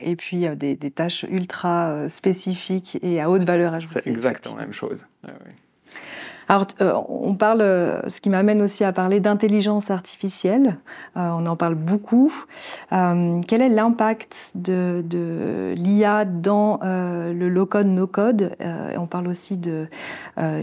et 0.00 0.16
puis 0.16 0.48
des, 0.56 0.74
des, 0.74 0.90
tâches 0.90 1.26
ultra 1.28 2.08
spécifiques 2.08 2.98
et 3.02 3.20
à 3.20 3.28
haute 3.28 3.42
valeur 3.42 3.74
ajoutée. 3.74 4.00
C'est 4.02 4.10
exactement 4.10 4.56
la 4.56 4.62
même 4.62 4.72
chose. 4.72 5.04
Alors, 6.48 6.66
euh, 6.80 6.94
on 7.08 7.34
parle, 7.34 7.60
euh, 7.60 8.08
ce 8.08 8.20
qui 8.20 8.30
m'amène 8.30 8.60
aussi 8.62 8.84
à 8.84 8.92
parler 8.92 9.20
d'intelligence 9.20 9.90
artificielle. 9.90 10.76
Euh, 11.16 11.30
on 11.34 11.46
en 11.46 11.56
parle 11.56 11.74
beaucoup. 11.74 12.32
quel 12.90 13.62
est 13.62 13.68
l'impact 13.68 14.52
de, 14.54 15.74
l'IA 15.76 16.24
dans 16.24 16.80
le 16.82 17.48
low-code, 17.48 17.86
no-code? 17.86 18.56
On 18.96 19.06
parle 19.06 19.28
aussi 19.28 19.56
de 19.56 19.86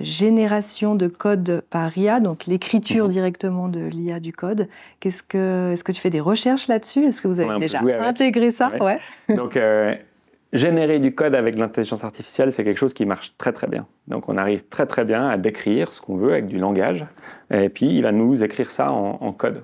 génération 0.02 0.96
de 0.96 1.08
code 1.08 1.64
par 1.70 1.98
IA, 1.98 2.20
donc 2.20 2.46
l'écriture 2.46 3.06
mhm. 3.06 3.12
directement 3.12 3.68
de 3.68 3.82
l'IA 3.82 4.20
du 4.20 4.34
code. 4.34 4.68
Qu'est-ce 5.00 5.24
que, 5.24 5.72
est-ce 5.74 5.84
que 5.84 5.92
tu 5.92 6.02
fais 6.02 6.10
des 6.10 6.20
recherches 6.20 6.68
là-dessus? 6.68 7.06
Est-ce 7.06 7.22
que 7.22 7.28
vous 7.28 7.40
avez 7.40 7.60
déjà 7.60 7.82
intégré 8.02 8.52
ça? 8.52 8.72
Ouais. 8.80 9.00
Donc, 9.30 9.58
générer 10.54 11.00
du 11.00 11.14
code 11.14 11.36
avec 11.36 11.58
l'intelligence 11.58 12.04
artificielle, 12.04 12.52
c'est 12.52 12.64
quelque 12.64 12.78
chose 12.78 12.94
qui 12.94 13.06
marche 13.06 13.34
très 13.38 13.52
très 13.52 13.68
bien. 13.68 13.86
Donc 14.08 14.30
on 14.30 14.38
arrive 14.38 14.68
très 14.68 14.86
très 14.86 15.06
bien 15.06 15.28
à 15.28 15.38
décrire 15.38 15.94
ce 15.94 16.02
qu'on 16.02 16.18
veut 16.18 16.32
avec 16.32 16.48
du 16.48 16.58
langage, 16.58 17.06
et 17.52 17.70
puis 17.70 17.96
il 17.96 18.02
va 18.02 18.12
nous 18.12 18.42
écrire 18.42 18.72
ça 18.72 18.92
en, 18.92 19.32
code. 19.34 19.64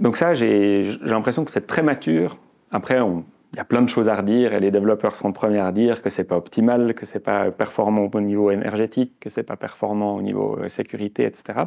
Donc 0.00 0.16
ça, 0.16 0.34
j'ai 0.34 0.96
l'impression 1.00 1.44
que 1.44 1.50
c'est 1.50 1.66
très 1.66 1.82
mature. 1.82 2.36
Après, 2.70 2.98
il 2.98 3.56
y 3.56 3.60
a 3.60 3.64
plein 3.64 3.80
de 3.80 3.88
choses 3.88 4.08
à 4.08 4.16
redire, 4.16 4.52
et 4.52 4.60
les 4.60 4.70
développeurs 4.70 5.14
sont 5.14 5.28
les 5.28 5.34
premiers 5.34 5.60
à 5.60 5.72
dire 5.72 6.02
que 6.02 6.10
c'est 6.10 6.24
pas 6.24 6.36
optimal, 6.36 6.92
que 6.94 7.06
c'est 7.06 7.20
pas 7.20 7.50
performant 7.50 8.10
au 8.12 8.20
niveau 8.20 8.50
énergétique, 8.50 9.12
que 9.20 9.30
c'est 9.30 9.42
pas 9.42 9.56
performant 9.56 10.16
au 10.16 10.22
niveau 10.22 10.58
euh, 10.60 10.68
sécurité, 10.68 11.24
etc. 11.24 11.60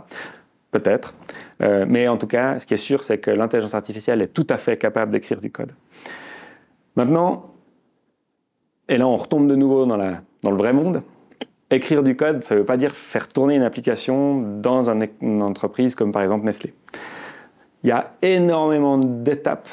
Peut-être. 0.70 1.16
Euh, 1.62 1.86
mais 1.88 2.08
en 2.08 2.18
tout 2.18 2.28
cas, 2.28 2.60
ce 2.60 2.68
qui 2.68 2.74
est 2.76 2.78
sûr, 2.78 3.04
c'est 3.04 3.18
que 3.18 3.32
l'intelligence 3.32 3.74
artificielle 3.74 4.22
est 4.22 4.28
tout 4.28 4.46
à 4.50 4.58
fait 4.58 4.78
capable 4.78 5.12
d'écrire 5.12 5.42
du 5.42 5.50
code. 5.50 5.72
Maintenant, 6.98 7.52
et 8.90 8.98
là 8.98 9.08
on 9.08 9.16
retombe 9.16 9.48
de 9.48 9.56
nouveau 9.56 9.86
dans, 9.86 9.98
le 9.98 10.58
vrai 10.58 10.74
monde, 10.74 11.04
écrire 11.70 12.02
du 12.02 12.16
code, 12.16 12.44
ça 12.44 12.56
ne 12.56 12.60
veut 12.60 12.66
pas 12.66 12.76
dire 12.76 12.96
faire 12.96 13.28
tourner 13.28 13.56
une 13.56 13.62
application 13.62 14.42
dans 14.60 14.90
une 14.90 15.42
entreprise 15.44 15.94
comme 15.94 16.12
par 16.12 16.24
exemple 16.24 16.46
Nestlé. 16.46 16.74
Il 17.84 17.90
y 17.90 17.94
a 17.94 18.16
énormément 18.24 18.98
d'étapes, 18.98 19.70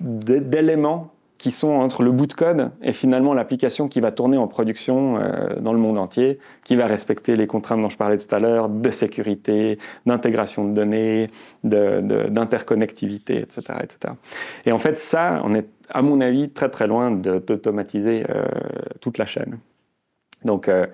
d'éléments 0.00 1.10
qui 1.38 1.50
sont 1.50 1.70
entre 1.70 2.02
le 2.02 2.10
bout 2.10 2.26
de 2.26 2.34
code 2.34 2.70
et 2.82 2.92
finalement 2.92 3.32
l'application 3.32 3.88
qui 3.88 4.00
va 4.00 4.10
tourner 4.12 4.36
en 4.36 4.48
production 4.48 5.16
euh, 5.16 5.60
dans 5.60 5.72
le 5.72 5.78
monde 5.78 5.98
entier, 5.98 6.38
qui 6.64 6.74
va 6.74 6.86
respecter 6.86 7.36
les 7.36 7.46
contraintes 7.46 7.80
dont 7.80 7.90
je 7.90 7.96
parlais 7.96 8.16
tout 8.16 8.32
à 8.34 8.40
l'heure, 8.40 8.68
de 8.68 8.90
sécurité, 8.90 9.78
d'intégration 10.04 10.64
de 10.64 10.74
données, 10.74 11.30
d'interconnectivité, 11.62 13.38
etc., 13.38 13.62
etc. 13.82 14.14
Et 14.66 14.72
en 14.72 14.80
fait, 14.80 14.98
ça, 14.98 15.40
on 15.44 15.54
est, 15.54 15.68
à 15.90 16.02
mon 16.02 16.20
avis, 16.20 16.50
très 16.50 16.68
très 16.68 16.86
loin 16.86 17.10
d'automatiser 17.10 18.24
euh, 18.28 18.44
toute 19.00 19.18
la 19.18 19.26
chaîne. 19.26 19.58
Donc, 20.44 20.68
euh, 20.68 20.86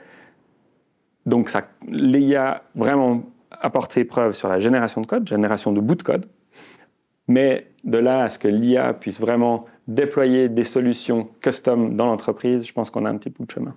donc 1.27 1.51
ça, 1.51 1.63
l'IA 1.89 2.63
vraiment 2.75 3.23
apporté 3.51 4.05
preuve 4.05 4.33
sur 4.33 4.49
la 4.49 4.61
génération 4.61 5.01
de 5.01 5.07
code, 5.07 5.29
génération 5.29 5.73
de 5.73 5.81
bout 5.81 5.95
de 5.95 6.03
code, 6.03 6.27
mais 7.29 7.67
de 7.85 7.99
là 7.99 8.23
à 8.23 8.29
ce 8.29 8.39
que 8.39 8.49
l'IA 8.49 8.95
puisse 8.95 9.21
vraiment 9.21 9.67
déployer 9.87 10.49
des 10.49 10.65
solutions 10.65 11.29
custom 11.41 11.97
dans 11.97 12.07
l'entreprise, 12.07 12.67
je 12.67 12.73
pense 12.73 12.91
qu'on 12.91 13.05
a 13.05 13.11
un 13.11 13.17
petit 13.17 13.31
bout 13.31 13.45
de 13.45 13.51
chemin. 13.51 13.75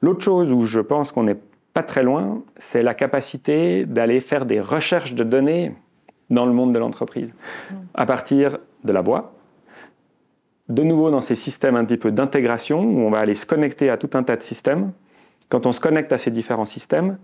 L'autre 0.00 0.22
chose 0.22 0.52
où 0.52 0.64
je 0.64 0.80
pense 0.80 1.12
qu'on 1.12 1.24
n'est 1.24 1.38
pas 1.74 1.82
très 1.82 2.02
loin, 2.02 2.42
c'est 2.56 2.82
la 2.82 2.94
capacité 2.94 3.84
d'aller 3.84 4.20
faire 4.20 4.46
des 4.46 4.60
recherches 4.60 5.14
de 5.14 5.24
données 5.24 5.74
dans 6.30 6.46
le 6.46 6.52
monde 6.52 6.72
de 6.72 6.78
l'entreprise, 6.78 7.34
à 7.94 8.06
partir 8.06 8.58
de 8.84 8.92
la 8.92 9.00
voix, 9.00 9.37
de 10.68 10.82
nouveau 10.82 11.10
dans 11.10 11.20
ces 11.20 11.34
systèmes 11.34 11.76
un 11.76 11.84
petit 11.84 11.96
peu 11.96 12.10
d'intégration, 12.10 12.80
où 12.80 13.00
on 13.00 13.10
va 13.10 13.18
aller 13.18 13.34
se 13.34 13.46
connecter 13.46 13.90
à 13.90 13.96
tout 13.96 14.10
un 14.14 14.22
tas 14.22 14.36
de 14.36 14.42
systèmes. 14.42 14.92
Quand 15.48 15.66
on 15.66 15.72
se 15.72 15.80
connecte 15.80 16.12
à 16.12 16.18
ces 16.18 16.30
différents 16.30 16.66
systèmes, 16.66 17.18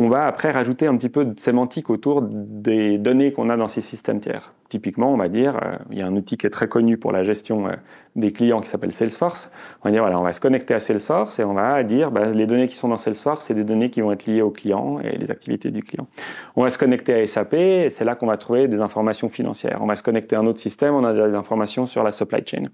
on 0.00 0.08
va 0.08 0.26
après 0.26 0.52
rajouter 0.52 0.86
un 0.86 0.96
petit 0.96 1.08
peu 1.08 1.24
de 1.24 1.38
sémantique 1.40 1.90
autour 1.90 2.22
des 2.22 2.98
données 2.98 3.32
qu'on 3.32 3.48
a 3.48 3.56
dans 3.56 3.66
ces 3.66 3.80
systèmes 3.80 4.20
tiers. 4.20 4.52
Typiquement, 4.68 5.12
on 5.12 5.16
va 5.16 5.28
dire, 5.28 5.56
euh, 5.56 5.76
il 5.90 5.98
y 5.98 6.02
a 6.02 6.06
un 6.06 6.14
outil 6.14 6.36
qui 6.36 6.46
est 6.46 6.50
très 6.50 6.68
connu 6.68 6.96
pour 6.96 7.10
la 7.10 7.24
gestion 7.24 7.66
euh, 7.66 7.72
des 8.14 8.30
clients 8.30 8.60
qui 8.60 8.68
s'appelle 8.68 8.92
Salesforce. 8.92 9.50
On 9.82 9.88
va 9.88 9.90
dire, 9.90 10.02
voilà, 10.02 10.20
on 10.20 10.22
va 10.22 10.32
se 10.32 10.40
connecter 10.40 10.72
à 10.72 10.78
Salesforce 10.78 11.40
et 11.40 11.44
on 11.44 11.54
va 11.54 11.82
dire, 11.82 12.12
bah, 12.12 12.26
les 12.26 12.46
données 12.46 12.68
qui 12.68 12.76
sont 12.76 12.86
dans 12.86 12.96
Salesforce, 12.96 13.46
c'est 13.46 13.54
des 13.54 13.64
données 13.64 13.90
qui 13.90 14.00
vont 14.00 14.12
être 14.12 14.26
liées 14.26 14.42
au 14.42 14.50
client 14.50 15.00
et 15.00 15.18
les 15.18 15.32
activités 15.32 15.72
du 15.72 15.82
client. 15.82 16.06
On 16.54 16.62
va 16.62 16.70
se 16.70 16.78
connecter 16.78 17.14
à 17.14 17.26
SAP 17.26 17.54
et 17.54 17.90
c'est 17.90 18.04
là 18.04 18.14
qu'on 18.14 18.26
va 18.26 18.36
trouver 18.36 18.68
des 18.68 18.80
informations 18.80 19.28
financières. 19.28 19.78
On 19.80 19.86
va 19.86 19.96
se 19.96 20.04
connecter 20.04 20.36
à 20.36 20.38
un 20.38 20.46
autre 20.46 20.60
système, 20.60 20.94
on 20.94 21.02
a 21.02 21.12
des 21.12 21.34
informations 21.34 21.86
sur 21.86 22.04
la 22.04 22.12
supply 22.12 22.42
chain. 22.46 22.66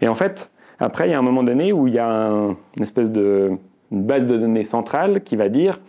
Et 0.00 0.06
en 0.06 0.14
fait, 0.14 0.52
après, 0.78 1.08
il 1.08 1.10
y 1.10 1.14
a 1.14 1.18
un 1.18 1.22
moment 1.22 1.42
donné 1.42 1.72
où 1.72 1.88
il 1.88 1.94
y 1.94 1.98
a 1.98 2.28
une 2.30 2.82
espèce 2.82 3.10
de 3.10 3.58
une 3.90 4.04
base 4.04 4.26
de 4.26 4.36
données 4.36 4.62
centrale 4.62 5.22
qui 5.22 5.36
va 5.36 5.48
dire, 5.48 5.80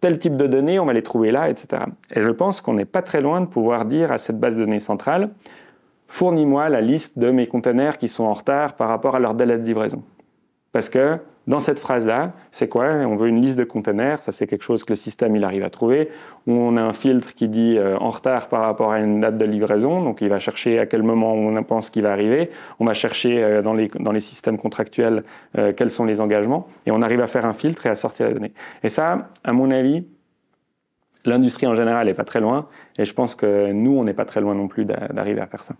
tel 0.00 0.18
type 0.18 0.36
de 0.36 0.46
données, 0.46 0.78
on 0.78 0.86
va 0.86 0.92
les 0.92 1.02
trouver 1.02 1.30
là, 1.30 1.48
etc. 1.48 1.84
Et 2.14 2.22
je 2.22 2.30
pense 2.30 2.60
qu'on 2.60 2.74
n'est 2.74 2.84
pas 2.84 3.02
très 3.02 3.20
loin 3.20 3.40
de 3.40 3.46
pouvoir 3.46 3.84
dire 3.84 4.12
à 4.12 4.18
cette 4.18 4.38
base 4.38 4.56
de 4.56 4.60
données 4.60 4.80
centrale, 4.80 5.30
fournis-moi 6.08 6.68
la 6.68 6.80
liste 6.80 7.18
de 7.18 7.30
mes 7.30 7.46
conteneurs 7.46 7.98
qui 7.98 8.08
sont 8.08 8.24
en 8.24 8.34
retard 8.34 8.76
par 8.76 8.88
rapport 8.88 9.16
à 9.16 9.18
leur 9.18 9.34
délai 9.34 9.58
de 9.58 9.64
livraison. 9.64 10.02
Parce 10.72 10.88
que 10.88 11.18
dans 11.46 11.60
cette 11.60 11.78
phrase-là, 11.78 12.32
c'est 12.52 12.68
quoi? 12.68 12.86
On 12.86 13.16
veut 13.16 13.28
une 13.28 13.42
liste 13.42 13.58
de 13.58 13.64
conteneurs, 13.64 14.22
ça 14.22 14.32
c'est 14.32 14.46
quelque 14.46 14.62
chose 14.62 14.82
que 14.84 14.92
le 14.92 14.96
système 14.96 15.36
il 15.36 15.44
arrive 15.44 15.62
à 15.62 15.70
trouver, 15.70 16.08
on 16.46 16.76
a 16.76 16.82
un 16.82 16.92
filtre 16.92 17.34
qui 17.34 17.48
dit 17.48 17.76
euh, 17.76 17.98
en 17.98 18.10
retard 18.10 18.48
par 18.48 18.62
rapport 18.62 18.92
à 18.92 19.00
une 19.00 19.20
date 19.20 19.36
de 19.36 19.44
livraison, 19.44 20.02
donc 20.02 20.20
il 20.20 20.28
va 20.28 20.38
chercher 20.38 20.78
à 20.78 20.86
quel 20.86 21.02
moment 21.02 21.34
on 21.34 21.62
pense 21.62 21.90
qu'il 21.90 22.02
va 22.02 22.12
arriver, 22.12 22.50
on 22.80 22.84
va 22.84 22.94
chercher 22.94 23.42
euh, 23.42 23.62
dans, 23.62 23.74
les, 23.74 23.88
dans 24.00 24.12
les 24.12 24.20
systèmes 24.20 24.58
contractuels 24.58 25.24
euh, 25.58 25.72
quels 25.72 25.90
sont 25.90 26.04
les 26.04 26.20
engagements, 26.20 26.66
et 26.86 26.90
on 26.90 27.02
arrive 27.02 27.20
à 27.20 27.26
faire 27.26 27.46
un 27.46 27.52
filtre 27.52 27.86
et 27.86 27.90
à 27.90 27.96
sortir 27.96 28.28
les 28.28 28.34
données. 28.34 28.52
Et 28.82 28.88
ça, 28.88 29.28
à 29.42 29.52
mon 29.52 29.70
avis, 29.70 30.04
l'industrie 31.24 31.66
en 31.66 31.74
général 31.74 32.06
n'est 32.06 32.14
pas 32.14 32.24
très 32.24 32.40
loin, 32.40 32.68
et 32.98 33.04
je 33.04 33.12
pense 33.12 33.34
que 33.34 33.72
nous, 33.72 33.92
on 33.98 34.04
n'est 34.04 34.14
pas 34.14 34.24
très 34.24 34.40
loin 34.40 34.54
non 34.54 34.68
plus 34.68 34.84
d'arriver 34.84 35.40
à 35.40 35.46
faire 35.46 35.64
ça. 35.64 35.74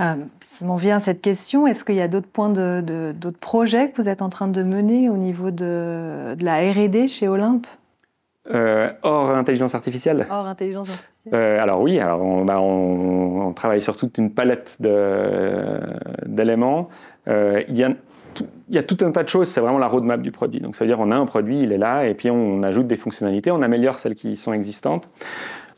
Euh, 0.00 0.14
ça 0.44 0.64
m'en 0.64 0.76
vient 0.76 0.96
à 0.96 1.00
cette 1.00 1.20
question. 1.20 1.66
Est-ce 1.66 1.84
qu'il 1.84 1.94
y 1.96 2.00
a 2.00 2.08
d'autres 2.08 2.28
points, 2.28 2.48
de, 2.50 3.12
d'autres 3.12 3.38
projets 3.38 3.90
que 3.90 4.00
vous 4.00 4.08
êtes 4.08 4.22
en 4.22 4.28
train 4.28 4.48
de 4.48 4.62
mener 4.62 5.10
au 5.10 5.16
niveau 5.16 5.50
de, 5.50 6.34
de 6.34 6.44
la 6.44 6.58
R&D 6.72 7.08
chez 7.08 7.28
Olympe? 7.28 7.66
Euh, 8.50 8.90
hors 9.02 9.30
intelligence 9.30 9.74
artificielle 9.74 10.26
Hors 10.28 10.46
intelligence 10.46 10.88
artificielle. 10.88 11.08
Euh, 11.34 11.62
alors 11.62 11.80
oui, 11.80 12.00
alors 12.00 12.20
on, 12.20 12.44
bah, 12.44 12.60
on, 12.60 13.48
on, 13.48 13.52
travaille 13.52 13.80
sur 13.80 13.96
toute 13.96 14.18
une 14.18 14.32
palette 14.32 14.76
de, 14.80 15.78
d'éléments. 16.26 16.88
Euh, 17.28 17.62
il 17.68 17.76
y 17.76 17.84
a 17.84 17.90
il 18.70 18.74
y 18.74 18.78
a 18.78 18.82
tout 18.82 18.96
un 19.02 19.12
tas 19.12 19.22
de 19.22 19.28
choses, 19.28 19.48
c'est 19.48 19.60
vraiment 19.60 19.78
la 19.78 19.88
roadmap 19.88 20.22
du 20.22 20.32
produit. 20.32 20.58
Donc, 20.58 20.74
ça 20.74 20.84
veut 20.84 20.88
dire 20.88 20.98
on 20.98 21.10
a 21.10 21.16
un 21.16 21.26
produit, 21.26 21.60
il 21.60 21.70
est 21.70 21.78
là, 21.78 22.06
et 22.06 22.14
puis 22.14 22.30
on, 22.30 22.62
ajoute 22.62 22.86
des 22.86 22.96
fonctionnalités, 22.96 23.50
on 23.50 23.60
améliore 23.60 23.98
celles 23.98 24.14
qui 24.14 24.36
sont 24.36 24.54
existantes. 24.54 25.10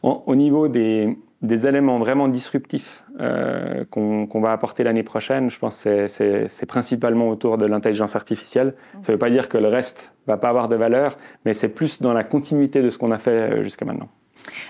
au 0.04 0.36
niveau 0.36 0.68
des, 0.68 1.18
des 1.44 1.66
éléments 1.66 1.98
vraiment 1.98 2.28
disruptifs 2.28 3.04
euh, 3.20 3.84
qu'on 3.90 4.40
va 4.40 4.50
apporter 4.50 4.82
l'année 4.82 5.02
prochaine, 5.02 5.50
je 5.50 5.58
pense 5.58 5.84
que 5.84 6.08
c'est 6.08 6.66
principalement 6.66 7.28
autour 7.28 7.58
de 7.58 7.66
l'intelligence 7.66 8.16
artificielle. 8.16 8.74
Ça 9.02 9.08
ne 9.08 9.12
veut 9.12 9.18
pas 9.18 9.30
dire 9.30 9.48
que 9.48 9.58
le 9.58 9.68
reste 9.68 10.12
ne 10.26 10.32
va 10.32 10.38
pas 10.38 10.48
avoir 10.48 10.68
de 10.68 10.76
valeur, 10.76 11.18
mais 11.44 11.54
c'est 11.54 11.68
plus 11.68 12.00
dans 12.00 12.12
la 12.12 12.24
continuité 12.24 12.82
de 12.82 12.90
ce 12.90 12.98
qu'on 12.98 13.12
a 13.12 13.18
fait 13.18 13.30
euh, 13.30 13.62
jusqu'à 13.62 13.84
maintenant. 13.84 14.08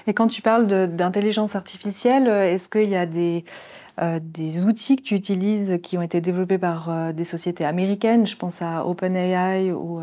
Et 0.06 0.14
quand 0.14 0.26
tu 0.26 0.42
parles 0.42 0.66
d'intelligence 0.66 1.56
artificielle, 1.56 2.28
est-ce 2.28 2.68
qu'il 2.68 2.90
y 2.90 2.96
a 2.96 3.06
euh, 3.06 4.20
des 4.22 4.64
outils 4.64 4.96
que 4.96 5.02
tu 5.02 5.14
utilises 5.14 5.78
qui 5.82 5.96
ont 5.98 6.02
été 6.02 6.20
développés 6.20 6.58
par 6.58 7.12
des 7.12 7.24
sociétés 7.24 7.64
américaines? 7.64 8.26
Je 8.26 8.36
pense 8.36 8.62
à 8.62 8.86
OpenAI 8.86 9.72
ou 9.72 10.00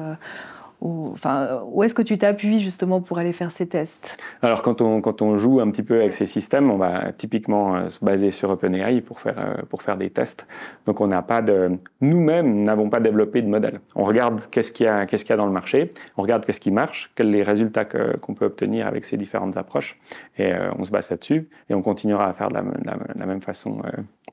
où 0.81 1.83
est-ce 1.83 1.93
que 1.93 2.01
tu 2.01 2.17
t'appuies 2.17 2.59
justement 2.59 3.01
pour 3.01 3.19
aller 3.19 3.33
faire 3.33 3.51
ces 3.51 3.67
tests? 3.67 4.17
Alors 4.41 4.63
quand 4.63 4.81
on, 4.81 4.99
quand 4.99 5.21
on 5.21 5.37
joue 5.37 5.59
un 5.59 5.69
petit 5.69 5.83
peu 5.83 5.99
avec 5.99 6.15
ces 6.15 6.25
systèmes, 6.25 6.71
on 6.71 6.77
va 6.77 7.11
typiquement 7.11 7.75
euh, 7.75 7.89
se 7.89 8.03
baser 8.03 8.31
sur 8.31 8.49
OpenAI 8.49 9.01
pour 9.01 9.19
faire, 9.19 9.35
euh, 9.37 9.61
pour 9.69 9.83
faire 9.83 9.97
des 9.97 10.09
tests. 10.09 10.47
Donc 10.87 10.99
on 10.99 11.07
n'a 11.07 11.21
pas 11.21 11.41
de... 11.41 11.77
Nous-mêmes 12.01 12.63
n'avons 12.63 12.89
pas 12.89 12.99
développé 12.99 13.43
de 13.43 13.47
modèle. 13.47 13.79
On 13.95 14.05
regarde 14.05 14.41
qu'est-ce 14.49 14.71
qu'il 14.71 14.87
y, 14.87 14.89
a, 14.89 15.05
y 15.05 15.31
a 15.31 15.37
dans 15.37 15.45
le 15.45 15.51
marché, 15.51 15.91
on 16.17 16.23
regarde 16.23 16.45
qu'est-ce 16.45 16.59
qui 16.59 16.71
marche, 16.71 17.11
quels 17.15 17.27
sont 17.27 17.31
les 17.31 17.43
résultats 17.43 17.85
qu'on 17.85 18.33
peut 18.33 18.45
obtenir 18.45 18.87
avec 18.87 19.05
ces 19.05 19.17
différentes 19.17 19.57
approches, 19.57 19.99
et 20.37 20.51
euh, 20.51 20.71
on 20.79 20.83
se 20.83 20.91
base 20.91 21.09
là-dessus, 21.11 21.47
et 21.69 21.75
on 21.75 21.81
continuera 21.81 22.27
à 22.27 22.33
faire 22.33 22.49
de 22.49 22.55
la, 22.55 23.25
même 23.25 23.41
façon 23.41 23.81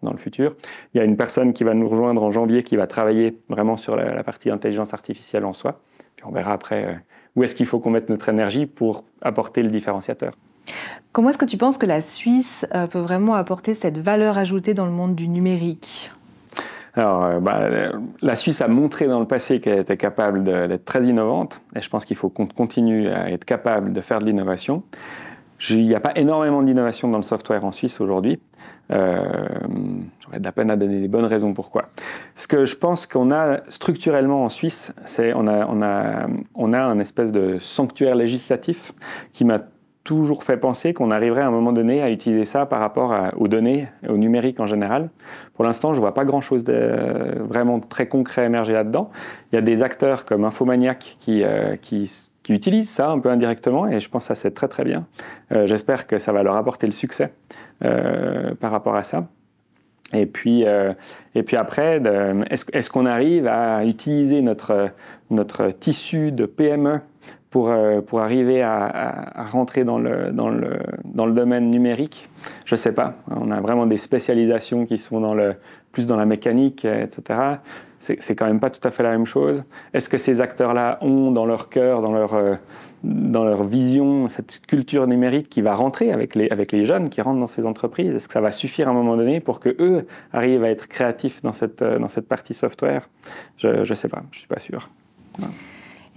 dans 0.02 0.12
le 0.12 0.18
futur. 0.18 0.56
Il 0.94 0.98
y 0.98 1.00
a 1.00 1.04
une 1.04 1.16
personne 1.16 1.52
qui 1.52 1.64
va 1.64 1.74
nous 1.74 1.86
rejoindre 1.88 2.22
en 2.22 2.30
janvier 2.30 2.62
qui 2.62 2.76
va 2.76 2.86
travailler 2.86 3.38
vraiment 3.48 3.76
sur 3.76 3.96
la 3.96 4.24
partie 4.24 4.50
intelligence 4.50 4.94
artificielle 4.94 5.44
en 5.44 5.52
soi 5.52 5.80
on 6.24 6.30
verra 6.30 6.52
après 6.52 6.84
euh, 6.84 6.94
où 7.36 7.44
est-ce 7.44 7.54
qu'il 7.54 7.66
faut 7.66 7.78
qu'on 7.78 7.90
mette 7.90 8.08
notre 8.08 8.28
énergie 8.28 8.66
pour 8.66 9.04
apporter 9.22 9.62
le 9.62 9.70
différenciateur. 9.70 10.32
Comment 11.12 11.30
est-ce 11.30 11.38
que 11.38 11.44
tu 11.44 11.56
penses 11.56 11.78
que 11.78 11.86
la 11.86 12.00
Suisse 12.00 12.66
euh, 12.74 12.86
peut 12.86 12.98
vraiment 12.98 13.34
apporter 13.34 13.74
cette 13.74 13.98
valeur 13.98 14.38
ajoutée 14.38 14.74
dans 14.74 14.84
le 14.84 14.92
monde 14.92 15.14
du 15.14 15.28
numérique? 15.28 16.10
Alors, 16.94 17.24
euh, 17.24 17.40
bah, 17.40 17.68
la 18.22 18.36
Suisse 18.36 18.60
a 18.60 18.68
montré 18.68 19.06
dans 19.06 19.20
le 19.20 19.26
passé 19.26 19.60
qu'elle 19.60 19.78
était 19.78 19.96
capable 19.96 20.42
d'être 20.42 20.84
très 20.84 21.04
innovante, 21.04 21.60
et 21.76 21.80
je 21.80 21.88
pense 21.88 22.04
qu'il 22.04 22.16
faut 22.16 22.28
qu'on 22.28 22.46
continue 22.46 23.08
à 23.08 23.30
être 23.30 23.44
capable 23.44 23.92
de 23.92 24.00
faire 24.00 24.18
de 24.18 24.26
l'innovation. 24.26 24.82
Il 25.70 25.86
n'y 25.86 25.94
a 25.94 26.00
pas 26.00 26.12
énormément 26.16 26.62
d'innovation 26.62 27.08
dans 27.08 27.18
le 27.18 27.24
software 27.24 27.64
en 27.64 27.72
Suisse 27.72 28.00
aujourd'hui. 28.00 28.40
Euh, 28.90 29.24
J'aurais 30.20 30.38
de 30.38 30.44
la 30.44 30.52
peine 30.52 30.70
à 30.70 30.76
donner 30.76 31.00
des 31.00 31.08
bonnes 31.08 31.24
raisons 31.24 31.52
pourquoi. 31.52 31.86
Ce 32.36 32.46
que 32.48 32.64
je 32.64 32.76
pense 32.76 33.06
qu'on 33.06 33.30
a 33.30 33.60
structurellement 33.68 34.44
en 34.44 34.48
Suisse, 34.48 34.94
c'est 35.04 35.32
on 35.34 35.46
a, 35.46 35.66
on 35.66 35.82
a, 35.82 36.26
on 36.54 36.72
a 36.72 36.80
un 36.80 36.98
espèce 36.98 37.32
de 37.32 37.58
sanctuaire 37.58 38.14
législatif 38.14 38.92
qui 39.32 39.44
m'a 39.44 39.60
toujours 40.04 40.42
fait 40.42 40.56
penser 40.56 40.94
qu'on 40.94 41.10
arriverait 41.10 41.42
à 41.42 41.46
un 41.48 41.50
moment 41.50 41.72
donné 41.72 42.00
à 42.00 42.10
utiliser 42.10 42.46
ça 42.46 42.64
par 42.64 42.80
rapport 42.80 43.14
aux 43.36 43.46
données, 43.46 43.88
au 44.08 44.16
numérique 44.16 44.58
en 44.58 44.66
général. 44.66 45.10
Pour 45.52 45.66
l'instant, 45.66 45.92
je 45.92 45.98
ne 45.98 46.00
vois 46.00 46.14
pas 46.14 46.24
grand-chose 46.24 46.64
vraiment 46.64 47.78
très 47.78 48.06
concret 48.06 48.46
émerger 48.46 48.72
là-dedans. 48.72 49.10
Il 49.52 49.56
y 49.56 49.58
a 49.58 49.60
des 49.60 49.82
acteurs 49.82 50.24
comme 50.24 50.46
Infomaniac 50.46 51.18
qui, 51.20 51.44
euh, 51.44 51.76
qui 51.76 52.27
qui 52.48 52.54
utilisent 52.54 52.88
ça 52.88 53.10
un 53.10 53.18
peu 53.18 53.28
indirectement 53.28 53.86
et 53.86 54.00
je 54.00 54.08
pense 54.08 54.22
que 54.22 54.28
ça 54.28 54.34
c'est 54.34 54.52
très 54.52 54.68
très 54.68 54.82
bien. 54.82 55.04
Euh, 55.52 55.66
j'espère 55.66 56.06
que 56.06 56.16
ça 56.16 56.32
va 56.32 56.42
leur 56.42 56.56
apporter 56.56 56.86
le 56.86 56.94
succès 56.94 57.30
euh, 57.84 58.54
par 58.54 58.70
rapport 58.70 58.96
à 58.96 59.02
ça. 59.02 59.26
Et 60.14 60.24
puis, 60.24 60.64
euh, 60.64 60.94
et 61.34 61.42
puis 61.42 61.58
après, 61.58 62.00
est-ce 62.48 62.90
qu'on 62.90 63.04
arrive 63.04 63.46
à 63.46 63.84
utiliser 63.84 64.40
notre, 64.40 64.88
notre 65.28 65.68
tissu 65.68 66.32
de 66.32 66.46
PME 66.46 67.00
pour, 67.50 67.70
pour 68.06 68.20
arriver 68.20 68.62
à, 68.62 69.46
rentrer 69.52 69.84
dans 69.84 69.98
le, 69.98 70.30
dans, 70.32 70.48
le, 70.48 70.78
dans 71.04 71.26
le 71.26 71.34
domaine 71.34 71.70
numérique? 71.70 72.30
Je 72.64 72.76
ne 72.76 72.78
sais 72.78 72.92
pas. 72.92 73.16
On 73.30 73.50
a 73.50 73.60
vraiment 73.60 73.84
des 73.84 73.98
spécialisations 73.98 74.86
qui 74.86 74.96
sont 74.96 75.20
dans 75.20 75.34
le, 75.34 75.56
plus 75.92 76.06
dans 76.06 76.16
la 76.16 76.24
mécanique, 76.24 76.86
etc 76.86 77.58
c'est 77.98 78.36
quand 78.36 78.46
même 78.46 78.60
pas 78.60 78.70
tout 78.70 78.86
à 78.86 78.90
fait 78.90 79.02
la 79.02 79.10
même 79.10 79.26
chose. 79.26 79.64
Est-ce 79.92 80.08
que 80.08 80.18
ces 80.18 80.40
acteurs-là 80.40 80.98
ont 81.00 81.30
dans 81.30 81.46
leur 81.46 81.68
cœur, 81.68 82.00
dans 82.00 82.12
leur, 82.12 82.34
euh, 82.34 82.54
dans 83.02 83.44
leur 83.44 83.64
vision, 83.64 84.28
cette 84.28 84.60
culture 84.66 85.06
numérique 85.06 85.48
qui 85.48 85.62
va 85.62 85.74
rentrer 85.74 86.12
avec 86.12 86.34
les, 86.34 86.48
avec 86.50 86.72
les 86.72 86.86
jeunes 86.86 87.10
qui 87.10 87.20
rentrent 87.20 87.40
dans 87.40 87.46
ces 87.46 87.66
entreprises? 87.66 88.14
Est-ce 88.14 88.28
que 88.28 88.34
ça 88.34 88.40
va 88.40 88.52
suffire 88.52 88.88
à 88.88 88.90
un 88.92 88.94
moment 88.94 89.16
donné 89.16 89.40
pour 89.40 89.60
que 89.60 89.74
eux 89.80 90.06
arrivent 90.32 90.64
à 90.64 90.70
être 90.70 90.88
créatifs 90.88 91.42
dans 91.42 91.52
cette, 91.52 91.82
euh, 91.82 91.98
dans 91.98 92.08
cette 92.08 92.28
partie 92.28 92.54
software? 92.54 93.08
Je 93.58 93.88
ne 93.88 93.94
sais 93.94 94.08
pas, 94.08 94.22
je 94.32 94.38
suis 94.38 94.48
pas 94.48 94.60
sûr. 94.60 94.88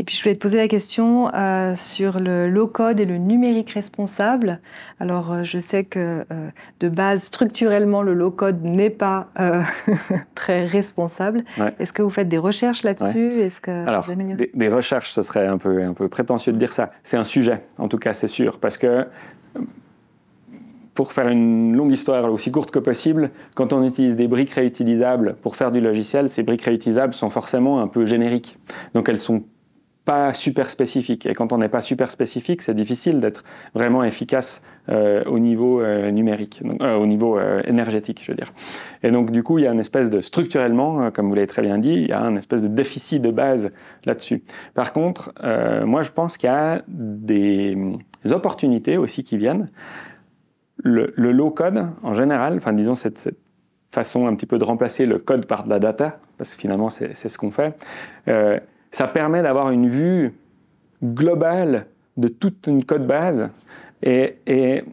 Et 0.01 0.03
puis 0.03 0.15
je 0.15 0.23
voulais 0.23 0.33
te 0.33 0.41
poser 0.41 0.57
la 0.57 0.67
question 0.67 1.31
euh, 1.35 1.75
sur 1.75 2.19
le 2.19 2.49
low-code 2.49 2.99
et 2.99 3.05
le 3.05 3.19
numérique 3.19 3.69
responsable. 3.69 4.59
Alors 4.99 5.31
euh, 5.31 5.43
je 5.43 5.59
sais 5.59 5.83
que 5.83 6.25
euh, 6.31 6.49
de 6.79 6.89
base, 6.89 7.21
structurellement, 7.25 8.01
le 8.01 8.15
low-code 8.15 8.63
n'est 8.63 8.89
pas 8.89 9.27
très 10.33 10.65
responsable. 10.65 11.43
Est-ce 11.77 11.93
que 11.93 12.01
vous 12.01 12.09
faites 12.09 12.27
des 12.27 12.39
recherches 12.39 12.81
là-dessus? 12.81 13.41
Est-ce 13.41 13.61
que 13.61 13.87
Alors, 13.87 14.07
des, 14.55 14.69
recherches, 14.69 15.11
ce 15.11 15.21
serait 15.21 15.45
un 15.45 15.59
peu, 15.59 15.83
un 15.83 15.93
peu 15.93 16.07
prétentieux 16.07 16.51
de 16.51 16.57
dire 16.57 16.73
ça. 16.73 16.89
C'est 17.03 17.17
un 17.17 17.23
sujet, 17.23 17.61
en 17.77 17.87
tout 17.87 17.99
cas, 17.99 18.13
c'est 18.13 18.27
sûr, 18.27 18.57
parce 18.57 18.79
que 18.79 19.05
pour 20.95 21.13
faire 21.13 21.27
une 21.27 21.75
longue 21.75 21.91
histoire 21.91 22.31
aussi 22.31 22.51
courte 22.51 22.71
que 22.71 22.79
possible, 22.79 23.29
quand 23.55 23.71
on 23.71 23.83
utilise 23.83 24.15
des 24.15 24.27
briques 24.27 24.51
réutilisables 24.51 25.35
pour 25.41 25.55
faire 25.55 25.71
du 25.71 25.79
logiciel, 25.79 26.27
ces 26.27 26.41
briques 26.41 26.63
réutilisables 26.63 27.13
sont 27.13 27.29
forcément 27.29 27.81
un 27.81 27.87
peu 27.87 28.05
génériques. 28.05 28.57
Donc 28.93 29.07
elles 29.07 29.19
sont 29.19 29.43
super 30.33 30.69
spécifique. 30.69 31.25
Et 31.25 31.33
quand 31.33 31.53
on 31.53 31.57
n'est 31.57 31.69
pas 31.69 31.81
super 31.81 32.11
spécifique, 32.11 32.61
c'est 32.61 32.73
difficile 32.73 33.19
d'être 33.19 33.43
vraiment 33.73 34.03
efficace 34.03 34.61
euh, 34.89 35.23
au 35.25 35.37
niveau 35.37 35.79
euh, 35.81 36.09
numérique, 36.11 36.61
euh, 36.81 36.95
au 36.95 37.05
niveau 37.05 37.39
énergétique, 37.65 38.21
je 38.23 38.31
veux 38.31 38.35
dire. 38.35 38.51
Et 39.03 39.11
donc, 39.11 39.31
du 39.31 39.43
coup, 39.43 39.59
il 39.59 39.63
y 39.65 39.67
a 39.67 39.71
une 39.71 39.79
espèce 39.79 40.09
de, 40.09 40.21
structurellement, 40.21 41.11
comme 41.11 41.29
vous 41.29 41.35
l'avez 41.35 41.47
très 41.47 41.61
bien 41.61 41.77
dit, 41.77 41.93
il 41.93 42.07
y 42.07 42.11
a 42.11 42.21
un 42.21 42.35
espèce 42.35 42.63
de 42.63 42.67
déficit 42.67 43.21
de 43.21 43.31
base 43.31 43.71
là-dessus. 44.05 44.43
Par 44.73 44.93
contre, 44.93 45.33
moi, 45.85 46.01
je 46.01 46.11
pense 46.11 46.37
qu'il 46.37 46.47
y 46.47 46.53
a 46.53 46.81
des, 46.87 47.77
opportunités 48.31 48.97
aussi 48.97 49.23
qui 49.23 49.37
viennent. 49.37 49.69
Le, 50.77 51.13
low-code, 51.15 51.87
en 52.03 52.13
général, 52.13 52.55
enfin, 52.57 52.73
disons, 52.73 52.95
cette, 52.95 53.35
façon 53.91 54.25
un 54.25 54.35
petit 54.35 54.45
peu 54.45 54.57
de 54.57 54.63
remplacer 54.63 55.05
le 55.05 55.17
code 55.17 55.45
par 55.45 55.65
de 55.65 55.69
la 55.69 55.77
data, 55.77 56.19
parce 56.37 56.55
que 56.55 56.61
finalement, 56.61 56.89
c'est 56.89 57.13
ce 57.13 57.37
qu'on 57.37 57.51
fait 57.51 57.75
ça 58.91 59.07
permet 59.07 59.41
d'avoir 59.41 59.71
une 59.71 59.87
vue 59.87 60.33
globale 61.03 61.87
de 62.17 62.27
toute 62.27 62.67
une 62.67 62.83
code 62.83 63.07
base. 63.07 63.49
Et, 64.03 64.83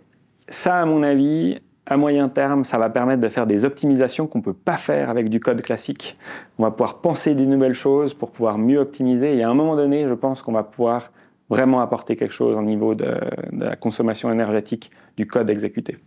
ça, 0.49 0.81
à 0.81 0.87
mon 0.87 1.03
avis, 1.03 1.61
à 1.85 1.99
moyen 1.99 2.29
terme, 2.31 2.65
ça 2.65 2.79
va 2.79 2.89
permettre 2.89 3.21
de 3.21 3.29
faire 3.29 3.47
des 3.47 3.67
optimisations 3.67 4.27
qu'on 4.27 4.39
ne 4.39 4.45
peut 4.45 4.55
pas 4.55 4.79
faire 4.79 5.11
avec 5.11 5.29
du 5.29 5.41
code 5.41 5.61
classique. 5.61 6.17
On 6.59 6.63
va 6.63 6.71
pouvoir 6.71 6.99
penser 6.99 7.35
des 7.35 7.45
nouvelles 7.45 7.75
choses 7.75 8.15
pour 8.15 8.31
pouvoir 8.31 8.57
mieux 8.57 8.79
optimiser. 8.79 9.37
Et 9.37 9.43
à 9.43 9.51
un 9.51 9.55
moment 9.55 9.77
donné, 9.77 10.07
je 10.09 10.15
pense 10.15 10.41
qu'on 10.41 10.53
va 10.53 10.63
pouvoir 10.63 11.11
vraiment 11.51 11.81
apporter 11.81 12.17
quelque 12.17 12.33
chose 12.33 12.57
au 12.57 12.63
niveau 12.63 12.95
de 12.95 13.15
la 13.53 13.77
consommation 13.77 14.31
énergétique 14.33 14.91
du 15.17 15.27
code 15.27 15.51
exécuté. 15.51 15.99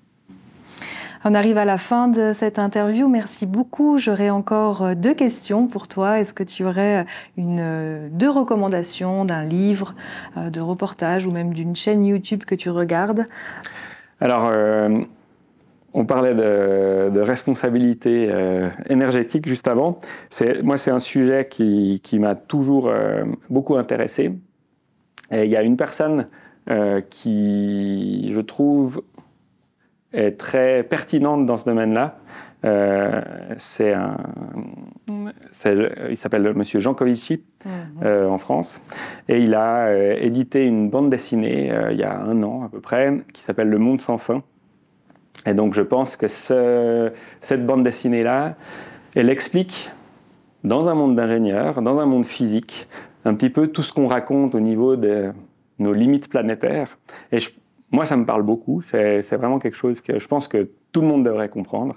On 1.24 1.36
arrive 1.36 1.60
à 1.60 1.66
la 1.66 1.78
fin 1.78 2.08
de 2.08 2.34
cette 2.34 2.58
interview. 2.58 3.08
Merci 3.08 3.46
beaucoup. 3.46 4.00
J'aurais 4.00 4.32
encore 4.32 4.82
euh, 4.82 4.96
deux 4.96 5.14
questions 5.14 5.68
pour 5.68 5.88
toi. 5.88 6.20
Est-ce 6.20 6.34
que 6.34 6.44
tu 6.44 6.66
aurais 6.66 7.02
euh, 7.02 7.04
une, 7.38 7.60
euh, 7.60 8.08
deux 8.12 8.30
recommandations 8.30 9.24
d'un 9.24 9.44
livre, 9.44 9.94
de 10.36 10.60
reportage 10.60 11.28
ou 11.28 11.32
même 11.32 11.54
d'une 11.54 11.76
chaîne 11.76 12.04
YouTube 12.06 12.44
que 12.44 12.56
tu 12.56 12.72
regardes? 12.72 13.26
Alors, 14.20 14.52
on 15.94 16.06
parlait 16.06 16.36
de, 16.36 17.20
responsabilité 17.20 18.32
énergétique 18.88 19.48
juste 19.48 19.68
avant. 19.68 20.00
Moi, 20.64 20.78
c'est 20.78 20.92
un 20.92 21.00
sujet 21.00 21.48
qui, 21.50 22.20
m'a 22.20 22.36
toujours 22.36 22.92
beaucoup 23.50 23.76
intéressé. 23.78 24.32
Et 25.32 25.46
il 25.46 25.50
y 25.50 25.58
a 25.58 25.64
une 25.64 25.78
personne 25.78 26.28
qui, 27.10 28.32
je 28.34 28.42
trouve, 28.42 29.02
est 30.14 30.38
très 30.38 30.84
pertinente 30.84 31.46
dans 31.46 31.58
ce 31.58 31.66
domaine-là. 31.66 32.18
Euh, 32.64 33.22
c'est 33.58 33.94
un, 33.94 34.18
il 36.10 36.16
s'appelle 36.18 36.54
Monsieur 36.54 36.80
Jean 36.80 36.94
Covici 36.94 37.42
mhm. 37.66 37.72
euh, 38.04 38.28
en 38.28 38.38
France 38.38 38.80
et 39.28 39.40
il 39.40 39.56
a 39.56 39.88
euh, 39.88 40.16
édité 40.20 40.64
une 40.64 40.88
bande 40.92 41.10
dessinée 41.10 41.74
il 41.92 41.98
y 41.98 42.04
a 42.04 42.20
un 42.22 42.44
an 42.44 42.64
à 42.64 42.70
peu 42.70 42.80
près 42.80 43.18
qui 43.34 43.42
s'appelle 43.42 43.70
Le 43.70 43.80
Monde 43.80 44.00
sans 44.00 44.18
fin. 44.18 44.44
Et 45.48 45.56
donc 45.56 45.74
je 45.74 45.82
pense 45.82 46.16
que 46.16 46.28
cette 46.28 47.66
bande 47.66 47.84
dessinée-là, 47.84 48.56
elle 49.16 49.30
explique 49.30 49.90
dans 50.64 50.88
un 50.88 50.94
monde 50.94 51.16
d'ingénieurs, 51.16 51.82
dans 51.82 51.98
un 52.00 52.06
monde 52.06 52.26
physique, 52.26 52.88
un 53.26 53.34
petit 53.34 53.50
peu 53.50 53.68
tout 53.68 53.82
ce 53.82 53.92
qu'on 53.92 54.06
raconte 54.06 54.54
au 54.54 54.60
niveau 54.60 54.96
de 54.96 55.32
nos 55.80 55.94
limites 55.94 56.30
planétaires. 56.30 57.00
Et 57.32 57.40
moi, 57.92 58.06
ça 58.06 58.16
me 58.16 58.26
parle 58.26 58.44
beaucoup. 58.44 58.82
C'est 58.82 59.36
vraiment 59.36 59.60
quelque 59.60 59.78
chose 59.78 60.02
que 60.02 60.20
je 60.20 60.28
pense 60.28 60.48
que 60.48 60.70
tout 60.92 61.02
le 61.02 61.08
monde 61.08 61.24
devrait 61.24 61.50
comprendre. 61.50 61.96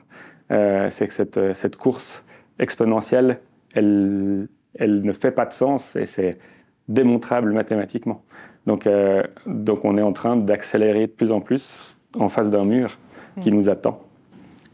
Euh, 0.51 0.88
c'est 0.90 1.09
que 1.09 1.14
cette, 1.14 1.55
cette, 1.55 1.76
course 1.76 2.24
exponentielle, 2.59 3.40
elle, 3.72 4.49
elle 4.74 5.03
ne 5.03 5.12
fait 5.12 5.30
pas 5.30 5.47
de 5.47 5.53
sens 5.53 5.97
et 5.97 6.07
c'est 6.07 6.38
démontrable 6.88 7.53
mathématiquement. 7.53 8.22
Donc, 8.66 8.86
euh, 8.86 9.22
donc 9.47 9.84
on 9.84 9.97
est 9.97 10.03
en 10.03 10.12
train 10.12 10.36
d'accélérer 10.36 11.07
de 11.07 11.12
plus 11.12 11.32
en 11.32 11.40
plus 11.40 11.97
en 12.18 12.28
face 12.28 12.51
d'un 12.51 12.64
mur 12.64 12.99
qui 13.40 13.51
mm. 13.51 13.55
nous 13.55 13.68
attend. 13.68 14.01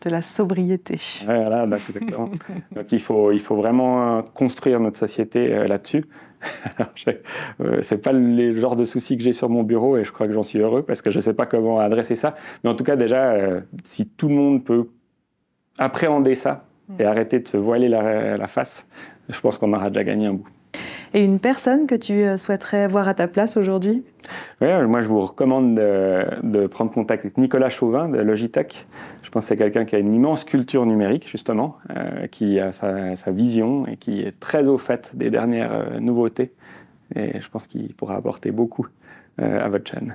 De 0.05 0.11
la 0.11 0.23
sobriété. 0.23 0.99
voilà, 1.25 1.67
bah, 1.67 1.77
exactement. 1.77 2.31
donc 2.73 2.91
il 2.91 3.01
faut, 3.01 3.33
il 3.33 3.41
faut 3.41 3.57
vraiment 3.57 4.23
construire 4.35 4.81
notre 4.81 4.99
société 4.99 5.55
euh, 5.55 5.67
là-dessus. 5.67 6.05
Euh, 7.61 7.79
c'est 7.83 7.99
pas 7.99 8.13
le 8.13 8.59
genre 8.61 8.77
de 8.77 8.85
soucis 8.85 9.17
que 9.17 9.23
j'ai 9.23 9.33
sur 9.33 9.49
mon 9.49 9.63
bureau 9.63 9.97
et 9.97 10.05
je 10.05 10.13
crois 10.13 10.27
que 10.27 10.33
j'en 10.33 10.43
suis 10.43 10.59
heureux 10.59 10.83
parce 10.83 11.03
que 11.03 11.11
je 11.11 11.21
sais 11.21 11.35
pas 11.35 11.47
comment 11.47 11.81
adresser 11.81 12.17
ça. 12.17 12.35
Mais 12.63 12.71
en 12.71 12.75
tout 12.75 12.85
cas, 12.85 12.97
déjà, 12.97 13.33
euh, 13.33 13.61
si 13.85 14.07
tout 14.07 14.29
le 14.29 14.35
monde 14.35 14.65
peut 14.65 14.89
appréhender 15.79 16.35
ça 16.35 16.65
et 16.99 17.05
mm. 17.05 17.07
arrêter 17.07 17.41
de 17.41 17.49
se 17.49 17.57
voiler 17.57 17.89
la, 17.89 18.37
la 18.37 18.47
face, 18.47 18.89
je 19.29 19.41
pense 19.41 19.59
qu'on 19.59 19.73
aura 19.73 19.91
déjà 19.91 20.05
gagné 20.05 20.27
un 20.27 20.35
bout. 20.35 20.49
Et 21.13 21.25
une 21.25 21.41
personne 21.41 21.87
que 21.87 21.95
tu 21.95 22.23
euh, 22.23 22.37
souhaiterais 22.37 22.87
voir 22.87 23.09
à 23.09 23.15
ta 23.15 23.27
place 23.27 23.57
aujourd'hui? 23.57 24.05
Oui, 24.61 24.69
moi 24.87 25.03
je 25.03 25.09
vous 25.09 25.21
recommande 25.21 25.75
de, 25.75 26.67
prendre 26.69 26.93
contact 26.93 27.25
avec 27.25 27.37
Nicolas 27.37 27.71
Chauvin 27.71 28.09
de 28.09 28.19
Logitech. 28.19 28.87
Je 29.23 29.31
pense 29.31 29.45
que 29.45 29.49
c'est 29.49 29.57
quelqu'un 29.57 29.85
qui 29.85 29.97
a 29.97 29.99
une 29.99 30.15
immense 30.15 30.45
culture 30.45 30.87
numérique, 30.87 31.29
justement, 31.29 31.79
euh, 31.97 32.27
qui 32.29 32.61
a 32.61 32.73
sa, 32.73 33.31
vision 33.31 33.87
et 33.87 33.97
qui 33.97 34.21
est 34.21 34.39
très 34.39 34.69
au 34.69 34.79
fait 34.79 35.11
des 35.15 35.31
dernières 35.31 35.73
euh, 35.73 36.01
nouveautés. 36.01 36.53
Et 37.17 37.41
je 37.41 37.49
pense 37.49 37.67
qu'il 37.67 37.93
pourra 37.95 38.17
apporter 38.17 38.53
beaucoup 38.53 38.87
à 39.39 39.69
votre 39.71 39.91
chaîne. 39.91 40.15